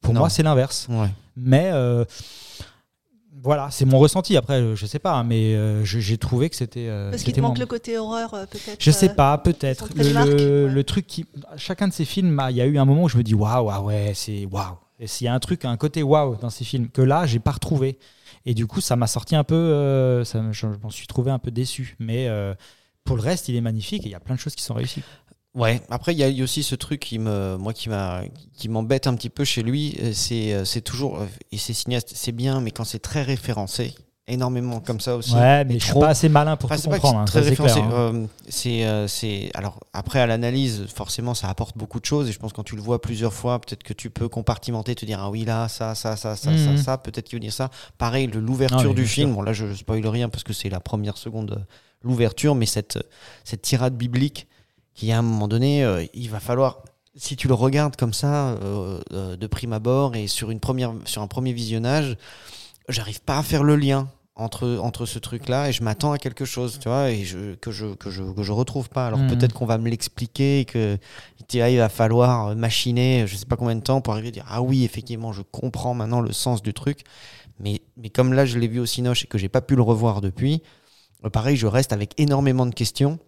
[0.00, 0.20] pour Non.
[0.20, 0.86] moi c'est l'inverse.
[0.90, 1.08] Ouais.
[1.36, 2.04] Mais euh,
[3.42, 4.36] voilà, c'est mon ressenti.
[4.36, 6.88] Après, je sais pas, hein, mais euh, j'ai trouvé que c'était.
[6.88, 8.76] euh, Parce qu'il te manque mon- le côté horreur, euh, peut-être.
[8.82, 9.88] Je sais euh, pas, peut-être.
[9.94, 10.72] Le, le- ouais.
[10.72, 11.26] le truc qui.
[11.56, 13.70] Chacun de ces films, il y a eu un moment où je me dis waouh,
[13.70, 14.76] ah ouais, c'est waouh.
[15.00, 17.38] Et s'il y a un truc, un côté waouh dans ces films que là, j'ai
[17.38, 17.98] pas retrouvé.
[18.46, 19.54] Et du coup, ça m'a sorti un peu.
[19.54, 21.96] euh, ça je m'en suis trouvé un peu déçu.
[21.98, 22.54] Mais euh,
[23.04, 24.74] pour le reste, il est magnifique et il y a plein de choses qui sont
[24.74, 25.02] réussies.
[25.58, 25.80] Ouais.
[25.90, 28.22] Après, il y a aussi ce truc qui me, moi, qui m'a,
[28.54, 29.96] qui m'embête un petit peu chez lui.
[30.00, 33.22] euh, C'est, euh, c'est toujours, euh, et c'est cinéaste, c'est bien, mais quand c'est très
[33.22, 33.94] référencé,
[34.28, 35.34] énormément comme ça aussi.
[35.34, 36.00] Ouais, mais je suis trop.
[36.00, 37.20] pas assez malin pour Enfin, tout comprendre.
[37.20, 37.80] hein, très ça, c'est référencé.
[37.80, 37.90] hein.
[38.66, 42.28] euh, c'est, alors après à l'analyse, forcément, ça apporte beaucoup de choses.
[42.28, 44.94] Et je pense que quand tu le vois plusieurs fois, peut-être que tu peux compartimenter,
[44.94, 46.76] te dire ah oui là, ça, ça, ça, ça, Mhm.
[46.76, 46.98] ça, ça.
[46.98, 47.70] Peut-être qu'il veut dire ça.
[47.96, 49.28] Pareil, l'ouverture du film.
[49.30, 49.36] sûr.
[49.36, 51.64] Bon là, je spoil rien parce que c'est la première seconde,
[52.02, 52.98] l'ouverture, mais cette
[53.44, 54.46] cette tirade biblique
[54.98, 56.82] qui à un moment donné, euh, il va falloir
[57.14, 60.92] si tu le regardes comme ça euh, euh, de prime abord et sur une première
[61.04, 62.16] sur un premier visionnage,
[62.88, 66.44] j'arrive pas à faire le lien entre, entre ce truc-là et je m'attends à quelque
[66.44, 69.06] chose, tu vois, et je, que, je, que, je, que je retrouve pas.
[69.06, 69.28] Alors Mhm.
[69.28, 70.98] peut-être qu'on va me l'expliquer, et que
[71.52, 74.62] il va falloir machiner je sais pas combien de temps pour arriver à dire ah
[74.62, 77.02] oui, effectivement, je comprends maintenant le sens du truc.
[77.60, 79.82] Mais, mais comme là, je l'ai vu au Cinoche et que j'ai pas pu le
[79.82, 80.62] revoir depuis,
[81.24, 83.18] euh, pareil, je reste avec énormément de questions.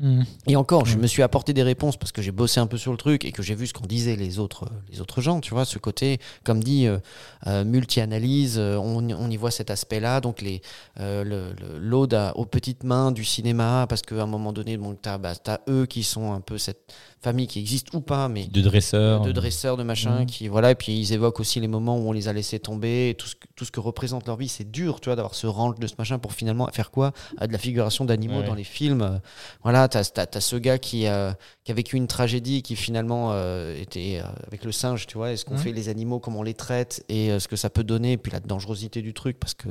[0.00, 0.24] Mhm.
[0.46, 1.02] Et encore, je Ouais.
[1.02, 3.32] me suis apporté des réponses parce que j'ai bossé un peu sur le truc et
[3.32, 6.18] que j'ai vu ce qu'en disaient les autres, les autres gens, tu vois, ce côté,
[6.42, 6.98] comme dit, euh,
[7.46, 10.62] euh, multi-analyse, euh, on, on y voit cet aspect-là, donc les,
[10.98, 14.78] euh, le- le- l'ode à- aux petites mains du cinéma, parce qu'à un moment donné,
[14.78, 18.46] bon, tu as, eux qui sont un peu cette famille qui existe ou pas, mais
[18.46, 19.20] De dresseurs.
[19.20, 20.26] de dresseurs, de machin, Mhm.
[20.26, 23.10] qui voilà, et puis ils évoquent aussi les moments où on les a laissés tomber,
[23.10, 25.34] et tout ce que, tout ce que représente leur vie, c'est dur, tu vois, d'avoir
[25.34, 27.12] ce range de ce machin pour finalement faire quoi?
[27.36, 28.46] À De la figuration d'animaux Ouais.
[28.46, 29.02] dans les films.
[29.02, 29.18] euh,
[29.62, 31.32] Voilà, t'as as, ce gars qui, euh,
[31.64, 35.44] qui a vécu une tragédie, qui finalement euh, était avec le singe, tu vois, est-ce
[35.44, 35.60] qu'on Mhm.
[35.60, 38.16] fait les animaux, comment on les traite, et euh, ce que ça peut donner, et
[38.16, 39.68] puis la dangerosité du truc, parce que,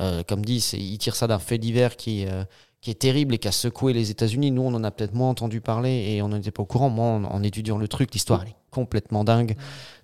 [0.00, 2.26] euh, comme dit, il tire ça d'un fait divers qui...
[2.84, 4.50] qui est terrible et qui a secoué les États-Unis.
[4.50, 6.90] Nous, on en a peut-être moins entendu parler et on n'en était pas au courant.
[6.90, 9.56] Moi, en, en étudiant le truc, l'histoire elle est complètement dingue.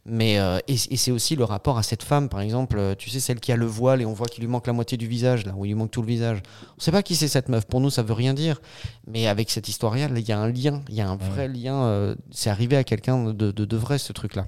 [0.07, 3.11] Mais euh, et, et c'est aussi le rapport à cette femme, par exemple, euh, tu
[3.11, 5.07] sais, celle qui a le voile et on voit qu'il lui manque la moitié du
[5.07, 6.39] visage, là, où il lui manque tout le visage.
[6.79, 7.67] On sait pas qui c'est cette meuf.
[7.67, 8.63] Pour nous, ça veut rien dire.
[9.07, 11.83] Mais avec cette histoire-là, il y a un lien, il y a un vrai lien.
[11.85, 14.47] euh, c'est arrivé à quelqu'un de, de, de vrai, ce truc-là.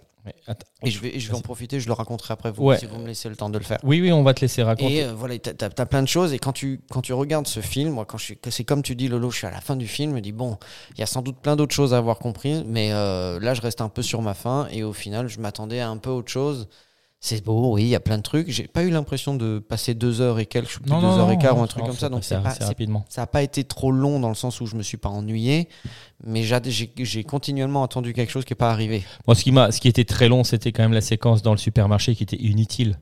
[0.85, 2.79] Et je vais, je vais en profiter, je le raconterai après vous, Ouais.
[2.79, 3.79] si vous me laissez le temps de le faire.
[3.83, 4.97] Oui, oui, on va te laisser raconter.
[4.97, 6.33] Et euh, voilà, t'as as, plein de choses.
[6.33, 8.83] Et quand tu, quand tu regardes ce film, moi, quand je suis, que c'est comme
[8.83, 10.59] tu dis, Lolo, je suis à la fin du film, je me dis, bon,
[10.95, 13.61] il y a sans doute plein d'autres choses à avoir comprises, mais euh, là, je
[13.61, 14.69] reste un peu sur ma fin.
[14.71, 16.69] Et au final, je m'attendais à un peu autre chose.
[17.25, 18.51] C'est beau, oui, il y a plein de trucs.
[18.51, 21.35] J'ai pas eu l'impression de passer deux heures et quelques, Non, deux non, heures et
[21.37, 22.09] non, quart ou un truc comme ça.
[22.09, 23.05] Donc pas, rapidement.
[23.09, 25.69] ça n'a pas été trop long dans le sens où je me suis pas ennuyé,
[26.27, 29.05] mais j'ai- continuellement attendu quelque chose qui n'est pas arrivé.
[29.29, 31.53] Moi, ce qui, m'a, ce qui était très long, c'était quand même la séquence dans
[31.53, 32.99] le supermarché qui était inutile.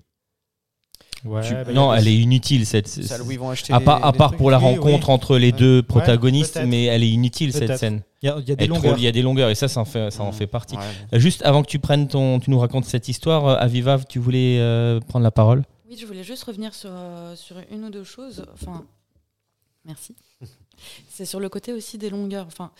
[1.24, 2.88] Ouais, Tu- bah, non, elle des- est inutile cette.
[2.88, 5.14] Celle où ils vont acheter À part, à part pour la rencontre oui.
[5.14, 5.58] entre les Ouais.
[5.58, 8.02] deux protagonistes, mais elle est inutile cette scène.
[8.22, 8.98] Il y a, il y a des longueurs.
[8.98, 10.76] il y a des longueurs et ça, ça en fait, ça en fait partie.
[10.76, 10.82] Ouais.
[11.14, 14.18] Euh, Juste avant que tu prennes ton, tu nous racontes cette histoire, euh, Aviva, tu
[14.18, 15.64] voulais euh, prendre la parole?
[15.88, 18.44] Oui, je voulais juste revenir sur, euh, sur une ou deux choses.
[18.52, 18.84] Enfin,
[19.86, 20.14] merci.
[21.08, 22.46] C'est sur le côté aussi des longueurs.
[22.46, 22.70] Enfin,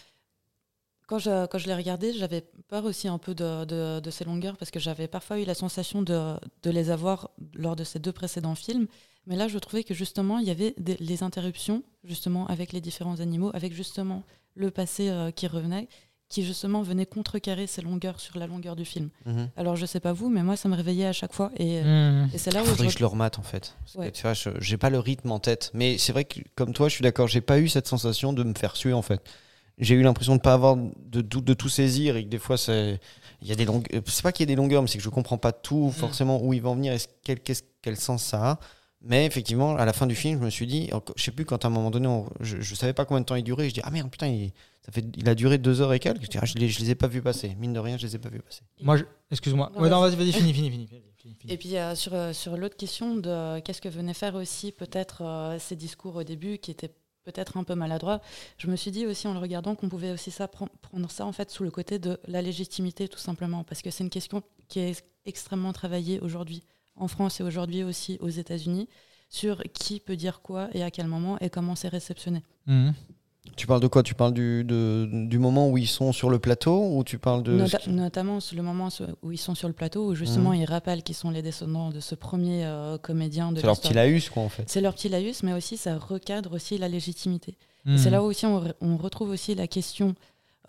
[1.07, 4.25] quand je, quand je l'ai regardé, j'avais peur aussi un peu de, de, de ces
[4.25, 7.99] longueurs parce que j'avais parfois eu la sensation de, de les avoir lors de ces
[7.99, 8.87] deux précédents films.
[9.27, 12.81] Mais là, je trouvais que justement, il y avait des, les interruptions, justement, avec les
[12.81, 14.23] différents animaux, avec justement
[14.61, 15.89] le passé euh, qui revenait,
[16.29, 19.09] qui justement venait contrecarrer ces longueurs sur la longueur du film.
[19.27, 19.49] Mhm.
[19.57, 21.51] Alors, je sais pas vous, mais moi, ça me réveillait à chaque fois.
[21.57, 22.29] Et, Mmh.
[22.33, 23.75] et c'est là où Faudrait que je, je le remate en fait.
[23.81, 24.11] Parce que, Ouais.
[24.13, 25.73] tu vois, je- j'ai pas le rythme en tête.
[25.75, 27.27] Mais c'est vrai que comme toi, je suis d'accord.
[27.27, 29.21] J'ai pas eu cette sensation de me faire suer en fait.
[29.79, 32.59] J'ai eu l'impression de pas avoir de, tout- de tout saisir et que des fois
[32.59, 33.01] c'est
[33.43, 33.87] il y a des longues.
[34.07, 36.41] C'est pas qu'il y a des longueurs, mais c'est que je comprends pas tout forcément
[36.43, 38.59] où ils vont venir et ce- quel, quel sens ça a.
[39.03, 41.65] Mais effectivement, à la fin du film, je me suis dit, je sais plus quand
[41.65, 43.69] à un moment donné, on- je, je savais pas combien de temps il durait.
[43.71, 44.53] Je dis ah merde putain, il,
[44.85, 46.23] ça fait, il a duré deux heures et quelques.
[46.25, 47.55] Je, dis, ah, je, les, je les ai pas vus passer.
[47.59, 48.61] Mine de rien, je les ai pas vus passer.
[48.83, 48.99] Moi,
[49.31, 49.73] excuse-moi.
[49.75, 50.17] Non, Ouais, non, vas-y.
[50.17, 50.89] vas-y, fini, fini, fini.
[51.49, 54.73] Et puis euh, sur, euh, sur l'autre question de euh, qu'est-ce que venaient faire aussi
[54.73, 56.93] peut-être euh, ces discours au début qui étaient
[57.25, 58.21] peut-être un peu maladroits,
[58.57, 61.27] je me suis dit aussi en le regardant qu'on pouvait aussi ça, pren- prendre ça
[61.27, 64.43] en fait sous le côté de la légitimité tout simplement parce que c'est une question
[64.69, 66.63] qui est extrêmement travaillée aujourd'hui
[67.01, 68.89] en France et aujourd'hui aussi aux États-Unis
[69.29, 72.43] sur qui peut dire quoi et à quel moment et comment c'est réceptionné.
[72.67, 72.91] Mmh.
[73.57, 74.03] Tu parles de quoi?
[74.03, 77.43] Tu parles du, de- du moment où ils sont sur le plateau ou tu parles
[77.43, 77.53] de.
[77.57, 78.89] Nota- notamment sur le moment
[79.23, 80.57] où ils sont sur le plateau où justement Mhm.
[80.57, 83.95] ils rappellent qu'ils sont les descendants de ce premier euh, comédien de C'est leur petit
[83.95, 84.69] laïus, quoi, en fait.
[84.69, 87.57] C'est leur petit laïus, mais aussi ça recadre aussi la légitimité.
[87.87, 87.95] Mmh.
[87.95, 90.15] Et c'est là où aussi on, re- on retrouve aussi la question,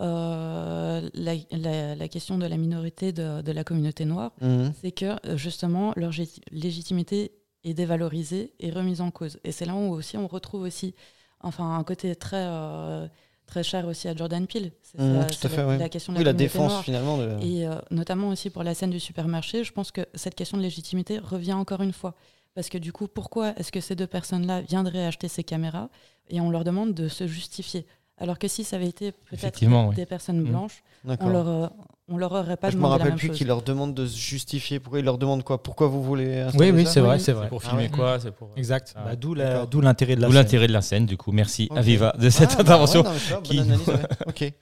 [0.02, 4.32] euh, la, la- la question de la minorité de, de la communauté noire.
[4.42, 4.74] Mhm.
[4.82, 6.12] C'est que euh, justement leur
[6.52, 7.32] légitimité
[7.64, 9.40] est dévalorisée et remise en cause.
[9.44, 10.96] Et c'est là où aussi on retrouve aussi,
[11.42, 13.08] enfin un côté très euh,
[13.46, 14.72] très cher aussi à Jordan Peele.
[14.84, 15.78] C'est Mhm, la- la, ouais.
[15.78, 16.84] la question de Oui, la, défense, noire.
[16.84, 17.18] finalement.
[17.18, 17.38] De...
[17.46, 20.64] Et euh, notamment aussi pour la scène du supermarché, je pense que cette question de
[20.64, 22.16] légitimité revient encore une fois.
[22.54, 25.90] Parce que du coup, pourquoi est-ce que ces deux personnes-là viendraient acheter ces caméras
[26.30, 27.86] et on leur demande de se justifier?
[28.22, 29.96] Alors que si ça avait été peut-être oui.
[29.96, 30.50] des personnes Mm.
[30.50, 30.84] blanches,
[31.20, 31.68] on leur, euh,
[32.08, 34.06] on leur aurait pas Je me demandé la rappelle même plus qu'ils leur demandent de
[34.06, 34.80] se justifier.
[34.80, 35.62] Pourquoi ils leur demandent quoi?
[35.62, 37.48] Pourquoi vous voulez Oui, oui, c'est vrai, c'est vrai.
[37.50, 37.90] Pour Ah filmer ouais.
[37.90, 38.50] quoi C'est pour.
[38.56, 38.94] Exact.
[38.96, 39.16] Ah Bah.
[39.16, 39.68] D'où la- D'accord.
[39.68, 40.44] d'où l'intérêt de la D'où scène.
[40.44, 41.32] l'intérêt de la scène, du coup.
[41.32, 41.78] Merci, Ok.
[41.78, 43.02] Aviva, de Ah, cette bah intervention.
[43.02, 43.96] ouais, non, mais ça, bonne qui- analyse, ouais.
[44.28, 44.54] Ok.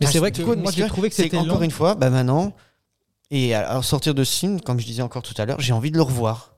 [0.00, 1.62] Mais c'est vrai Du que coup, moi, j'ai trouvé que c'est c'était encore long.
[1.64, 2.52] une fois, bah maintenant,
[3.32, 5.72] et à à sortir de ce film, comme je disais encore tout à l'heure, j'ai
[5.72, 6.54] envie de le revoir.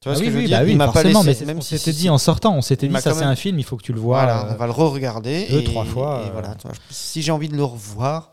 [0.00, 1.02] Tu vois Ah ce oui, que je veux oui, dire bah oui, Il m'a pas
[1.02, 2.56] laissé- mais même si- s'était si- dit en sortant.
[2.56, 4.16] On s'était dit, ça c'est un film, il faut que tu le vois.
[4.24, 5.46] Voilà, euh, on va le re-regarder.
[5.50, 6.32] deux, et- trois fois, et euh.
[6.32, 8.32] voilà, vois, si j'ai envie de le revoir,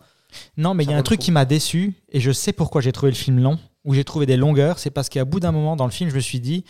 [0.55, 1.25] Non, mais il y a un truc coup.
[1.25, 4.25] qui m'a déçu, et je sais pourquoi j'ai trouvé le film long, où j'ai trouvé
[4.25, 6.63] des longueurs, c'est parce qu'à bout d'un moment dans le film, je me suis dit,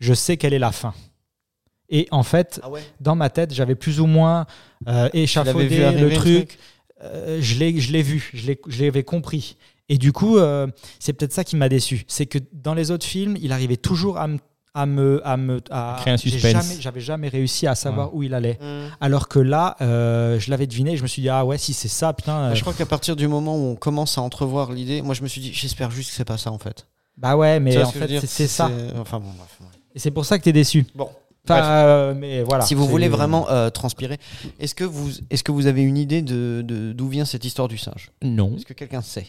[0.00, 0.94] je sais quelle est la fin.
[1.88, 4.46] Et en fait, Ah ouais dans ma tête, j'avais plus ou moins
[4.88, 6.48] euh, échafaudé le truc.
[6.48, 6.58] truc
[7.02, 9.56] Euh, je l'ai vu, je l'ai- je l'avais compris.
[9.90, 10.66] Et du coup, euh,
[10.98, 12.04] c'est peut-être ça qui m'a déçu.
[12.08, 14.38] C'est que dans les autres films, il arrivait toujours à me.
[14.72, 16.52] À me, à me à- Créer un suspense.
[16.52, 18.18] jamais- J'avais jamais réussi à savoir Ouais.
[18.18, 18.56] où il allait.
[18.60, 18.94] Mmh.
[19.00, 20.96] Alors que là, euh, je l'avais deviné.
[20.96, 22.36] Je me suis dit, ah ouais, si c'est ça, putain.
[22.38, 25.22] euh, Je crois qu'à partir du moment où on commence à entrevoir l'idée, moi je
[25.22, 26.86] me suis dit, j'espère juste que c'est pas ça en fait.
[27.16, 28.70] bah ouais, mais en fait, c'est ça.
[29.00, 29.56] Enfin bon, bref.
[29.60, 29.66] ouais.
[29.96, 30.86] Et c'est pour ça que t'es déçu.
[30.94, 31.08] Bon.
[31.48, 32.64] Enfin, euh, mais voilà.
[32.64, 34.18] si vous voulez vraiment euh, transpirer,
[34.60, 36.62] est-ce que vous, est-ce que vous avez une idée de-
[36.94, 38.12] d'où vient cette histoire du singe?
[38.22, 38.54] Non.
[38.54, 39.26] Est-ce que quelqu'un sait?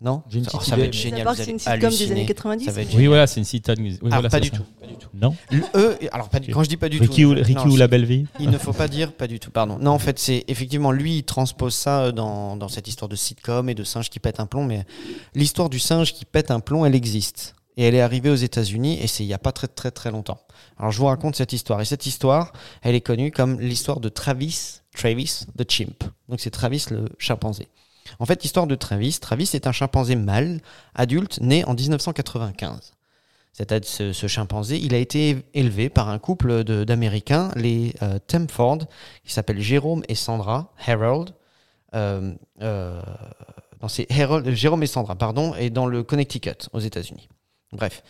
[0.00, 0.22] Non.
[0.32, 1.28] Une Oh, ça va être génial.
[1.28, 2.64] Vous c'est une sitcom des années 90.
[2.64, 3.78] Ça va être Oui, voilà, c'est une citade.
[3.80, 4.56] Oui, voilà, pas du ça.
[4.56, 4.64] tout.
[5.12, 5.36] Non.
[5.50, 7.28] Le- Eux, alors pas du- quand je dis pas du Ricky, tout.
[7.28, 9.50] ou, Ricky non, ou la belle vie Il ne faut pas dire pas du tout,
[9.50, 9.78] pardon.
[9.78, 13.16] Non, en fait, c'est effectivement lui, il transpose ça euh, dans, dans cette histoire de
[13.16, 14.86] sitcom et de singe qui pète un plomb, mais
[15.34, 17.54] l'histoire du singe qui pète un plomb, elle existe.
[17.76, 20.10] Et elle est arrivée aux États-Unis et c'est il n'y a pas très très très
[20.10, 20.38] longtemps.
[20.78, 21.80] Alors je vous raconte cette histoire.
[21.80, 22.52] Et cette histoire,
[22.82, 26.04] elle est connue comme l'histoire de Travis, Travis the Chimp.
[26.28, 27.68] Donc c'est Travis le chimpanzé.
[28.18, 30.60] En fait, l'histoire de Travis, Travis est un chimpanzé mâle,
[30.94, 32.92] adulte, né en 1995.
[33.52, 38.78] Cet- ce, ce chimpanzé, il a été élevé par un couple d'Américains, les euh, Temford,
[39.24, 41.30] qui s'appellent Jérôme et Sandra Harold.
[41.94, 42.32] Euh,
[42.62, 43.00] euh,
[43.82, 47.28] non, c'est Harold, Jérôme et Sandra, pardon, et dans le Connecticut, aux États-Unis.
[47.72, 48.02] Bref.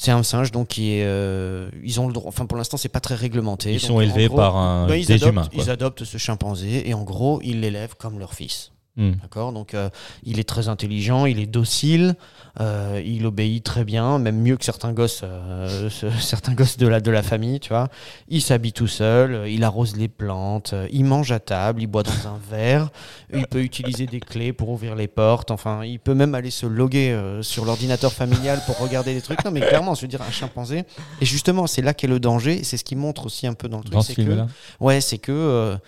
[0.00, 1.04] C'est un singe, donc qui est.
[1.04, 2.28] euh, ils ont le droit.
[2.28, 3.70] Enfin, pour l'instant, c'est pas très réglementé.
[3.72, 5.48] Ils donc, sont élevés gros, par un, ils, des adoptent, humains.
[5.52, 5.64] quoi.
[5.64, 8.70] ils adoptent ce chimpanzé et en gros, ils l'élèvent comme leur fils.
[8.98, 9.12] Hmm.
[9.22, 9.88] D'accord Donc, euh,
[10.24, 12.16] il est très intelligent, il est docile,
[12.60, 16.88] euh, il obéit très bien, même mieux que certains gosses, euh, ce- certains gosses de
[16.88, 17.88] la, de la famille, tu vois.
[18.28, 22.26] Il s'habille tout seul, il arrose les plantes, il mange à table, il boit dans
[22.28, 22.90] un verre,
[23.32, 26.66] il peut utiliser des clés pour ouvrir les portes, enfin, il peut même aller se
[26.66, 29.44] loguer sur l'ordinateur familial pour regarder des trucs.
[29.44, 30.82] Non, mais clairement, je veux dire, un chimpanzé.
[31.20, 33.76] Et justement, c'est là qu'est le danger, c'est ce qui montre aussi un peu dans
[33.78, 33.94] le truc.
[33.94, 34.46] Dans ce c'est que-.
[34.80, 35.78] Ouais, c'est que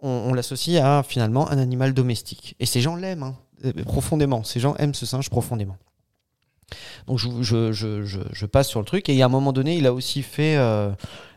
[0.00, 2.54] on, l'associe à finalement un animal domestique.
[2.60, 4.44] Et ces gens l'aiment hein, euh, profondément.
[4.44, 5.76] Ces gens aiment ce singe profondément.
[7.06, 9.08] Donc je, passe sur le truc.
[9.08, 10.90] Et à un moment donné, il a aussi fait, euh,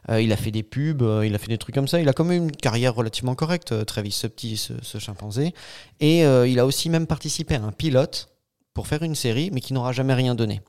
[0.09, 2.01] euh, il a fait des pubs, il a fait des trucs comme ça.
[2.01, 5.53] Il a quand même une carrière relativement correcte, Travis, ce petit, ce, ce chimpanzé.
[5.99, 8.29] Et il a aussi même participé à un pilote
[8.73, 10.61] pour faire une série, mais qui n'aura jamais rien donné.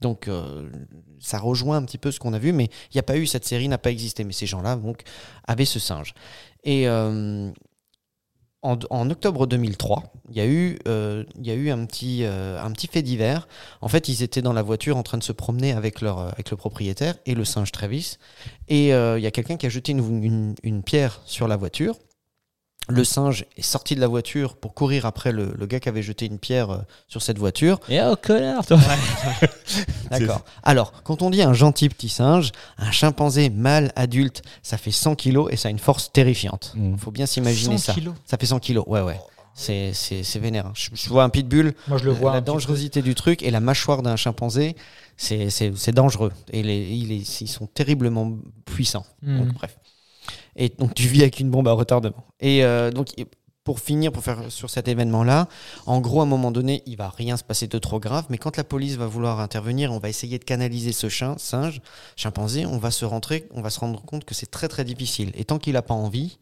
[0.00, 0.28] Donc
[1.18, 3.26] ça rejoint un petit peu ce qu'on a vu, mais il n'y a pas eu
[3.26, 4.24] cette série, n'a pas existé.
[4.24, 5.02] Mais ces gens-là donc
[5.46, 6.12] avaient ce singe.
[6.64, 7.50] Et euh,
[8.62, 13.46] en, octobre 2003, il y a eu, euh, euh, un petit fait divers.
[13.82, 17.16] En fait, ils étaient dans la voiture en train de se promener avec, le propriétaire
[17.26, 18.18] et le singe Travis.
[18.68, 21.96] Et il y a quelqu'un qui a jeté une pierre sur la voiture.
[22.88, 26.02] Le singe est sorti de la voiture pour courir après le, le gars qui avait
[26.02, 26.78] jeté une pierre euh,
[27.08, 27.80] sur cette voiture.
[27.88, 28.78] Et oh, connard, toi
[30.10, 30.42] D'accord.
[30.62, 35.14] Alors, quand on dit un gentil petit singe, un chimpanzé mâle adulte, ça fait 100
[35.16, 36.72] kilos et ça a une force terrifiante.
[36.76, 36.96] Mm.
[36.96, 37.94] Faut bien s'imaginer 100 ça.
[37.94, 38.14] kilos.
[38.26, 39.18] Ça fait 100 kilos, ouais, ouais.
[39.56, 40.66] C'est, c'est, c'est vénère.
[40.66, 40.72] hein.
[40.74, 42.32] Je, je vois un pitbull, Moi, je le vois.
[42.32, 42.52] la un petit peu.
[42.52, 44.74] dangerosité du truc et la mâchoire d'un chimpanzé,
[45.16, 46.32] c'est, c'est, c'est dangereux.
[46.52, 48.32] Et les, il est- ils sont terriblement
[48.64, 49.06] puissants.
[49.22, 49.38] Mhm.
[49.38, 49.76] Donc, bref.
[50.56, 52.24] Et donc, tu vis avec une bombe à retardement.
[52.40, 53.14] Et euh, donc,
[53.64, 55.48] pour finir, pour faire sur cet événement-là,
[55.86, 58.38] en gros, à un moment donné, il va rien se passer de trop grave, mais
[58.38, 61.80] quand la police va vouloir intervenir, on va essayer de canaliser ce chien, singe,
[62.14, 65.32] chimpanzé, on va se rentrer, on va se rendre compte que c'est très très difficile.
[65.34, 66.38] Et tant qu'il n'a pas envie,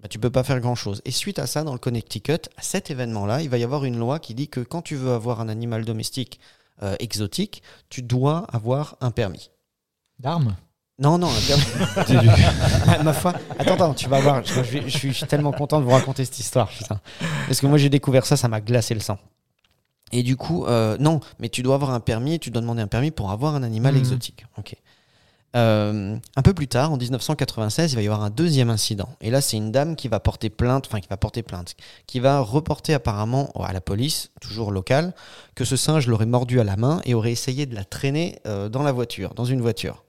[0.00, 1.02] bah, tu peux pas faire grand-chose.
[1.04, 3.98] Et suite à ça, dans le Connecticut, à cet événement-là, il va y avoir une
[3.98, 6.38] loi qui dit que quand tu veux avoir un animal domestique
[6.82, 9.50] euh, exotique, tu dois avoir un permis.
[10.20, 10.56] D'armes?
[10.98, 11.28] Non, non,
[13.04, 13.32] ma, foi.
[13.58, 14.44] Attends, attends, tu vas voir.
[14.44, 16.68] Je, je- je suis, je suis tellement content de vous raconter cette histoire.
[16.68, 17.00] putain.
[17.46, 19.18] Parce que moi, j'ai découvert ça, ça m'a glacé le sang.
[20.12, 22.86] Et du coup, euh, non, mais tu dois avoir un permis, tu dois demander un
[22.86, 23.98] permis pour avoir un animal Mhm.
[24.00, 24.46] exotique.
[24.56, 24.76] Ok.
[25.56, 29.08] Euh, un peu plus tard, en 1996, il va y avoir un deuxième incident.
[29.20, 31.74] Et là, c'est une dame qui va porter plainte, enfin qui va porter plainte,
[32.06, 35.12] qui va reporter apparemment à la police, toujours locale,
[35.56, 38.68] que ce singe l'aurait mordu à la main et aurait essayé de la traîner euh,
[38.68, 40.02] dans la voiture, dans une voiture.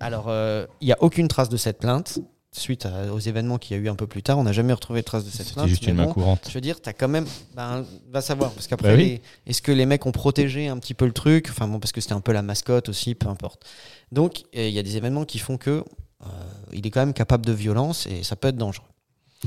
[0.00, 2.18] Alors, euh, il n'y a aucune trace de cette plainte.
[2.56, 4.72] Suite à- aux événements qu'il y a eu un peu plus tard, on n'a jamais
[4.72, 5.66] retrouvé de trace de cette C'était plainte.
[5.68, 6.42] juste mais une main courante.
[6.48, 7.26] je veux dire, t'as quand même.
[7.56, 8.52] Ben, va savoir.
[8.52, 9.20] Parce qu'après, Bah oui.
[9.46, 11.48] est-ce que les mecs ont protégé un petit peu le truc?
[11.50, 13.64] Enfin bon, parce que c'était un peu la mascotte aussi, peu importe.
[14.12, 15.82] Donc, euh, il y a des événements qui font que
[16.22, 16.26] euh,
[16.72, 18.86] il est quand même capable de violence et ça peut être dangereux.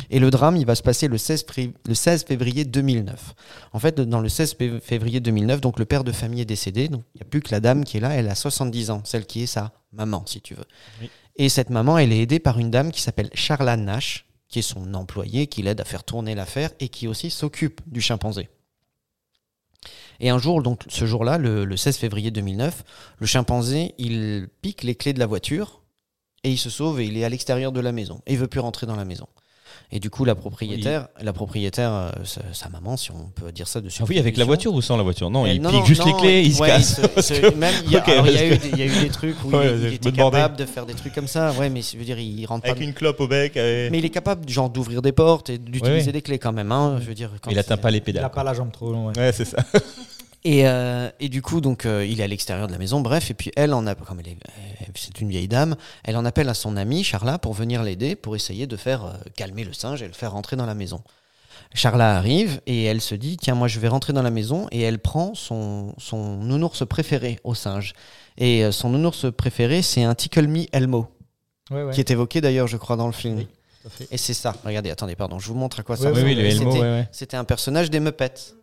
[0.10, 3.34] Et le drame, il va se passer le 16, fri- le 16 février 2009.
[3.74, 6.88] En fait, dans le 16 fév- février 2009, donc le père de famille est décédé.
[6.88, 8.10] Donc, il n'y a plus que la dame qui est là.
[8.12, 10.66] Elle a 70 ans, celle qui est sa maman, si tu veux.
[11.02, 11.10] Oui.
[11.36, 14.64] Et cette maman, elle est aidée par une dame qui s'appelle Charla Nash, qui est
[14.64, 18.50] son employé, qui l'aide à faire tourner l'affaire et qui aussi s'occupe du chimpanzé.
[20.20, 22.84] Et un jour, donc ce jour-là, le, le 16 février 2009,
[23.20, 25.82] le chimpanzé, il pique les clés de la voiture
[26.44, 28.22] et il se sauve et il est à l'extérieur de la maison.
[28.26, 29.28] Et il veut plus rentrer dans la maison.
[29.90, 33.70] Et du coup, la propriétaire, la propriétaire, euh, sa, sa maman, si on peut dire
[33.70, 34.02] ça dessus.
[34.04, 35.30] Ah oui, avec la voiture ou sans la voiture?
[35.30, 37.00] Non, Elle- il non, pique non, juste non, les clés, il se ouais, casse.
[37.86, 38.86] il y a, Ok, alors, il y a parce eu que- des, il y a
[38.86, 41.54] eu des trucs où Ouais, il, il était capable de faire des trucs comme ça.
[41.54, 42.72] Ouais, mais je veux dire, il rentre pas.
[42.72, 43.56] Avec une clope au bec.
[43.56, 46.12] euh, Mais il est capable, genre, d'ouvrir des portes et d'utiliser Ouais, ouais.
[46.12, 46.74] des clés quand même.
[46.74, 48.24] Hein, je veux dire, quand Il atteint pas les Il pédales.
[48.24, 49.16] n'a pas la jambe trop longue.
[49.16, 49.24] ouais.
[49.28, 49.58] Ouais, c'est ça.
[50.50, 53.30] Et, euh, et du coup, donc, euh, il est à l'extérieur de la maison, bref,
[53.32, 54.38] et puis elle, en a, comme elle est,
[54.80, 55.76] elle- c'est une vieille dame,
[56.06, 59.14] elle en appelle à son amie Charla pour venir l'aider, pour essayer de faire euh,
[59.36, 61.02] calmer le singe et le faire rentrer dans la maison.
[61.74, 64.68] Charla arrive et elle se dit tiens moi je vais rentrer dans la maison.
[64.72, 67.94] Et elle prend son, son nounours préféré au singe.
[68.38, 71.08] Et euh, son nounours préféré c'est un Tickle Me Elmo
[71.70, 71.94] Ouais, ouais.
[71.94, 73.38] qui est évoqué d'ailleurs je crois dans le film.
[73.40, 73.48] Oui,
[74.12, 74.56] et c'est ça.
[74.64, 76.80] Regardez attendez pardon je vous montre à quoi ça Ouais, ressemble.
[76.80, 78.56] oui, c'était un personnage des Muppets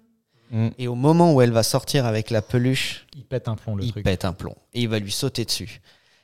[0.54, 0.68] Mm.
[0.78, 3.82] et au moment où elle va sortir avec la peluche Il pète un plomb le
[3.84, 4.04] il truc.
[4.04, 5.80] pète un plomb et il va lui sauter dessus.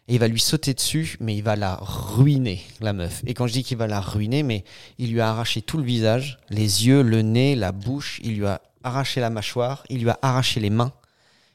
[0.09, 3.23] Et il va lui sauter dessus, mais il va la ruiner, la meuf.
[3.27, 4.65] Et quand je dis qu'il va la ruiner, mais
[4.99, 8.47] il lui a arraché tout le visage, les yeux, le nez, la bouche, il lui
[8.47, 10.93] a arraché la mâchoire, il lui a arraché les mains.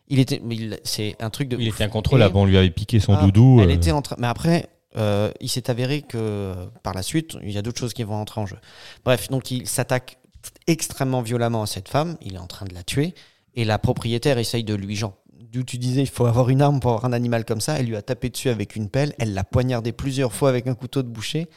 [0.08, 0.42] Il était,
[0.84, 1.58] c'est un truc de.
[1.60, 1.76] Il ouf.
[1.76, 2.36] était incontrôlable.
[2.36, 3.60] Et- On lui avait piqué son Ah, doudou.
[3.62, 4.16] Elle euh, était en train.
[4.20, 6.54] Mais après, euh, il s'est avéré que
[6.84, 8.58] par la suite, il y a d'autres choses qui vont entrer en jeu.
[9.04, 10.18] Bref, donc il s'attaque
[10.68, 12.18] extrêmement violemment à cette femme.
[12.22, 13.14] Il est en train de la tuer.
[13.56, 16.80] Et la propriétaire essaye de lui, genre, d'où tu disais, il faut avoir une arme
[16.80, 17.80] pour avoir un animal comme ça.
[17.80, 19.14] Elle lui a tapé dessus avec une pelle.
[19.18, 21.48] Elle l'a poignardé plusieurs fois avec un couteau de boucher.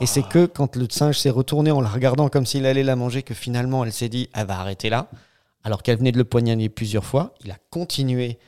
[0.00, 2.96] Et c'est que quand le singe s'est retourné en la regardant comme s'il allait la
[2.96, 5.08] manger, que finalement elle s'est dit, elle va arrêter là.
[5.64, 7.34] Alors qu'elle venait de le poignarder plusieurs fois.
[7.44, 8.38] Il a continué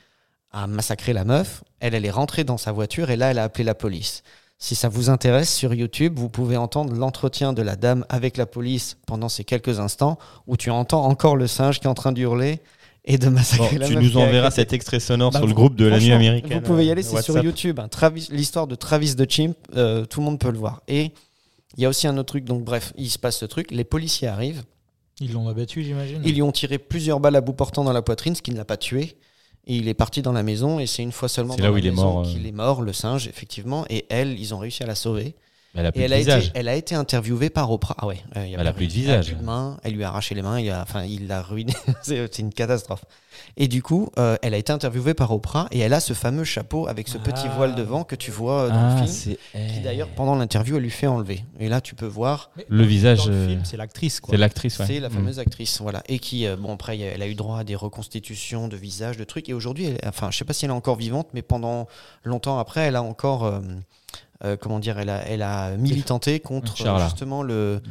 [0.51, 1.63] à massacrer la meuf.
[1.79, 4.23] Elle, elle est rentrée dans sa voiture et là, elle a appelé la police.
[4.63, 8.45] Si ça vous intéresse, sur YouTube, vous pouvez entendre l'entretien de la dame avec la
[8.45, 12.11] police pendant ces quelques instants où tu entends encore le singe qui est en train
[12.11, 12.59] d'hurler
[13.03, 15.75] et de Bon, massacrer la tu nous enverras cet extrait sonore Bah, sur le groupe
[15.75, 16.59] de la nuit américaine.
[16.59, 17.43] Vous pouvez y aller, euh, c'est sur.
[17.43, 17.79] YouTube.
[17.79, 17.89] hein.
[18.29, 20.83] L'histoire de Travis de Chimp, euh, tout le monde peut le voir.
[20.87, 21.11] Et
[21.75, 23.71] il y a aussi un autre truc, donc bref, il se passe ce truc.
[23.71, 24.61] Les policiers arrivent,
[25.19, 26.21] Ils l'ont abattu, j'imagine.
[26.23, 28.57] ils lui ont tiré plusieurs balles à bout portant dans la poitrine, ce qui ne
[28.57, 29.15] l'a pas tué.
[29.67, 31.75] Et il est parti dans la maison, et c'est une fois seulement dans là où
[31.75, 32.31] la il est maison mort, euh.
[32.31, 33.85] qu'il est mort, le singe, effectivement.
[33.89, 35.35] Et elle, ils ont réussi à la sauver.
[35.73, 36.51] Elle a Et plus elle de a, été, visage.
[36.53, 37.95] elle a été interviewée par Oprah.
[37.97, 39.25] Ah ouais, euh, Elle a plus de elle visage.
[39.27, 41.73] plus de mains, elle lui a arraché les mains, il a, enfin, il l'a ruiné.
[42.01, 43.05] c'est une catastrophe.
[43.55, 46.43] Et du coup, euh, elle a été interviewée par Oprah et elle a ce fameux
[46.43, 47.55] chapeau avec ce petit Ah.
[47.55, 49.07] voile devant que tu vois euh, dans Ah, le film.
[49.07, 49.37] c'est
[49.73, 51.45] Qui d'ailleurs, pendant l'interview, elle lui fait enlever.
[51.59, 54.31] Et là, tu peux voir, Mais le visage, Dans le film, c'est l'actrice, quoi.
[54.33, 54.85] C'est l'actrice, ouais.
[54.85, 55.13] c'est la Mm.
[55.13, 56.03] fameuse actrice, voilà.
[56.09, 59.23] Et qui, euh, bon, après, elle a eu droit à des reconstitutions de visage, de
[59.23, 59.47] trucs.
[59.47, 61.87] Et aujourd'hui, elle- enfin, je sais pas si elle est encore vivante, mais pendant
[62.25, 63.61] longtemps après, elle a encore.
[64.43, 67.05] Euh, comment dire, elle a, elle a militanté contre Charla.
[67.05, 67.81] justement le,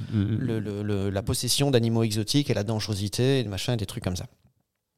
[1.10, 4.26] la possession d'animaux exotiques et la dangerosité, et machin, et des trucs comme ça.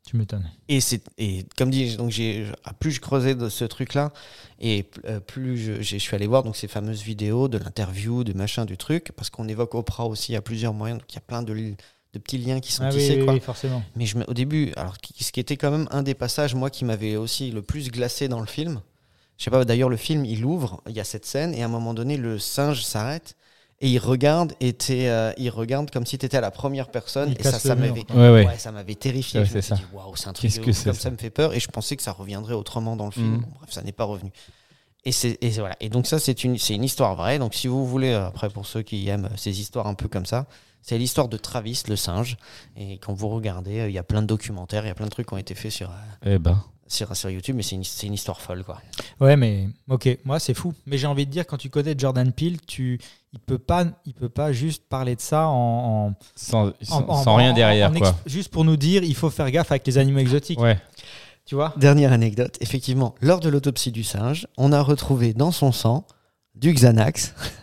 [0.04, 0.50] Tu m'étonnes.
[0.68, 2.46] Et, c'est, et comme dit, donc j'ai,
[2.80, 4.12] plus je creusais de ce truc-là,
[4.60, 8.32] et euh, plus je, je suis allé voir donc, ces fameuses vidéos de l'interview, de
[8.32, 11.22] machin, du truc, parce qu'on évoque Oprah aussi à plusieurs moyens, donc il y a
[11.22, 13.18] plein de, de petits liens qui sont Ah tissés.
[13.18, 13.34] oui, quoi.
[13.34, 13.82] oui, forcément.
[13.94, 16.84] Mais je, au début, alors ce qui était quand même un des passages, moi, qui
[16.84, 18.80] m'avait aussi le plus glacé dans le film,
[19.42, 21.64] je sais pas, d'ailleurs, le film, il ouvre, il y a cette scène, et à
[21.64, 23.34] un moment donné, le singe s'arrête,
[23.80, 27.30] et il regarde, et euh, il regarde comme si tu étais à la première personne,
[27.32, 28.46] Il et ça, ça m'avait, Ouais, ouais.
[28.46, 29.44] Ouais, ça m'avait terrifié.
[29.44, 29.74] Je me suis ça.
[29.74, 31.54] dit, waouh, c'est un truc de que ouf, comme ça ça me fait peur.
[31.54, 33.32] Et je pensais que ça reviendrait autrement dans le film.
[33.32, 33.40] Mhm.
[33.40, 34.30] Bon, bref, ça n'est pas revenu.
[35.04, 35.10] Et,
[35.40, 35.74] et voilà.
[35.80, 37.40] Et donc, ça, c'est une, une histoire vraie.
[37.40, 40.26] Donc, si vous voulez, euh, après, pour ceux qui aiment ces histoires un peu comme
[40.26, 40.46] ça,
[40.82, 42.36] c'est l'histoire de Travis, le singe.
[42.76, 45.06] Et quand vous regardez, euh, il y a plein de documentaires, il y a plein
[45.06, 46.62] de trucs qui ont été faits sur, euh, Eh ben.
[46.92, 48.80] Sur, sur YouTube, mais c'est une, c'est une histoire folle, quoi.
[49.20, 50.74] Ouais, mais ok, moi c'est fou.
[50.86, 53.00] Mais j'ai envie de dire, quand tu connais Jordan Peele, tu,
[53.32, 57.08] il peut pas, il peut pas juste parler de ça en, en- Sans, en- sans,
[57.08, 58.14] en- sans rien en- derrière, en quoi.
[58.26, 60.60] juste pour nous dire, il faut faire gaffe avec les animaux exotiques.
[60.60, 60.78] Ouais.
[61.44, 61.72] Tu vois?
[61.76, 66.06] Dernière anecdote, effectivement, lors de l'autopsie du singe, on a retrouvé dans son sang
[66.54, 67.34] du Xanax.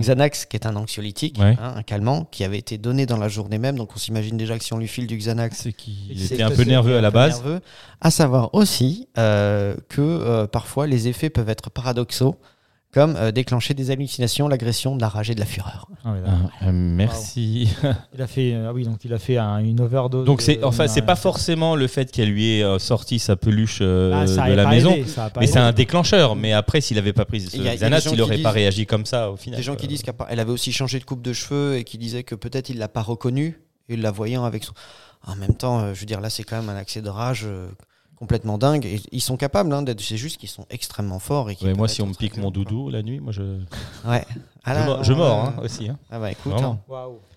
[0.00, 1.56] Xanax, qui est un anxiolytique, Ouais.
[1.60, 3.76] hein, un calmant, qui avait été donné dans la journée même.
[3.76, 6.50] Donc on s'imagine déjà que si on lui file du Xanax, C'est qu'il était un
[6.50, 7.42] peu nerveux à la base.
[7.42, 7.60] nerveux.
[8.00, 12.36] À savoir aussi euh, que euh, parfois les effets peuvent être paradoxaux,
[12.92, 15.86] comme euh, déclencher des hallucinations, l'agression, de la rage et de la fureur.
[16.04, 16.14] Ah.
[16.26, 17.74] Ah, euh, merci.
[18.14, 20.26] Il a fait, euh, ah oui, donc il a fait un- une overdose.
[20.26, 23.78] Donc c'est de- enfin c'est pas forcément le fait qu'elle lui ait sorti sa peluche
[23.80, 25.06] euh, Ah, de la pas maison, aidé,
[25.40, 26.36] mais c'est un déclencheur.
[26.36, 28.04] Mais après, s'il avait pas pris ce Il y a- il y a des Xanax,
[28.04, 29.56] gens il qui aurait pas disent- réagi comme ça au final.
[29.58, 32.24] Des gens qui disent qu'elle avait aussi changé de coupe de cheveux et qui disaient
[32.24, 33.58] que peut-être il l'a pas reconnu,
[33.88, 34.72] et la voyant avec son.
[35.26, 37.46] En même temps, je veux dire, là c'est quand même un accès de rage.
[38.22, 38.86] Complètement dingue.
[38.86, 41.50] Et ils sont capables, hein, d'être- c'est juste qu'ils sont extrêmement forts.
[41.50, 42.50] Et Ouais, moi, si on me pique mon quoi.
[42.52, 43.42] doudou la nuit, moi je,
[44.08, 44.24] Ouais.
[44.64, 45.88] Ah je, là, mors- je on- mords hein, aussi.
[45.88, 45.98] hein.
[46.08, 46.78] Ah bah écoute, hein.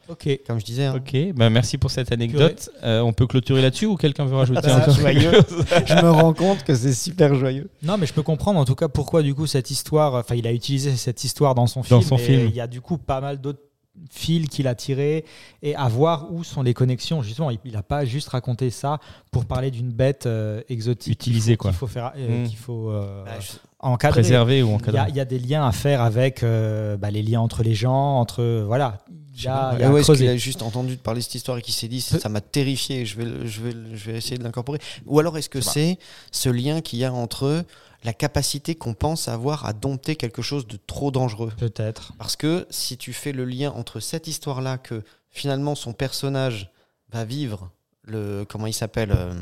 [0.07, 0.29] Ok.
[0.45, 0.85] comme je disais.
[0.85, 0.93] hein.
[0.95, 2.69] Ok, bah merci pour cette anecdote.
[2.83, 5.31] Euh, on peut clôturer là-dessus ou quelqu'un veut rajouter Ah, encore joyeux.
[5.87, 7.71] je me rends compte que c'est super joyeux.
[7.81, 10.13] Non, mais je peux comprendre en tout cas pourquoi du coup cette histoire.
[10.13, 12.01] Enfin, il a utilisé cette histoire dans son Dans film.
[12.03, 12.45] son et film.
[12.49, 13.61] Il y a du coup pas mal d'autres
[14.09, 15.25] fils qu'il a tirés
[15.61, 17.21] et à voir où sont les connexions.
[17.21, 18.99] Justement, il n'a pas juste raconté ça
[19.31, 21.13] pour parler d'une bête euh, exotique.
[21.13, 21.71] Utilisée, qu'il faut- quoi.
[21.71, 22.47] Qu'il faut faire, euh, Mm.
[22.47, 24.21] qu'il faut euh, Bah, je- encadrer.
[24.21, 26.97] Préservé ou Il y, a, encadré il y a des liens à faire avec euh,
[26.97, 28.99] bah, les liens entre les gens, entre voilà.
[29.37, 30.29] Il a, Ah ouais, est-ce qu'il creuser.
[30.29, 33.05] a juste entendu de parler de cette histoire et qu'il s'est dit ça m'a terrifié,
[33.05, 35.97] je vais, je, vais, je vais essayer de l'incorporer Ou alors est-ce que sais
[36.31, 37.65] c'est ce lien qu'il y a entre
[38.05, 42.13] la capacité qu'on pense avoir à dompter quelque chose de trop dangereux Peut-être.
[42.17, 46.71] Parce que si tu fais le lien entre cette histoire-là, que finalement son personnage
[47.11, 47.71] va vivre,
[48.03, 49.33] le comment il s'appelle euh,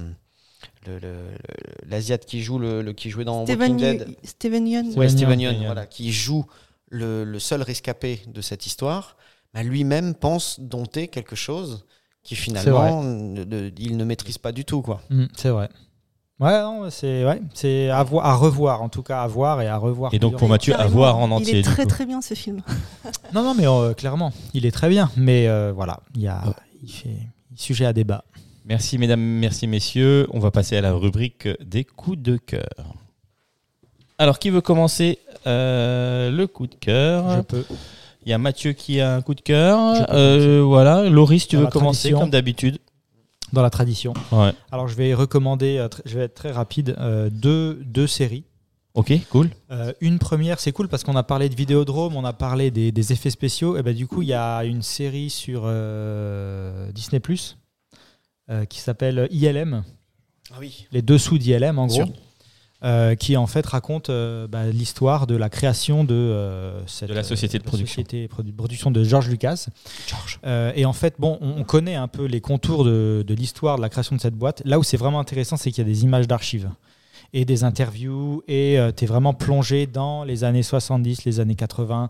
[0.87, 4.67] le- le- le- l'asiate qui joue le, le- qui jouait dans Steven, Walking Dead Steven
[4.67, 4.93] Yeun.
[4.97, 5.65] Ouais, Steven Yeun.
[5.65, 6.45] Voilà, qui joue
[6.89, 9.17] le, le seul rescapé de cette histoire,
[9.53, 11.85] bah, lui-même pense dompter quelque chose
[12.23, 15.01] qui finalement ne- ne- il ne maîtrise pas du tout quoi.
[15.09, 15.69] Mm, c'est vrai.
[16.39, 19.67] Ouais, non, c'est ouais, c'est à, voir- à revoir en tout cas à voir et
[19.67, 20.13] à revoir.
[20.13, 21.53] Et donc pour Mathieu, à voir en entier.
[21.53, 22.61] Il est très très bien ce film.
[23.33, 25.09] Non, non, mais euh, clairement, il est très bien.
[25.15, 26.41] Mais euh, voilà, il y a
[26.81, 27.15] il fait
[27.55, 28.25] sujet à débat.
[28.65, 30.27] Merci mesdames, merci messieurs.
[30.31, 32.95] On va passer à la rubrique des coups de cœur.
[34.17, 37.63] Alors qui veut commencer euh, le coup de Je cœur peux.
[38.25, 39.95] Il y a Mathieu qui a un coup de cœur.
[39.95, 42.19] Je Euh, voilà, Loris, tu Dans veux commencer tradition.
[42.21, 42.79] comme d'habitude?
[43.53, 44.13] Dans la tradition.
[44.31, 44.51] Ouais.
[44.71, 48.43] Alors, je vais recommander, euh, je vais être très rapide, euh, deux, deux séries.
[48.95, 49.49] Ok, cool.
[49.71, 52.91] Euh, une première, c'est cool parce qu'on a parlé de Vidéodrome, on a parlé des,
[52.91, 53.77] des effets spéciaux.
[53.77, 57.57] Et ben, du coup, il y a une série sur euh, Disney Plus
[58.69, 59.83] qui s'appelle ILM,
[60.51, 60.85] Ah oui.
[60.91, 62.03] les dessous d'ILM en gros.
[62.83, 67.13] Euh, qui en fait raconte euh, bah, l'histoire de la création de, euh, cette, De
[67.13, 68.03] la société de production.
[68.03, 69.67] société de produ- production de George Lucas.
[70.07, 70.39] George.
[70.75, 73.81] Et en fait, bon, on, on connaît un peu les contours de, de l'histoire de
[73.81, 74.61] la création de cette boîte.
[74.65, 76.69] Là où c'est vraiment intéressant, c'est qu'il y a des images d'archives
[77.33, 82.09] et des interviews et tu es vraiment plongé dans les années 70, les années 80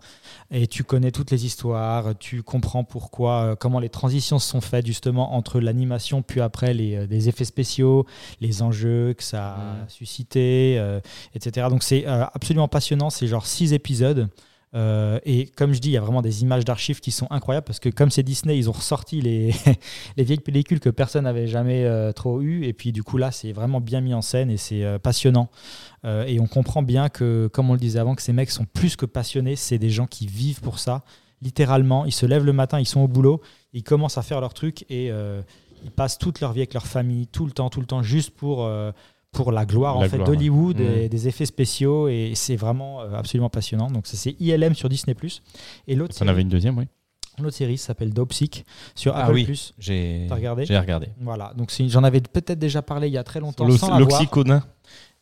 [0.50, 4.60] et tu connais toutes les histoires, tu comprends pourquoi, euh, comment les transitions se sont
[4.60, 8.06] faites justement entre l'animation puis après les, euh, les effets spéciaux,
[8.40, 11.00] les enjeux que ça a suscité, euh,
[11.34, 11.66] etc.
[11.70, 14.28] Donc c'est euh, absolument passionnant, c'est genre six épisodes.
[14.74, 17.64] Euh, et comme je dis, il y a vraiment des images d'archives qui sont incroyables
[17.64, 19.54] parce que comme c'est Disney, ils ont ressorti les,
[20.16, 22.64] les vieilles pellicules que personne n'avait jamais euh, trop eu.
[22.64, 25.48] Et puis du coup là, c'est vraiment bien mis en scène et c'est euh, passionnant.
[26.26, 28.94] Et on comprend bien que, comme on le disait avant, que ces mecs sont plus
[28.94, 29.56] que passionnés.
[29.56, 31.02] C'est des gens qui vivent pour ça,
[31.40, 32.04] littéralement.
[32.04, 33.40] Ils se lèvent le matin, ils sont au boulot,
[33.72, 35.10] ils commencent à faire leur truc et
[35.82, 38.32] ils passent toute leur vie avec leur famille, tout le temps, tout le temps, juste
[38.32, 38.68] pour...
[39.34, 41.04] euh, pour la gloire La en fait gloire, d'Hollywood ouais.
[41.04, 44.88] et des effets spéciaux et c'est vraiment euh, absolument passionnant donc ça c'est ILM sur
[44.88, 45.14] Disney
[45.86, 46.84] et l'autre avais série, une deuxième, oui.
[47.38, 49.44] l'autre série s'appelle Dope Sick sur Ah Apple oui.
[49.44, 50.66] Plus J'ai regardé?
[50.66, 51.08] J'ai regardé.
[51.20, 53.96] voilà donc j'en avais peut-être déjà parlé il y a très longtemps L'ox- sans la
[53.98, 54.08] voir.
[54.08, 54.62] L'oxycodone.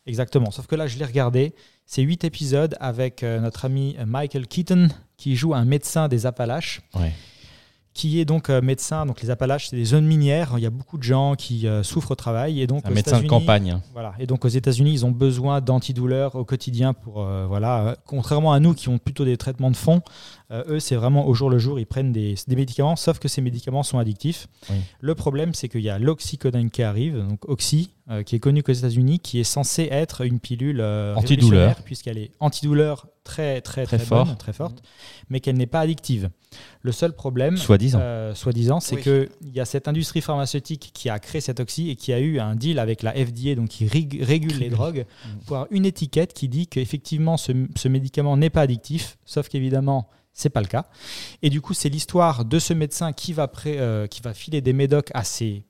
[0.05, 0.51] Exactement.
[0.51, 1.53] Sauf que là, je l'ai regardé.
[1.85, 6.81] C'est huit épisodes avec euh, notre ami Michael Keaton qui joue un médecin des Appalaches.
[6.95, 7.13] Ouais.
[7.93, 9.05] Qui est donc euh, médecin.
[9.05, 10.53] Donc les Appalaches, c'est des zones minières.
[10.57, 12.59] Il y a beaucoup de gens qui euh, souffrent au travail.
[12.59, 13.79] Et donc Un médecin de campagne.
[13.93, 14.13] Voilà.
[14.17, 17.95] Et donc aux États-Unis, ils ont besoin d'antidouleurs au quotidien pour euh, voilà.
[18.07, 20.01] Contrairement à nous qui ont plutôt des traitements de fond,
[20.51, 21.79] euh, eux c'est vraiment au jour le jour.
[21.79, 24.47] Ils prennent des, des médicaments, sauf que ces médicaments sont addictifs.
[24.69, 24.75] Oui.
[24.99, 28.61] Le problème, c'est qu'il y a l'oxycodone qui arrive, donc Oxy, euh, qui est connu
[28.63, 31.75] qu'aux États-Unis, qui est censé être une pilule euh, Antidouleur.
[31.83, 34.25] puisqu'elle est antidouleur très très Très très, fort.
[34.25, 34.83] bonne, très forte,
[35.29, 36.29] mais qu'elle n'est pas addictive.
[36.81, 37.99] Le seul problème, Soi-disant.
[38.01, 39.01] euh, soi-disant, c'est Oui.
[39.01, 42.19] que qu'il y a cette industrie pharmaceutique qui a créé cet oxy et qui a
[42.19, 45.05] eu un deal avec la FDA, donc qui rig- régule les drogues,
[45.47, 50.09] pour avoir une étiquette qui dit qu'effectivement ce, ce médicament n'est pas addictif, sauf qu'évidemment
[50.33, 50.85] c'est pas le cas.
[51.41, 54.61] Et du coup, c'est l'histoire de ce médecin qui va, pré- euh, qui va filer
[54.61, 55.63] des médocs à ses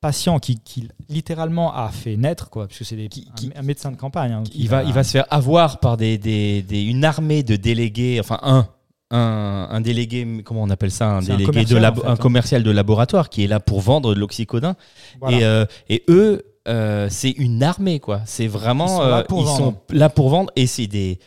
[0.00, 3.62] patients qui, qui littéralement a fait naître, quoi, puisque c'est des- Qui- un- qui- un,
[3.62, 4.32] médecin de campagne.
[4.32, 7.42] hein, qui il va, il va se faire avoir par des, des, des- une armée
[7.42, 8.68] de délégués, enfin un,
[9.10, 12.12] un, un délégué, comment on appelle ça, un délégué de commercial, labo- en fait, un
[12.12, 12.16] hein.
[12.16, 14.74] commercial de laboratoire qui est là pour vendre de l'oxycodone.
[15.20, 15.36] Voilà.
[15.38, 18.20] Et, euh, et eux, euh, c'est une armée quoi.
[18.26, 19.58] C'est vraiment, Ils sont là pour ils vendre.
[19.58, 21.18] sont là pour vendre et c'est des,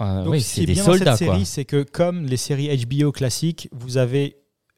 [0.00, 2.24] enfin, Donc, oui, ce qui c'est est des bien dans cette série, c'est que comme
[2.26, 4.36] les séries HBO classiques, vous avez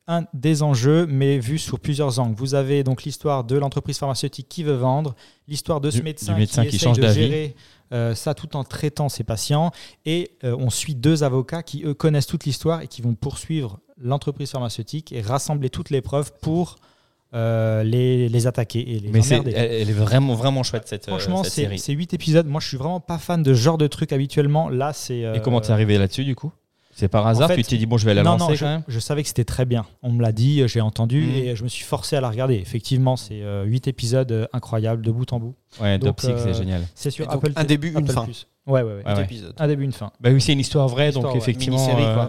[0.08, 2.34] un des enjeux, mais vu sur plusieurs angles.
[2.36, 5.14] Vous avez donc l'histoire de l'entreprise pharmaceutique qui veut vendre,
[5.46, 7.54] l'histoire de ce Du- médecin, du médecin qui change de gérer
[7.92, 9.70] euh, ça tout en traitant ses patients,
[10.04, 13.78] et euh, on suit deux avocats qui eux connaissent toute l'histoire et qui vont poursuivre
[13.96, 16.76] l'entreprise pharmaceutique et rassembler toutes les preuves pour
[17.34, 21.42] euh, les, les attaquer et les Mais elle, est vraiment, vraiment chouette cette, euh, Franchement,
[21.44, 21.78] cette c'est série.
[21.78, 22.46] c'est 8 épisodes.
[22.46, 24.68] Moi, je suis vraiment pas fan de ce genre de truc habituellement.
[24.68, 25.18] Là, c'est.
[25.18, 26.52] Et euh, comment t'es arrivé là-dessus du coup?
[26.94, 28.60] C'est par hasard fait, Tu t'es dit, bon, je vais la non, lancer non, je,
[28.60, 28.82] quand même?
[28.86, 29.86] je savais que c'était très bien.
[30.02, 31.34] On me l'a dit, j'ai entendu Mhm.
[31.36, 32.56] et je me suis forcé à la regarder.
[32.56, 35.54] Effectivement, c'est 8 épisodes euh, incroyables de bout en bout.
[35.80, 36.82] Ouais, Donc, c'est euh, génial.
[36.94, 38.24] C'est sur donc, Apple un début, une Apple fin.
[38.24, 38.46] Plus.
[38.66, 39.02] Ouais, ouais, ouais.
[39.06, 39.24] Ouais, ouais.
[39.24, 39.54] épisode.
[39.58, 40.12] Un début, une fin.
[40.20, 41.38] Bah oui, c'est une histoire vraie, Histoire, donc ouais.
[41.40, 41.82] effectivement.
[41.98, 42.26] Euh.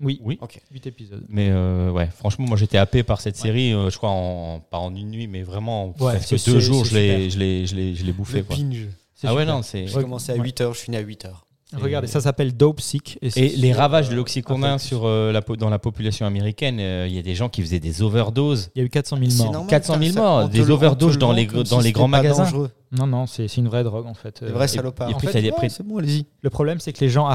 [0.00, 0.38] Oui, Oui.
[0.40, 0.60] Ok.
[0.72, 1.24] 8 épisodes.
[1.28, 4.78] Mais euh, ouais, franchement, moi j'étais happé par cette série, euh, je crois, en, pas
[4.78, 7.30] en une nuit, mais vraiment en Ouais, deux jours, je l'ai, super.
[7.30, 8.38] je l'ai, je l'ai, je l'ai bouffé.
[8.38, 8.56] Le Quoi.
[8.56, 8.86] binge.
[9.14, 9.54] C'est Ah ouais, super.
[9.56, 9.86] non, c'est.
[9.88, 10.42] J'ai commencé à Ouais.
[10.48, 11.30] 8h, je finis à 8h.
[11.76, 13.18] Regardez, ça s'appelle Dope Sick.
[13.20, 17.14] Et les ravages de euh, sur euh, la, po- dans la population américaine, euh, il
[17.14, 18.70] y a des gens qui faisaient des overdoses.
[18.74, 19.52] Il y a eu 400 000 C'est morts.
[19.52, 22.44] normal, 400 000 putain, ça- morts, des overdoses dans les- dans si les grands magasins.
[22.44, 22.70] dangereux.
[22.90, 24.42] Non, non, c'est c'est une vraie drogue en fait.
[24.42, 25.10] Des Euh, vrais et- salopards.
[25.10, 26.24] et puis Ouais, c'est bon, allez-y.
[26.40, 27.28] Le problème, c'est que les gens,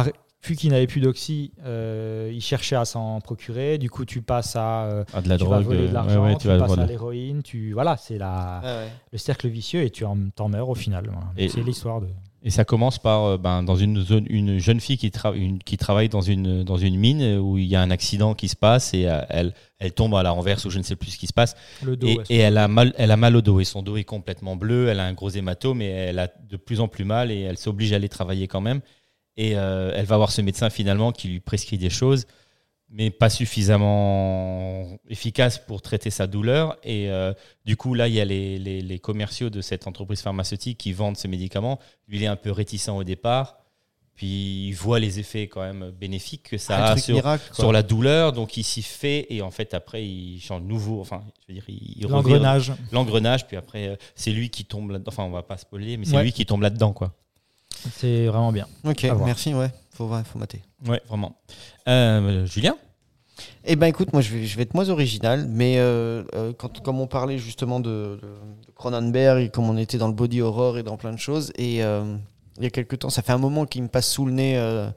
[0.46, 3.78] vu qu'ils n'avaient plus d'oxy, euh, ils cherchaient à s'en procurer.
[3.78, 6.24] Du coup, tu passes à euh, Ah, de la tu vas voler de euh, l'argent,
[6.24, 6.82] ouais, ouais, tu, tu vas passes voler.
[6.84, 7.42] à l'héroïne.
[7.44, 11.06] Tu voilà, c'est la le cercle vicieux et tu en t'en meurs au final.
[11.06, 11.28] Voilà.
[11.38, 12.08] Et- C'est l'histoire de.
[12.46, 15.60] Et ça commence par euh, ben, dans une zone, une jeune fille qui, tra- une-
[15.60, 18.58] qui travaille dans une, dans une mine où il y a un accident qui se
[18.58, 21.28] passe et elle, elle tombe à la renverse ou je ne sais plus ce qui
[21.28, 21.56] se passe.
[21.86, 22.10] Le dos.
[22.30, 24.90] Et elle, a mal, elle a mal au dos et son dos est complètement bleu,
[24.90, 27.58] elle a un gros hématome et elle a de plus en plus mal et elle
[27.58, 28.82] s'oblige à aller travailler quand même.
[29.38, 32.26] Et euh, elle va voir ce médecin finalement qui lui prescrit des choses,
[32.90, 36.78] mais pas suffisamment efficaces pour traiter sa douleur.
[36.84, 37.34] Et euh,
[37.66, 40.94] du coup, là, il y a les, les- les commerciaux de cette entreprise pharmaceutique qui
[40.94, 41.80] vendent ces médicaments.
[42.08, 43.58] Lui, il est un peu réticent au départ.
[44.16, 47.56] Puis il voit les effets quand même bénéfiques que ça Ah, a sur, miracle, quoi.
[47.56, 51.02] sur la douleur, donc il s'y fait et en fait après il change de nouveau,
[51.02, 52.72] enfin je veux dire il, L'engrenage.
[52.92, 56.06] l'engrenage, puis après euh, c'est lui qui tombe là-dedans, enfin on va pas spoiler, mais
[56.06, 56.22] c'est Ouais.
[56.26, 57.16] lui qui tombe là-dedans quoi.
[58.00, 58.68] C'est vraiment bien.
[58.84, 59.72] Ok, merci, ouais.
[59.94, 60.62] Faut, faut mater.
[60.88, 61.36] Ouais, vraiment.
[61.88, 62.76] Euh, Julien
[63.64, 66.82] Eh ben écoute, moi je vais, je vais être moins original, mais euh, euh, quand,
[66.82, 68.20] comme on parlait justement de,
[68.76, 71.84] Cronenberg et comme on était dans le body horror et dans plein de choses, et
[71.84, 72.16] euh,
[72.58, 74.58] il y a quelques temps, ça fait un moment qu'il me passe sous le nez
[74.58, 74.90] euh,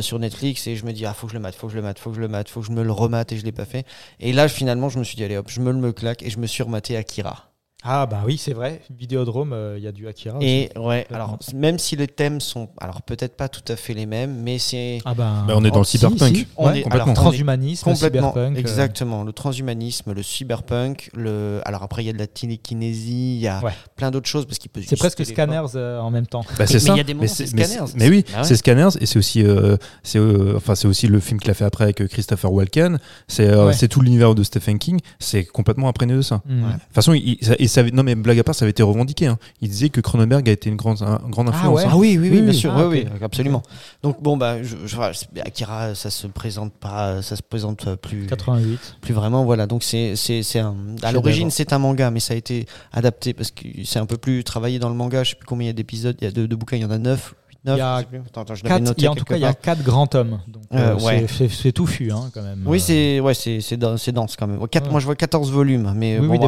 [0.00, 1.76] sur Netflix et je me dis, ah faut que je le mate, faut que je
[1.76, 3.44] le mate, faut que je le mate, faut que je me le remate et je
[3.44, 3.86] l'ai pas fait.
[4.18, 6.30] Et là finalement, je me suis dit, allez hop, je me le me claque et
[6.30, 7.53] je me suis rematé Akira.
[7.86, 8.80] Ah bah oui, c'est vrai.
[8.96, 10.38] Vidéodrome, euh, il y a du Akira.
[10.38, 10.46] aussi.
[10.46, 14.06] Et ouais, alors même si les thèmes sont, alors peut-être pas tout à fait les
[14.06, 16.34] mêmes, mais c'est Ah bah, Bah, on est dans le cyberpunk.
[16.34, 16.46] si.
[16.56, 17.04] On Ouais, est- complètement.
[17.04, 18.56] alors, transhumanisme, Complètement, cyberpunk.
[18.56, 19.22] euh, exactement.
[19.22, 21.60] Le transhumanisme, le cyberpunk, le.
[21.66, 23.72] Alors après, il y a de la télékinésie, il y a Ouais.
[23.96, 24.80] plein d'autres choses parce qu'il peut.
[24.86, 26.44] C'est presque scanners euh, en même temps.
[26.58, 26.94] Bah, c'est mais ça.
[26.94, 27.92] il y a des moments, c'est- mais Scanners.
[27.96, 28.44] Mais oui, Ah ouais.
[28.44, 31.54] c'est Scanners et c'est aussi, euh, c'est euh, enfin c'est aussi le film qu'il a
[31.54, 32.98] fait après avec Christopher Walken.
[33.28, 33.72] C'est euh, Ouais.
[33.74, 35.00] c'est tout l'univers de Stephen King.
[35.18, 36.40] C'est complètement imprégné de ça.
[36.46, 36.62] Mm.
[36.62, 39.26] De toute façon, il, ça- avait- non mais blague à part, ça avait été revendiqué.
[39.26, 39.38] hein.
[39.60, 41.76] Il disait que Cronenberg a été une grande, un- grande influence.
[41.80, 41.84] ouais.
[41.84, 41.90] hein.
[41.92, 42.54] Ah oui, oui, oui, Oui, bien oui.
[42.54, 43.62] sûr, Ah, oui, absolument.
[44.02, 48.78] Donc bon bah, je, je- Akira, ça se présente pas, ça se présente plus, 88.
[49.00, 49.66] plus vraiment, voilà.
[49.66, 53.32] Donc c'est, c'est, c'est un, à l'origine c'est un manga, mais ça a été adapté
[53.34, 55.24] parce que c'est un peu plus travaillé dans le manga.
[55.24, 56.82] Je sais plus combien il y a d'épisodes, il y a de, de bouquins, il
[56.82, 57.34] y en a 9, 8, 9.
[57.66, 57.96] Il y a.
[57.96, 60.06] Attends, attends, je l'avais Quatre- y a- en tout cas, il y a quatre grands
[60.06, 60.38] tomes.
[60.74, 61.26] Euh, euh, ouais.
[61.28, 62.62] c'est- c'est c'est touffu hein, quand même.
[62.66, 64.60] Oui, Euh, c'est ouais, c'est dense quand même.
[64.60, 64.90] Ouais, quatre- Ouais.
[64.90, 66.38] Moi, je vois 14 volumes, mais Oui, bon, oui,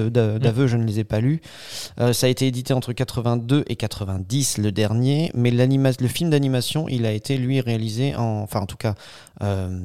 [0.00, 1.40] euh, de- D'aveu, je ne les ai pas lus.
[1.98, 6.88] Euh, ça a été édité entre 82 et 90, le dernier, mais le film d'animation,
[6.88, 8.94] il a été lui réalisé en, enfin en tout cas.
[9.42, 9.80] euh,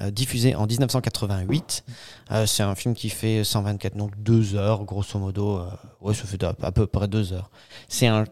[0.00, 1.84] euh, diffusé en 1988.
[2.30, 5.58] Euh, c'est un film qui fait 124, donc deux heures, grosso modo.
[5.58, 5.66] euh,
[6.00, 7.50] ouais, ça fait à, peu près deux heures.
[7.88, 8.24] C'est un,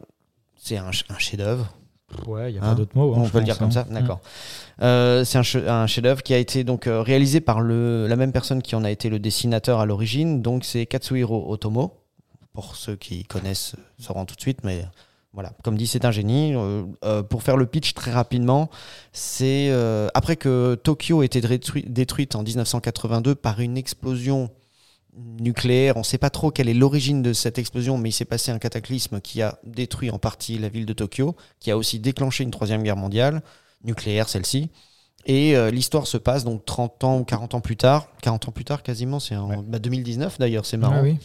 [0.57, 1.75] c'est un, ch- un chef-d'œuvre.
[2.27, 3.15] Ouais, il n'y a Hein pas d'autre mot.
[3.15, 3.71] hein, On peut le dire comme hein.
[3.73, 4.21] ça, d'accord.
[4.83, 8.17] Euh, c'est un, che- un chef-d'œuvre qui a été donc euh, réalisé par le, la
[8.17, 10.43] même personne qui en a été le dessinateur à l'origine.
[10.43, 11.95] Donc c'est Katsuhiro Otomo.
[12.53, 14.85] Pour ceux qui connaissent, euh, sauront tout de suite, mais
[15.33, 15.53] voilà.
[15.63, 16.53] Comme dit, c'est un génie.
[16.57, 18.69] Euh, euh, pour faire le pitch très rapidement,
[19.13, 24.51] c'est euh, après que Tokyo ait été détruit- détruite en 1982 par une explosion
[25.39, 25.97] nucléaire.
[25.97, 28.51] On ne sait pas trop quelle est l'origine de cette explosion, mais il s'est passé
[28.51, 32.45] un cataclysme qui a détruit en partie la ville de Tokyo, qui a aussi déclenché
[32.45, 33.43] une troisième guerre mondiale,
[33.85, 34.71] nucléaire celle-ci.
[35.27, 38.09] Et euh, l'histoire se passe donc 30 ans ou 40 ans plus tard.
[38.23, 40.97] 40 ans plus tard quasiment, c'est en bah, 2019 d'ailleurs, c'est marrant.
[40.99, 41.19] Ah oui.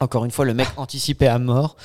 [0.00, 1.76] Encore une fois, le mec anticipé à mort.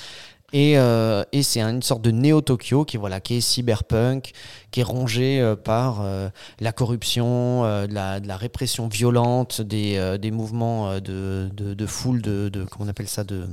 [0.53, 4.31] Et, euh, et c'est une sorte de néo-Tokyo qui, voilà, qui est cyberpunk,
[4.71, 6.29] qui est rongé euh, par euh,
[6.59, 13.23] la corruption, de, la, répression violente, des, mouvements de, foule, de, comment on appelle ça,
[13.23, 13.47] de,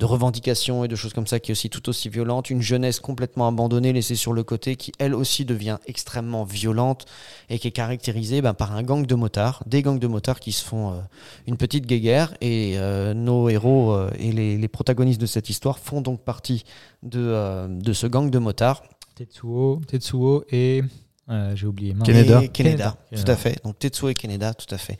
[0.00, 2.50] de revendications et de choses comme ça, qui est aussi tout aussi violente.
[2.50, 7.04] Une jeunesse complètement abandonnée, laissée sur le côté, qui elle aussi devient extrêmement violente
[7.50, 10.52] et qui est caractérisée ben, par un gang de motards, des gangs de motards qui
[10.52, 11.00] se font euh,
[11.46, 12.34] une petite guéguerre.
[12.40, 16.64] Et euh, nos héros euh, et les, les protagonistes de cette histoire font donc partie
[17.02, 18.82] de, euh, de ce gang de motards.
[19.14, 20.82] Tetsuo, Tetsuo et.
[21.28, 21.90] euh, J'ai oublié.
[21.90, 22.96] Et Keneda, Keneda.
[23.14, 23.62] tout à fait.
[23.64, 24.96] Donc Tetsuo et Keneda, tout à fait.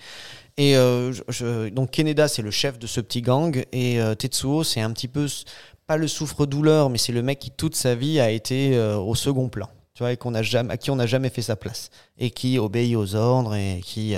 [0.60, 1.10] Et euh,
[1.70, 5.08] donc Keneda, c'est le chef de ce petit gang, et euh, Tetsuo, c'est un petit
[5.08, 5.26] peu
[5.86, 9.14] pas le souffre-douleur, mais c'est le mec qui toute sa vie a été euh, au
[9.14, 9.70] second plan.
[9.94, 11.88] Tu vois, et qu'on a jamais, à qui on n'a jamais fait sa place,
[12.18, 14.16] et qui obéit aux ordres et qui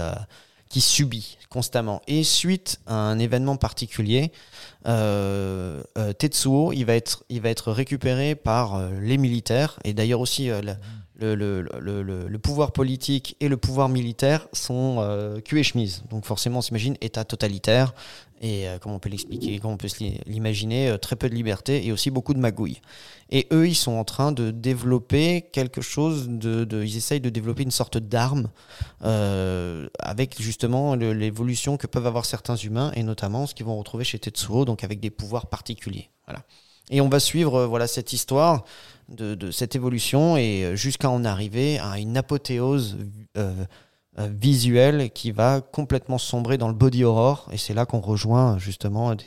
[0.68, 2.02] qui subit constamment.
[2.08, 4.32] Et suite à un événement particulier,
[6.18, 10.50] Tetsuo, il va être, il va être récupéré par les militaires, et d'ailleurs aussi
[11.22, 16.04] le, pouvoir politique et le pouvoir militaire sont euh, cul et chemise.
[16.10, 17.94] Donc forcément, on s'imagine État totalitaire,
[18.42, 19.88] et euh, comme on peut l'expliquer, comme on peut
[20.26, 22.80] l'imaginer, euh, très peu de liberté et aussi beaucoup de magouilles.
[23.30, 27.70] Et eux, ils sont en train de développer quelque chose, ils essayent de développer une
[27.70, 28.50] sorte d'arme
[29.04, 34.04] euh, avec justement l'évolution que peuvent avoir certains humains et notamment ce qu'ils vont retrouver
[34.04, 36.10] chez Tetsuo, donc avec des pouvoirs particuliers.
[36.26, 36.44] Voilà.
[36.90, 38.64] Et on va suivre euh, voilà cette histoire
[39.08, 42.98] de, de cette évolution et euh, jusqu'à en arriver à une apothéose
[43.36, 43.64] euh,
[44.18, 49.14] visuelle qui va complètement sombrer dans le body horror et c'est là qu'on rejoint justement
[49.14, 49.24] des,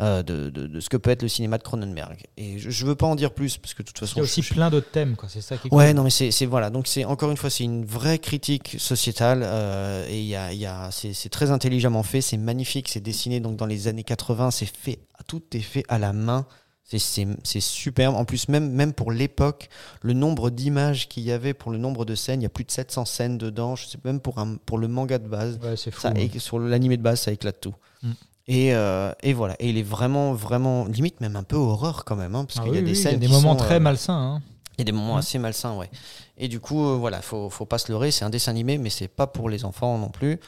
[0.00, 2.22] euh, de, de- de ce que peut être le cinéma de Cronenberg.
[2.36, 4.20] Et je, je veux pas en dire plus parce que de toute façon Il y
[4.20, 5.28] a aussi je- plein d'autres thèmes, quoi.
[5.28, 5.96] C'est ça qui est Ouais, cool.
[5.96, 6.70] non, mais c'est voilà.
[6.70, 10.66] Donc c'est encore une fois, c'est une vraie critique sociétale euh, et y a, y
[10.66, 14.50] a, c'est c'est très intelligemment fait, c'est magnifique, c'est dessiné donc dans les années 80,
[14.52, 16.46] c'est fait, tout est fait à la main.
[16.86, 18.14] C'est- superbe.
[18.14, 19.68] En plus, même, même pour l'époque,
[20.02, 22.64] le nombre d'images qu'il y avait pour le nombre de scènes, il y a plus
[22.64, 23.74] de 700 scènes dedans.
[23.74, 25.58] Je sais même pour, un, pour le manga de base.
[25.62, 26.00] Ouais, fou.
[26.00, 26.14] Ça, hein.
[26.16, 27.74] et sur l'animé de base, ça éclate tout.
[28.02, 28.10] Mm.
[28.48, 29.56] Et, euh, et voilà.
[29.60, 32.34] Et il est vraiment, vraiment, limite même un peu horreur quand même.
[32.34, 33.64] hein, parce Ah qu'il y a des oui, il y scènes a des moments sont,
[33.64, 34.12] très euh, malsains.
[34.36, 34.42] hein.
[34.76, 35.18] il y a des moments Mhm.
[35.20, 35.90] assez malsains, ouais.
[36.36, 38.90] Et du coup, euh, voilà, faut, faut pas se leurrer, c'est un dessin animé, mais
[38.90, 40.40] c'est pas pour les enfants non plus.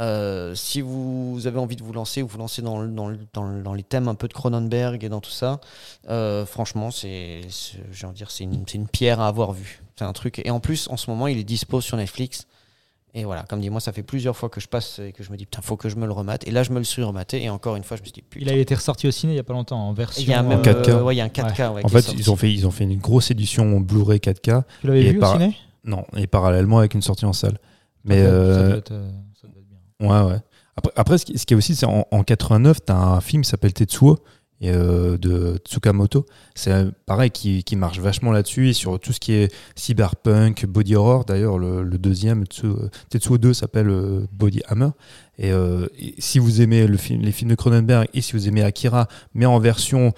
[0.00, 3.18] Euh, si vous avez envie de vous lancer ou vous lancer dans, le- dans, le-
[3.32, 5.60] dans, le- dans les thèmes un peu de Cronenberg et dans tout ça,
[6.08, 9.52] euh, franchement, c'est, c'est- j'ai envie de dire, c'est une, c'est une pierre à avoir
[9.52, 9.82] vue.
[9.96, 10.40] C'est un truc.
[10.44, 12.46] Et en plus, en ce moment, il est dispo sur Netflix.
[13.14, 15.30] Et voilà, comme dit, moi, ça fait plusieurs fois que je passe et que je
[15.30, 16.46] me dis, putain, faut que je me le remate.
[16.48, 17.42] Et là, je me le suis rematé.
[17.42, 18.46] Et encore une fois, je me suis dit, putain.
[18.46, 20.22] Il a été ressorti au ciné il y a pas longtemps en version.
[20.22, 20.88] Il y a même, euh, 4K.
[20.88, 21.74] euh, ouais, il y a un 4K.
[21.74, 24.62] ouais, En fait, ils ont fait, ils ont fait une grosse édition Blu-ray 4K.
[24.80, 25.54] Tu l'avais vu par- au ciné?
[25.84, 27.58] Non, et parallèlement avec une sortie en salle.
[28.04, 30.08] Mais Ça doit- ça euh, doit être, ça doit être bien.
[30.08, 30.38] Ouais, ouais.
[30.76, 33.20] Après, après ce, qui, ce qui est aussi, c'est en, en 89, tu as un
[33.20, 34.16] film qui s'appelle Tetsuo
[34.62, 36.24] et, euh, de Tsukamoto.
[36.54, 40.64] C'est euh, pareil, qui, qui marche vachement là-dessus et sur tout ce qui est cyberpunk,
[40.66, 41.24] body horror.
[41.24, 44.90] D'ailleurs, le, deuxième, Tsu- Tetsuo 2, s'appelle euh, Body Hammer.
[45.38, 45.52] Et,
[46.18, 46.98] si vous aimez les
[47.32, 50.12] films de Cronenberg et si vous aimez Akira, mais en version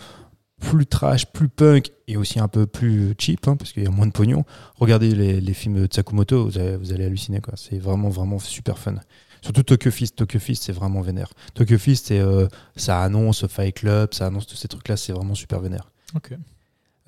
[0.60, 3.90] plus trash, plus punk et aussi un peu plus cheap, hein, parce qu'il y a
[3.90, 4.44] moins de pognon,
[4.76, 7.40] regardez les, films de Tsakumoto, vous allez, vous allez halluciner.
[7.54, 8.96] C'est vraiment, vraiment super fun.
[9.44, 10.16] Surtout Tokyo Fist.
[10.16, 11.28] Tokyo Fist, c'est vraiment vénère.
[11.54, 12.46] Tokyo Fist, c'est, euh,
[12.76, 15.90] ça annonce Fight Club, ça annonce tous ces trucs-là, c'est vraiment super vénère.
[16.16, 16.32] Ok.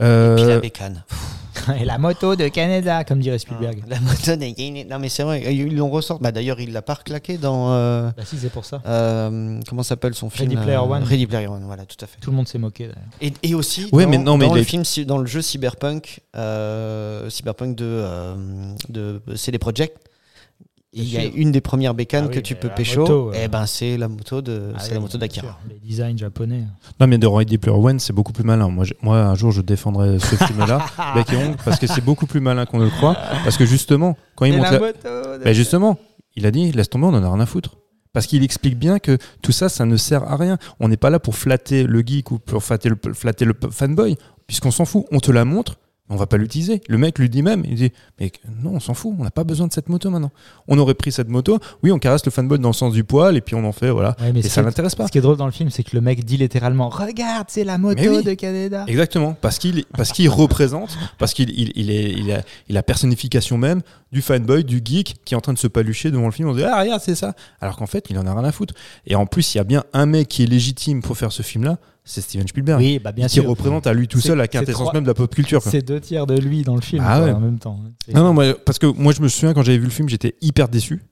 [0.03, 1.03] Euh, Puis la bécane.
[1.81, 3.83] Et la moto de Canada, comme dirait Spielberg.
[3.89, 4.85] La moto gainée.
[4.85, 6.23] Non, mais c'est vrai, ils l'ont ressorti.
[6.23, 7.73] Bah, D'ailleurs, il l'a pas reclaqué dans.
[7.73, 8.83] euh, Bah si, c'est pour ça.
[8.87, 11.03] euh, comment s'appelle son film Ready Player euh, One.
[11.03, 12.19] Ready Player One, voilà, tout à fait.
[12.21, 13.09] Tout le monde s'est moqué d'ailleurs.
[13.23, 16.21] Et, et aussi, Ouais, dans, mais non, mais dans le film, dans le jeu Cyberpunk,
[16.37, 18.35] euh, Cyberpunk de, euh,
[18.91, 19.97] de CD Projekt,
[21.03, 23.03] il y a une des premières bécanes Ah oui, que tu peux pécho.
[23.03, 23.45] moto, euh.
[23.45, 25.59] Et ben, c'est la moto de, Ah c'est oui, la moto d'Akira.
[25.69, 26.65] Les designs japonais.
[26.99, 28.69] Non, mais de Ready Player One, c'est beaucoup plus malin.
[28.69, 30.35] Moi, moi, un jour, je défendrai ce
[31.15, 33.17] bec et ongle, parce que c'est beaucoup plus malin qu'on ne le croit.
[33.45, 35.39] Parce que justement, quand il monte la...
[35.39, 35.99] Ben justement,
[36.35, 37.77] il a dit, laisse tomber, on en a rien à foutre.
[38.13, 40.57] Parce qu'il explique bien que tout ça, ça ne sert à rien.
[40.81, 44.17] On n'est pas là pour flatter le geek ou pour flatter le, flatter le fanboy,
[44.47, 45.05] puisqu'on s'en fout.
[45.13, 45.77] On te la montre,
[46.09, 46.81] on va pas l'utiliser.
[46.89, 48.31] Le mec lui dit même, il dit, mais
[48.63, 50.31] non, on s'en fout, on n'a pas besoin de cette moto maintenant.
[50.69, 53.37] On aurait pris cette moto, oui, on caresse le fanboy dans le sens du poil,
[53.37, 54.15] et puis on en fait, voilà.
[54.21, 55.07] Ouais, mais Et ça l'intéresse pas.
[55.07, 57.65] Ce qui est drôle dans le film, c'est que le mec dit littéralement Regarde, c'est
[57.65, 58.23] la moto oui.
[58.23, 58.85] de Canada.
[58.87, 62.83] Exactement, parce qu'il parce qu'il représente, parce qu'il il, il est il a, il a
[62.83, 66.33] personnification même du fanboy, du geek qui est en train de se palucher devant le
[66.33, 66.49] film.
[66.49, 68.53] On se dit ah regarde c'est ça, alors qu'en fait il en a rien à
[68.53, 68.75] foutre.
[69.07, 71.43] Et en plus il y a bien un mec qui est légitime pour faire ce
[71.43, 73.47] film-là, c'est Steven Spielberg, Oui, bah bien qui sûr.
[73.49, 75.61] représente à lui tout C'est- seul la quintessence trois- même de la pop culture.
[75.63, 77.33] C'est deux tiers de lui dans le film Ah quoi, ouais.
[77.33, 77.79] en même temps.
[78.15, 80.35] Non non moi, parce que moi je me souviens quand j'avais vu le film j'étais
[80.41, 81.03] hyper déçu,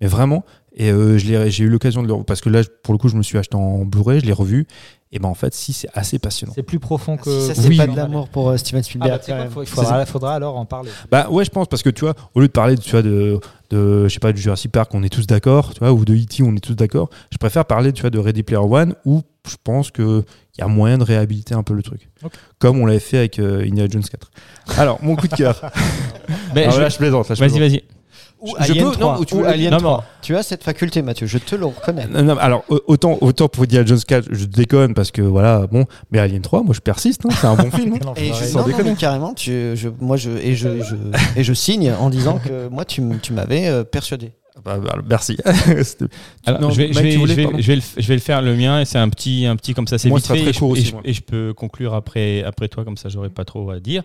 [0.00, 0.44] mais vraiment.
[0.74, 3.08] Et euh, je l'ai- j'ai eu l'occasion de le parce que là pour le coup
[3.08, 4.66] je me suis acheté en Blu-ray, je l'ai revu.
[5.14, 6.54] Et ben en fait si c'est assez passionnant.
[6.54, 7.24] C'est plus profond que.
[7.40, 7.76] Si ça, c'est Oui.
[7.76, 9.10] pas de l'amour pour euh, Steven Ah, Spielberg.
[9.12, 10.88] bah, sais quand quoi, il faudra, faudra alors en parler.
[11.10, 13.38] Bah ouais, je pense parce que tu vois, au lieu de parler, tu vois, de,
[13.68, 16.14] de je sais pas, du Jurassic Park, on est tous d'accord, tu vois, ou de
[16.14, 17.10] E.T., on est tous d'accord.
[17.30, 20.24] Je préfère parler, tu vois, de Ready Player One, où je pense que
[20.56, 22.10] il y a moyen de réhabiliter un peu le truc,
[22.58, 24.30] comme on l'avait fait avec euh, Indiana Jones 4.
[24.78, 25.60] Alors, mon coup de cœur.
[26.54, 27.28] Ben, Alors je- là, je plaisante.
[27.28, 27.70] Là, je Vas-y, plaisante.
[27.70, 27.82] vas-y.
[28.40, 29.14] Ou Je Alien peux- 3.
[29.14, 30.04] non, ou tu ou veux- Alien non, 3.
[30.20, 32.06] Tu as cette faculté, Mathieu, je te le reconnais.
[32.08, 35.66] Non, non, alors au- autant, autant pour Indiana Jones 4, je déconne parce que voilà,
[35.68, 37.94] bon, mais Alien 3, moi je persiste, hein, c'est un bon film.
[38.04, 38.12] hein.
[38.16, 38.90] Et je, sans non, non, déconner.
[38.90, 40.96] mais carrément, tu, je, moi, je, et, je, je-
[41.36, 43.00] et je signe en disant que moi, tu
[43.32, 44.32] m'avais euh, persuadé.
[44.64, 45.36] Bah, bah, merci.
[45.82, 46.06] C'était-
[46.46, 47.80] Alors, Non, je, vais, Mike, je, vais, tu voulais, je vais- pardon je vais le,
[47.80, 49.96] f- je vais le faire le mien et c'est un petit, un petit comme ça,
[49.98, 51.00] c'est vite fait et je, court et aussi, je- moi.
[51.04, 54.02] et je peux conclure après, après toi comme ça j'aurai pas trop à dire.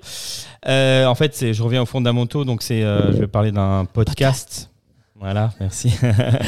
[0.67, 3.85] Euh, en fait, c'est- je reviens aux fondamentaux donc c'est, euh, je vais parler d'un
[3.85, 4.69] podcast.
[5.19, 5.91] Voilà, merci.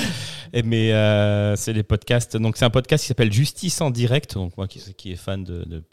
[0.66, 2.38] Mais euh, c'est des podcasts.
[2.38, 4.34] Donc c'est un podcast qui s'appelle Justice en direct.
[4.36, 5.84] Donc moi qui, qui est fan de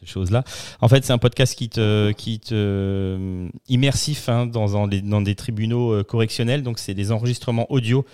[0.00, 0.44] ces choses-là.
[0.80, 5.34] En fait, c'est un podcast qui te, qui te euh, immersif hein, dans, dans, des,
[5.34, 6.62] tribunaux euh, correctionnels.
[6.62, 8.04] Donc c'est des enregistrements audio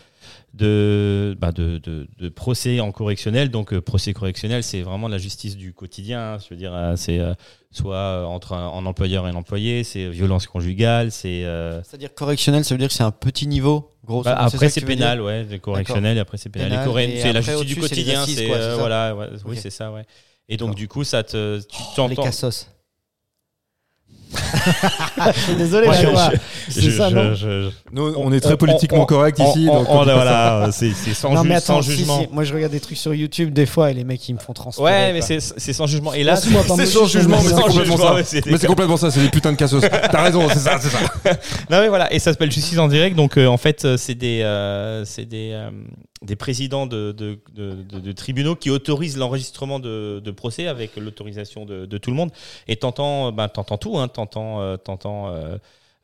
[0.54, 3.50] de, bah, de, de, de procès en correctionnel.
[3.50, 6.34] Donc euh, procès correctionnel, c'est vraiment la justice du quotidien.
[6.34, 6.38] hein.
[6.38, 7.34] Je veux dire, euh, c'est euh,
[7.70, 11.44] soit entre un, un employeur et un employé, c'est violence conjugale, c'est
[11.84, 14.22] C'est-à-dire correctionnel, ça veut dire que c'est un petit niveau, gros.
[14.22, 16.70] bah, après c'est pénal, ouais, c'est correctionnel, et après c'est pénal.
[16.70, 20.06] Pénal, c'est la justice du quotidien, assises, c'est quoi, voilà, ouais, oui c'est ça, ouais.
[20.48, 22.22] Et donc du coup ça te, tu Les t'entends.
[22.24, 22.68] cassos.
[25.34, 28.40] Je suis désolé, Ouais, je je- C'est je- ça, je- non je- Nous, on, est
[28.40, 29.66] très on- politiquement on- correct ici.
[29.70, 31.82] on- donc on- on peut pas voilà, c'est c'est sans, non, ju- mais sans attends,
[31.82, 32.20] si, jugement.
[32.22, 34.38] si, moi je regarde des trucs sur YouTube des fois et les mecs ils me
[34.40, 34.84] font transpirer.
[34.84, 36.12] Ouais, mais c'est c'est sans jugement.
[36.12, 36.50] Et là, C'est
[36.86, 38.14] sans jugement, mais c'est complètement ça.
[38.46, 39.80] Mais c'est complètement ça, c'est des putains de cassos.
[40.10, 40.98] T'as raison, c'est ça, c'est ça.
[41.70, 43.14] Non mais voilà, et ça s'appelle Justice en direct.
[43.16, 45.70] Donc euh, en fait, euh, c'est des, euh, c'est des, euh,
[46.22, 51.66] des présidents de, de, de- de- de tribunaux qui autorisent l'enregistrement de, procès avec l'autorisation
[51.66, 52.30] de, tout le monde.
[52.68, 55.28] Et t'entends, bah, t'entends tout, hein, t'entends, euh, t'entends.
[55.28, 55.58] euh,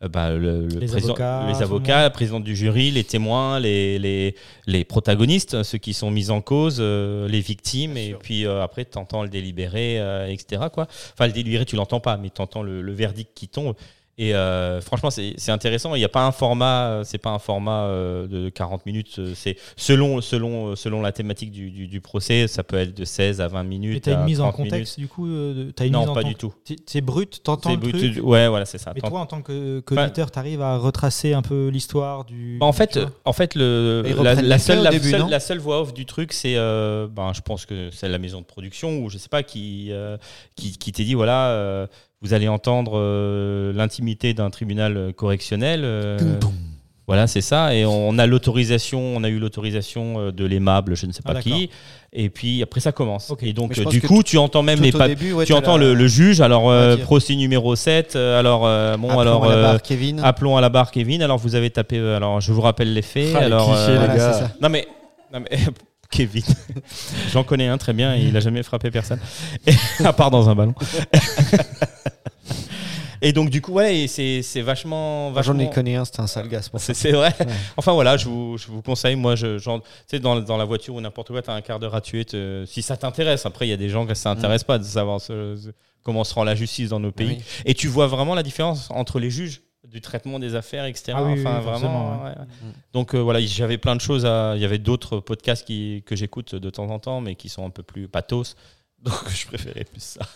[0.04, 2.02] euh, bah, le, le Les président- avocats, les le avocats, monde.
[2.02, 4.34] la présidente du jury, les témoins, les, les,
[4.66, 8.98] les protagonistes, ceux qui sont mis en cause, euh, les victimes, et puis après tu
[8.98, 9.96] entends le délibéré,
[10.30, 10.64] etc.
[10.72, 10.88] Quoi.
[11.14, 13.74] Enfin, le délibéré, tu l'entends pas, mais tu entends le, le verdict qui tombe.
[14.18, 15.94] Et euh, franchement, c'est c'est intéressant.
[15.94, 19.20] Il n'y a pas un format, euh, c'est pas un format euh, de 40 minutes.
[19.34, 23.40] C'est selon, selon, selon la thématique du, du, du procès, ça peut être de 16
[23.40, 23.96] à 20 minutes.
[23.96, 24.70] Et t'as une mise en 30 minutes.
[24.72, 26.52] contexte du coup euh, une Non, pas du tout.
[26.64, 28.24] T'es- C'est brut, t'entends C'est le brut- truc.
[28.24, 28.92] Ouais, voilà, c'est ça.
[28.94, 32.58] Mais toi, en tant que- qu'auditeur, t'arrives à retracer un peu l'histoire du.
[32.60, 35.58] Bah, en fait, tu vois en fait, le, la, seule, la, début, seule, la seule
[35.58, 38.98] voix off du truc, c'est, euh, ben, je pense que c'est la maison de production
[38.98, 40.18] ou je sais pas qui, euh,
[40.54, 41.86] qui, qui t'ait dit voilà, euh,
[42.22, 45.82] vous allez entendre euh, l'intimité d'un tribunal euh, correctionnel.
[45.84, 46.18] euh,
[47.08, 47.74] voilà, c'est ça.
[47.74, 51.42] Et on a l'autorisation, on a eu l'autorisation de l'aimable, je ne sais Ah, pas
[51.42, 51.68] qui.
[52.12, 53.28] Et puis après, ça commence.
[53.30, 53.42] Ok.
[53.42, 56.06] Et donc, du coup, tu entends même les début, ouais, tu entends la- le, le
[56.06, 56.40] juge.
[56.40, 58.14] Alors, euh, procès numéro 7.
[58.14, 59.44] euh, alors, euh, bon, Appelons alors.
[59.46, 60.20] à la barre Kevin.
[60.20, 61.22] Appelons à la barre Kevin.
[61.22, 61.98] Alors vous avez tapé.
[61.98, 63.32] Alors je vous rappelle les faits.
[63.34, 64.50] Ah, les alors clichés, les Voilà, gars.
[64.62, 64.86] non mais,
[65.34, 65.58] non mais
[66.10, 66.42] Kevin,
[67.32, 68.14] j'en connais un très bien.
[68.14, 69.18] Et il a jamais frappé personne,
[70.04, 70.74] à part dans un ballon.
[73.22, 75.70] et donc du coup ouais, c'est c'est vachement Moi, J'en vachement.
[75.70, 76.60] ai connu un, c'était un sale gars.
[76.78, 77.34] c'est vrai.
[77.40, 77.46] Ouais.
[77.76, 79.16] Enfin voilà, je vous, je vous conseille.
[79.16, 81.78] Moi, je, genre, tu sais, dans, dans la voiture ou n'importe quoi, t'as un quart
[81.78, 82.24] d'heure à tuer.
[82.24, 84.34] te- si ça t'intéresse, après, il y a des gens que ça Mm.
[84.36, 85.70] n'intéresse pas de savoir ce- ce-
[86.02, 87.36] comment se rend la justice dans nos pays.
[87.38, 87.44] Oui.
[87.64, 91.12] Et tu vois vraiment la différence entre les juges du traitement des affaires, etc.
[91.16, 92.22] Ah oui, enfin, oui, vraiment.
[92.22, 92.34] ouais, ouais.
[92.92, 94.54] Donc euh, voilà, j'avais plein de choses à.
[94.56, 97.64] Il y avait d'autres podcasts qui, que j'écoute de temps en temps, mais qui sont
[97.66, 98.56] un peu plus pathos.
[99.02, 100.26] Donc je préférais plus ça.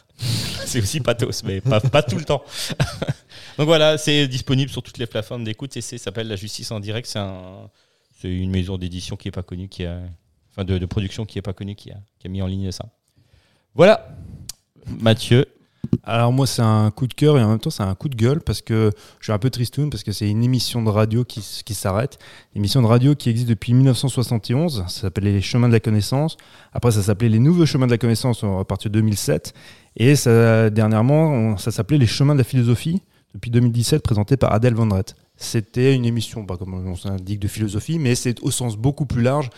[0.66, 2.44] c'est aussi pathos, mais pas, pas tout le temps.
[3.58, 6.80] Donc voilà, c'est disponible sur toutes les plateformes d'écoute et c'est s'appelle La Justice en
[6.80, 7.06] direct.
[7.06, 7.70] C'est un,
[8.24, 10.00] une maison d'édition qui est pas connue, qui a,
[10.50, 12.70] enfin de, de production qui est pas connue, qui a, qui a mis en ligne
[12.72, 12.88] ça.
[13.74, 14.08] Voilà,
[14.86, 15.46] Mathieu.
[16.02, 18.16] Alors moi c'est un coup de cœur et en même temps c'est un coup de
[18.16, 21.24] gueule parce que je suis un peu tristoun parce que c'est une émission de radio
[21.24, 22.18] qui, qui s'arrête.
[22.54, 26.36] Une émission de radio qui existe depuis 1971, ça s'appelait Les Chemins de la Connaissance.
[26.72, 29.52] Après ça s'appelait Les Nouveaux Chemins de la Connaissance à partir de 2007.
[29.96, 30.14] Et
[30.70, 33.02] dernièrement ça s'appelait Les Chemins de la Philosophie
[33.34, 35.04] depuis 2017 présenté par Adèle Van Dret.
[35.36, 39.22] C'était une émission, bah, comme on s'indique, de philosophie, mais c'est au sens beaucoup plus
[39.22, 39.50] large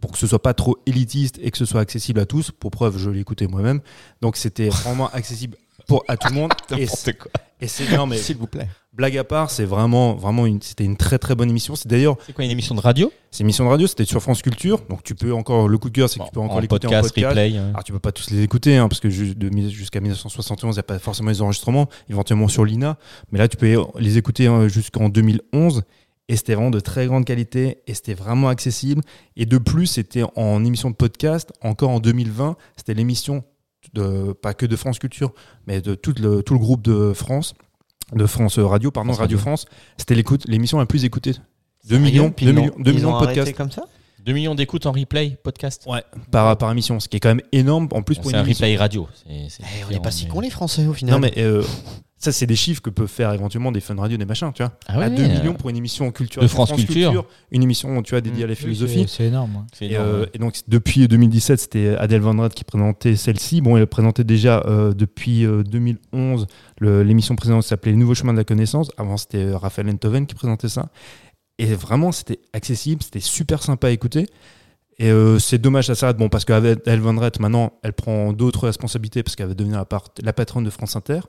[0.00, 2.50] pour que ce soit pas trop élitiste et que ce soit accessible à tous.
[2.50, 3.80] Pour preuve, je écouté moi-même.
[4.20, 5.56] Donc c'était vraiment accessible
[5.86, 6.52] pour à tout le monde.
[6.78, 7.30] et c'est- quoi.
[7.60, 8.68] et c'est non mais S'il vous plaît.
[8.92, 11.76] blague à part, c'est vraiment vraiment une c'était une très très bonne émission.
[11.76, 13.12] C'est d'ailleurs C'est quoi une émission de radio?
[13.30, 14.80] C'est une émission de radio, c'était sur France Culture.
[14.88, 16.86] Donc tu peux encore le coup de cœur, c'est que tu peux encore En l'écouter
[16.88, 17.28] podcast, en podcast.
[17.30, 17.56] replay.
[17.58, 17.68] hein.
[17.70, 20.82] Alors tu peux pas tous les écouter hein, parce que jusqu'à 1971, il n'y a
[20.84, 22.96] pas forcément les enregistrements, éventuellement sur l'INA,
[23.32, 25.82] mais là tu peux les écouter hein, jusqu'en 2011
[26.28, 29.02] et c'était vraiment de très grande qualité et c'était vraiment accessible
[29.36, 33.44] et de plus c'était en émission de podcast encore en 2020, c'était l'émission
[33.94, 35.32] de pas que de France Culture
[35.66, 37.54] mais de tout le, tout le groupe de France
[38.12, 39.50] de France Radio pardon France Radio Radio.
[39.50, 39.66] France,
[39.96, 40.14] c'était
[40.46, 41.32] l'émission la plus écoutée.
[41.32, 41.38] 2
[41.88, 43.84] Sérieux millions, Puis 2 ils l'ont- millions, 2 ils millions de podcasts comme ça?
[44.24, 45.84] 2 millions d'écoutes en replay podcast.
[45.86, 48.36] ouais, par, par émission, ce qui est quand même énorme en plus pour C'est une
[48.42, 48.64] un émission.
[48.64, 49.06] replay radio.
[49.14, 51.14] C'est- c'est Eh, On n'est pas si cons les Français au final.
[51.14, 51.62] Non, mais euh,
[52.16, 54.72] ça, c'est des chiffres que peuvent faire éventuellement des fun radio, des machins, tu vois.
[54.86, 56.48] Ah ouais, à 2 euh, millions pour une émission culturelle.
[56.48, 57.26] de France Culture.
[57.50, 59.00] Une émission, tu vois, dédiée à la Oui, philosophie.
[59.06, 59.56] c'est- C'est énorme.
[59.56, 59.62] ouais.
[59.74, 63.60] c'est Et, énorme, euh, et donc, depuis 2017, c'était Adèle Van Dret qui présentait celle-ci.
[63.60, 66.46] Bon, elle présentait déjà euh, depuis euh, 2011
[66.80, 68.90] le- l'émission précédente qui s'appelait Les Nouveaux Chemins de la Connaissance.
[68.96, 70.88] Avant, c'était euh, Raphaël Enthoven qui présentait ça.
[71.58, 74.26] Et vraiment, c'était accessible, c'était super sympa à écouter.
[74.98, 76.16] Et euh, c'est dommage, ça s'arrête.
[76.16, 79.78] Bon, parce qu'avec Elle Van Rett, maintenant, elle prend d'autres responsabilités parce qu'elle va devenir
[79.78, 81.20] la, part- la patronne de France Inter.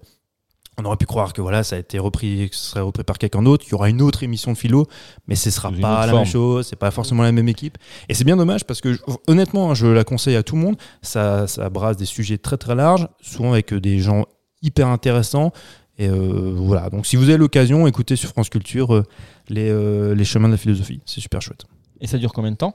[0.78, 3.18] On aurait pu croire que voilà, ça a été repris, que ce serait repris par
[3.18, 3.64] quelqu'un d'autre.
[3.68, 4.88] Il y aura une autre émission de philo,
[5.26, 6.24] mais ce sera pas la forme.
[6.24, 6.68] même chose.
[6.68, 7.78] C'est pas forcément la même équipe.
[8.10, 8.98] Et c'est bien dommage parce que
[9.28, 10.76] honnêtement, hein, je la conseille à tout le monde.
[11.02, 14.26] Ça, ça brasse des sujets très très larges, souvent avec des gens
[14.62, 15.54] hyper intéressants.
[15.98, 16.90] Et euh, voilà.
[16.90, 19.04] Donc si vous avez l'occasion, écoutez sur France Culture euh,
[19.50, 21.02] les, euh, les chemins de la philosophie.
[21.06, 21.66] C'est super chouette.
[22.02, 22.74] Et ça dure combien de temps?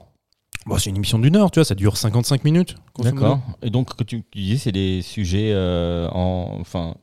[0.65, 2.75] Bon, c'est une émission d'une heure, tu vois, ça dure 55 minutes.
[2.99, 3.39] D'accord.
[3.63, 6.93] Et donc, que tu, tu disais, c'est des sujets euh, en, enfin,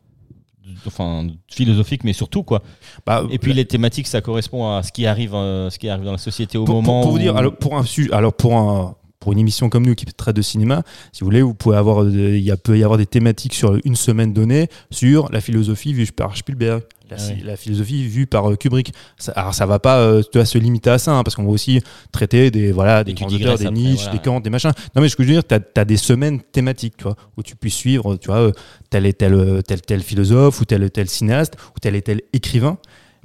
[0.87, 2.63] enfin, philosophiques, mais surtout quoi.
[3.07, 6.05] Bah, Et puis les thématiques, ça correspond à ce qui arrive, euh, ce qui arrive
[6.05, 7.01] dans la société au pour, pour- moment.
[7.03, 9.85] pour vous où- dire, alors pour un sujet, alors pour un pour une émission comme
[9.85, 10.83] nous qui traite de cinéma,
[11.13, 13.55] si vous voulez, vous pouvez avoir, euh, il y a, peut y avoir des thématiques
[13.55, 17.43] sur une semaine donnée sur la philosophie vue par Spielberg, la, Ah oui.
[17.43, 18.93] la philosophie vue par euh, Kubrick.
[19.17, 21.51] Ça, alors ça va pas, euh, tu se limiter à ça, hein, parce qu'on va
[21.51, 21.81] aussi
[22.13, 24.13] traiter des voilà des grands auteurs, des niches, voilà.
[24.13, 24.73] des Kant, des machins.
[24.95, 27.43] Non mais ce que je veux dire, tu as, des semaines thématiques, tu vois, où
[27.43, 28.53] tu puisses suivre, tu vois,
[28.91, 32.21] tel et tel tel tel philosophe ou tel et tel cinéaste ou tel et tel
[32.33, 32.79] écrivain.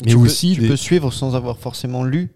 [0.04, 2.32] Mais tu peux- aussi tu des- peux suivre sans avoir forcément lu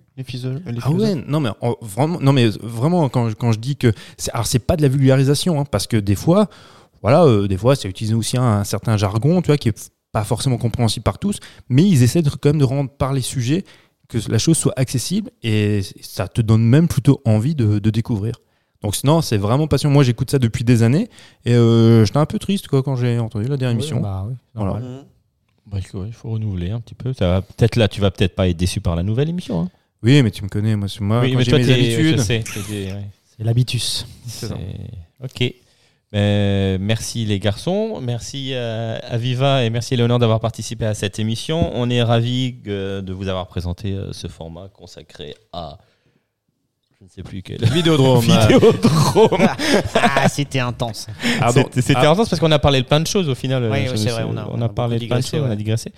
[0.71, 3.75] les, ah ouais, non mais en- vraiment, non mais vraiment quand, je- quand je dis
[3.75, 6.49] que c'est, alors c'est pas de la vulgarisation hein, parce que des fois,
[7.03, 9.91] voilà, euh, des fois c'est utiliser aussi un, un certain jargon, tu vois, qui est
[10.11, 11.39] pas forcément compréhensible par tous,
[11.69, 13.63] mais ils essaient de, quand même de rendre par les sujets
[14.07, 18.35] que la chose soit accessible et ça te donne même plutôt envie de, de découvrir.
[18.81, 19.93] Donc sinon c'est vraiment passionnant.
[19.93, 21.09] Moi j'écoute ça depuis des années
[21.45, 23.99] et euh, j'étais un peu triste quoi quand j'ai entendu la dernière émission.
[23.99, 24.71] Bah oui, Voilà.
[24.71, 24.89] normal.
[24.89, 25.03] Mhm.
[25.69, 27.11] Bah, il faut, il faut renouveler un petit peu.
[27.11, 29.63] Ça va peut-être là, tu vas peut-être pas être déçu par la nouvelle émission.
[29.63, 29.69] hein.
[30.03, 32.19] Oui mais tu me connais, moi, c'est- moi oui, quand mais j'ai toi, mes habitudes.
[32.19, 33.03] ouais.
[33.37, 34.05] C'est l'habitus.
[35.23, 35.53] Ok.
[36.15, 41.19] Euh, merci les garçons, merci euh, à Viva et merci Léonore d'avoir participé à cette
[41.19, 41.71] émission.
[41.75, 45.77] On est ravis euh, de vous avoir présenté euh, ce format consacré à
[46.99, 48.21] je ne sais plus quel Vidéodrome.
[48.25, 49.37] Vidéodrome.
[49.93, 51.05] Ah, c'était intense.
[51.39, 51.63] Ah, bon.
[51.71, 53.69] C'était Ah, intense parce qu'on a parlé de plein de choses au final.
[53.71, 55.55] Oui, oui, c'est vrai, on a- on on parlé de plein de choses, on a
[55.55, 55.91] digressé.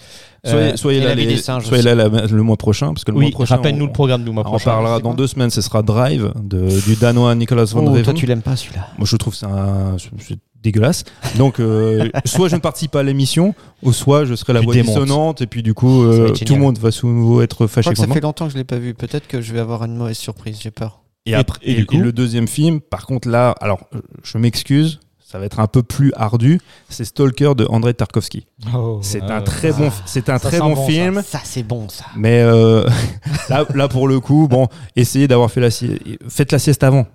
[0.44, 3.26] Soyez, Euh, soyez là, les- soyez là la- le mois prochain, parce que le oui,
[3.26, 4.72] mois prochain, rappelle-nous on, le programme du mois on prochain.
[4.72, 5.50] parlera c'est dans deux semaines.
[5.52, 8.88] Ce sera Drive de, du danois Nicolas von Oh, toi, tu l'aimes pas celui-là.
[8.98, 11.04] Moi, je trouve que c'est un- c'est- c'est dégueulasse.
[11.38, 13.54] Donc, euh, soit je ne participe pas à l'émission,
[13.84, 14.94] ou soit je serai la Tu voix démontes.
[14.96, 17.94] dissonante, et puis du coup, euh, être tout le monde va souvent être Je fâché
[17.94, 18.94] crois que ça fait longtemps que je l'ai pas vu.
[18.94, 20.58] Peut-être que je vais avoir une mauvaise surprise.
[20.62, 21.02] J'ai peur.
[21.26, 23.82] Et, Et- après, et et, du et coup le deuxième film, par contre, là, alors,
[23.96, 25.00] euh, je m'excuse.
[25.32, 26.60] Ça va être un peu plus ardu.
[26.90, 28.48] C'est Stalker de Andrei Tarkovsky.
[28.74, 28.98] Oh.
[29.04, 30.82] C'est un très bon, c'est un Ça très bon ça.
[30.88, 31.22] film.
[31.24, 32.06] Ça, c'est bon, ça.
[32.16, 32.84] Mais euh,
[33.50, 36.00] là, là, pour le coup, bon, essayez d'avoir fait la sieste.
[36.28, 37.06] Faites la sieste avant.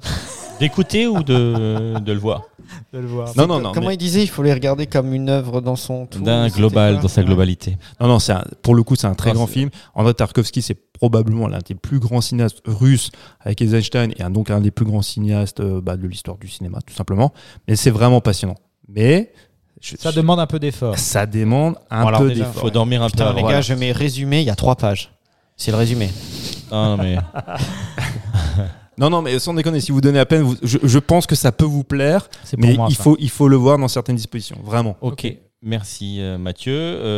[0.60, 2.42] D'écouter ou de, de le voir
[2.94, 3.28] de le voir.
[3.36, 3.72] Non, non, non.
[3.72, 6.20] Comment mais- il disait Il faut les regarder comme une œuvre dans son tout.
[6.20, 7.76] D'un global, dans sa globalité.
[8.00, 9.68] Non, non, un- pour le coup, c'est un très Ah, grand film.
[9.94, 13.10] Andrei Tarkovsky, c'est probablement l'un des plus grands cinéastes russes
[13.40, 16.48] avec Eisenstein et un, donc un des plus grands cinéastes euh, bah, de l'histoire du
[16.48, 17.32] cinéma, tout simplement.
[17.68, 18.56] Mais c'est vraiment passionnant.
[18.88, 19.32] Mais
[19.82, 20.98] je- Ça demande un peu d'effort.
[20.98, 22.54] ça demande un Bon, peu d'effort.
[22.54, 23.34] Faut dormir un Putain, peu.
[23.34, 23.50] les avant.
[23.50, 24.40] gars, je mets résumé.
[24.40, 25.12] Il y a trois pages.
[25.56, 26.08] C'est le résumé.
[26.72, 27.18] Ah, non, mais
[28.98, 31.34] Non, non, mais sans déconner, si vous donnez à peine, vous- je, je pense que
[31.34, 32.86] ça peut vous plaire, C'est pour mais moi.
[32.90, 33.02] il, ça.
[33.02, 34.96] faut, il faut le voir dans certaines dispositions, vraiment.
[35.00, 35.26] Ok,
[35.62, 36.72] merci euh, Mathieu.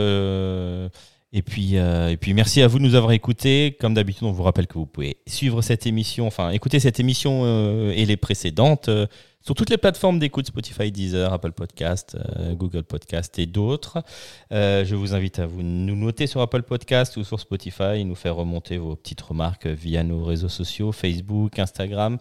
[0.07, 0.89] Euh,
[1.33, 3.77] et, puis, euh, et puis merci à vous de nous avoir écoutés.
[3.81, 7.43] Comme d'habitude, on vous rappelle que vous pouvez suivre cette émission, enfin écouter cette émission
[7.45, 9.07] euh, et les précédentes euh,
[9.47, 14.03] sur toutes les plateformes d'écoute Spotify, Deezer, Apple Podcast, euh, Google Podcast et d'autres.
[14.51, 18.17] Euh, je vous invite à vous nous noter sur Apple Podcast ou sur Spotify, nous
[18.17, 22.19] faire remonter vos petites remarques via nos réseaux sociaux, Facebook, Instagram.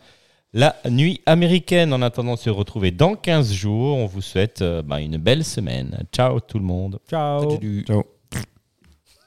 [0.54, 4.84] La nuit américaine, en attendant de se retrouver dans 15 jours, on vous souhaite euh,
[4.84, 6.06] bah, une belle semaine.
[6.12, 7.00] Ciao tout le monde.
[7.10, 7.58] Ciao.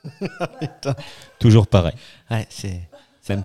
[1.40, 1.94] Toujours pareil.
[2.30, 2.87] Ouais, c'est.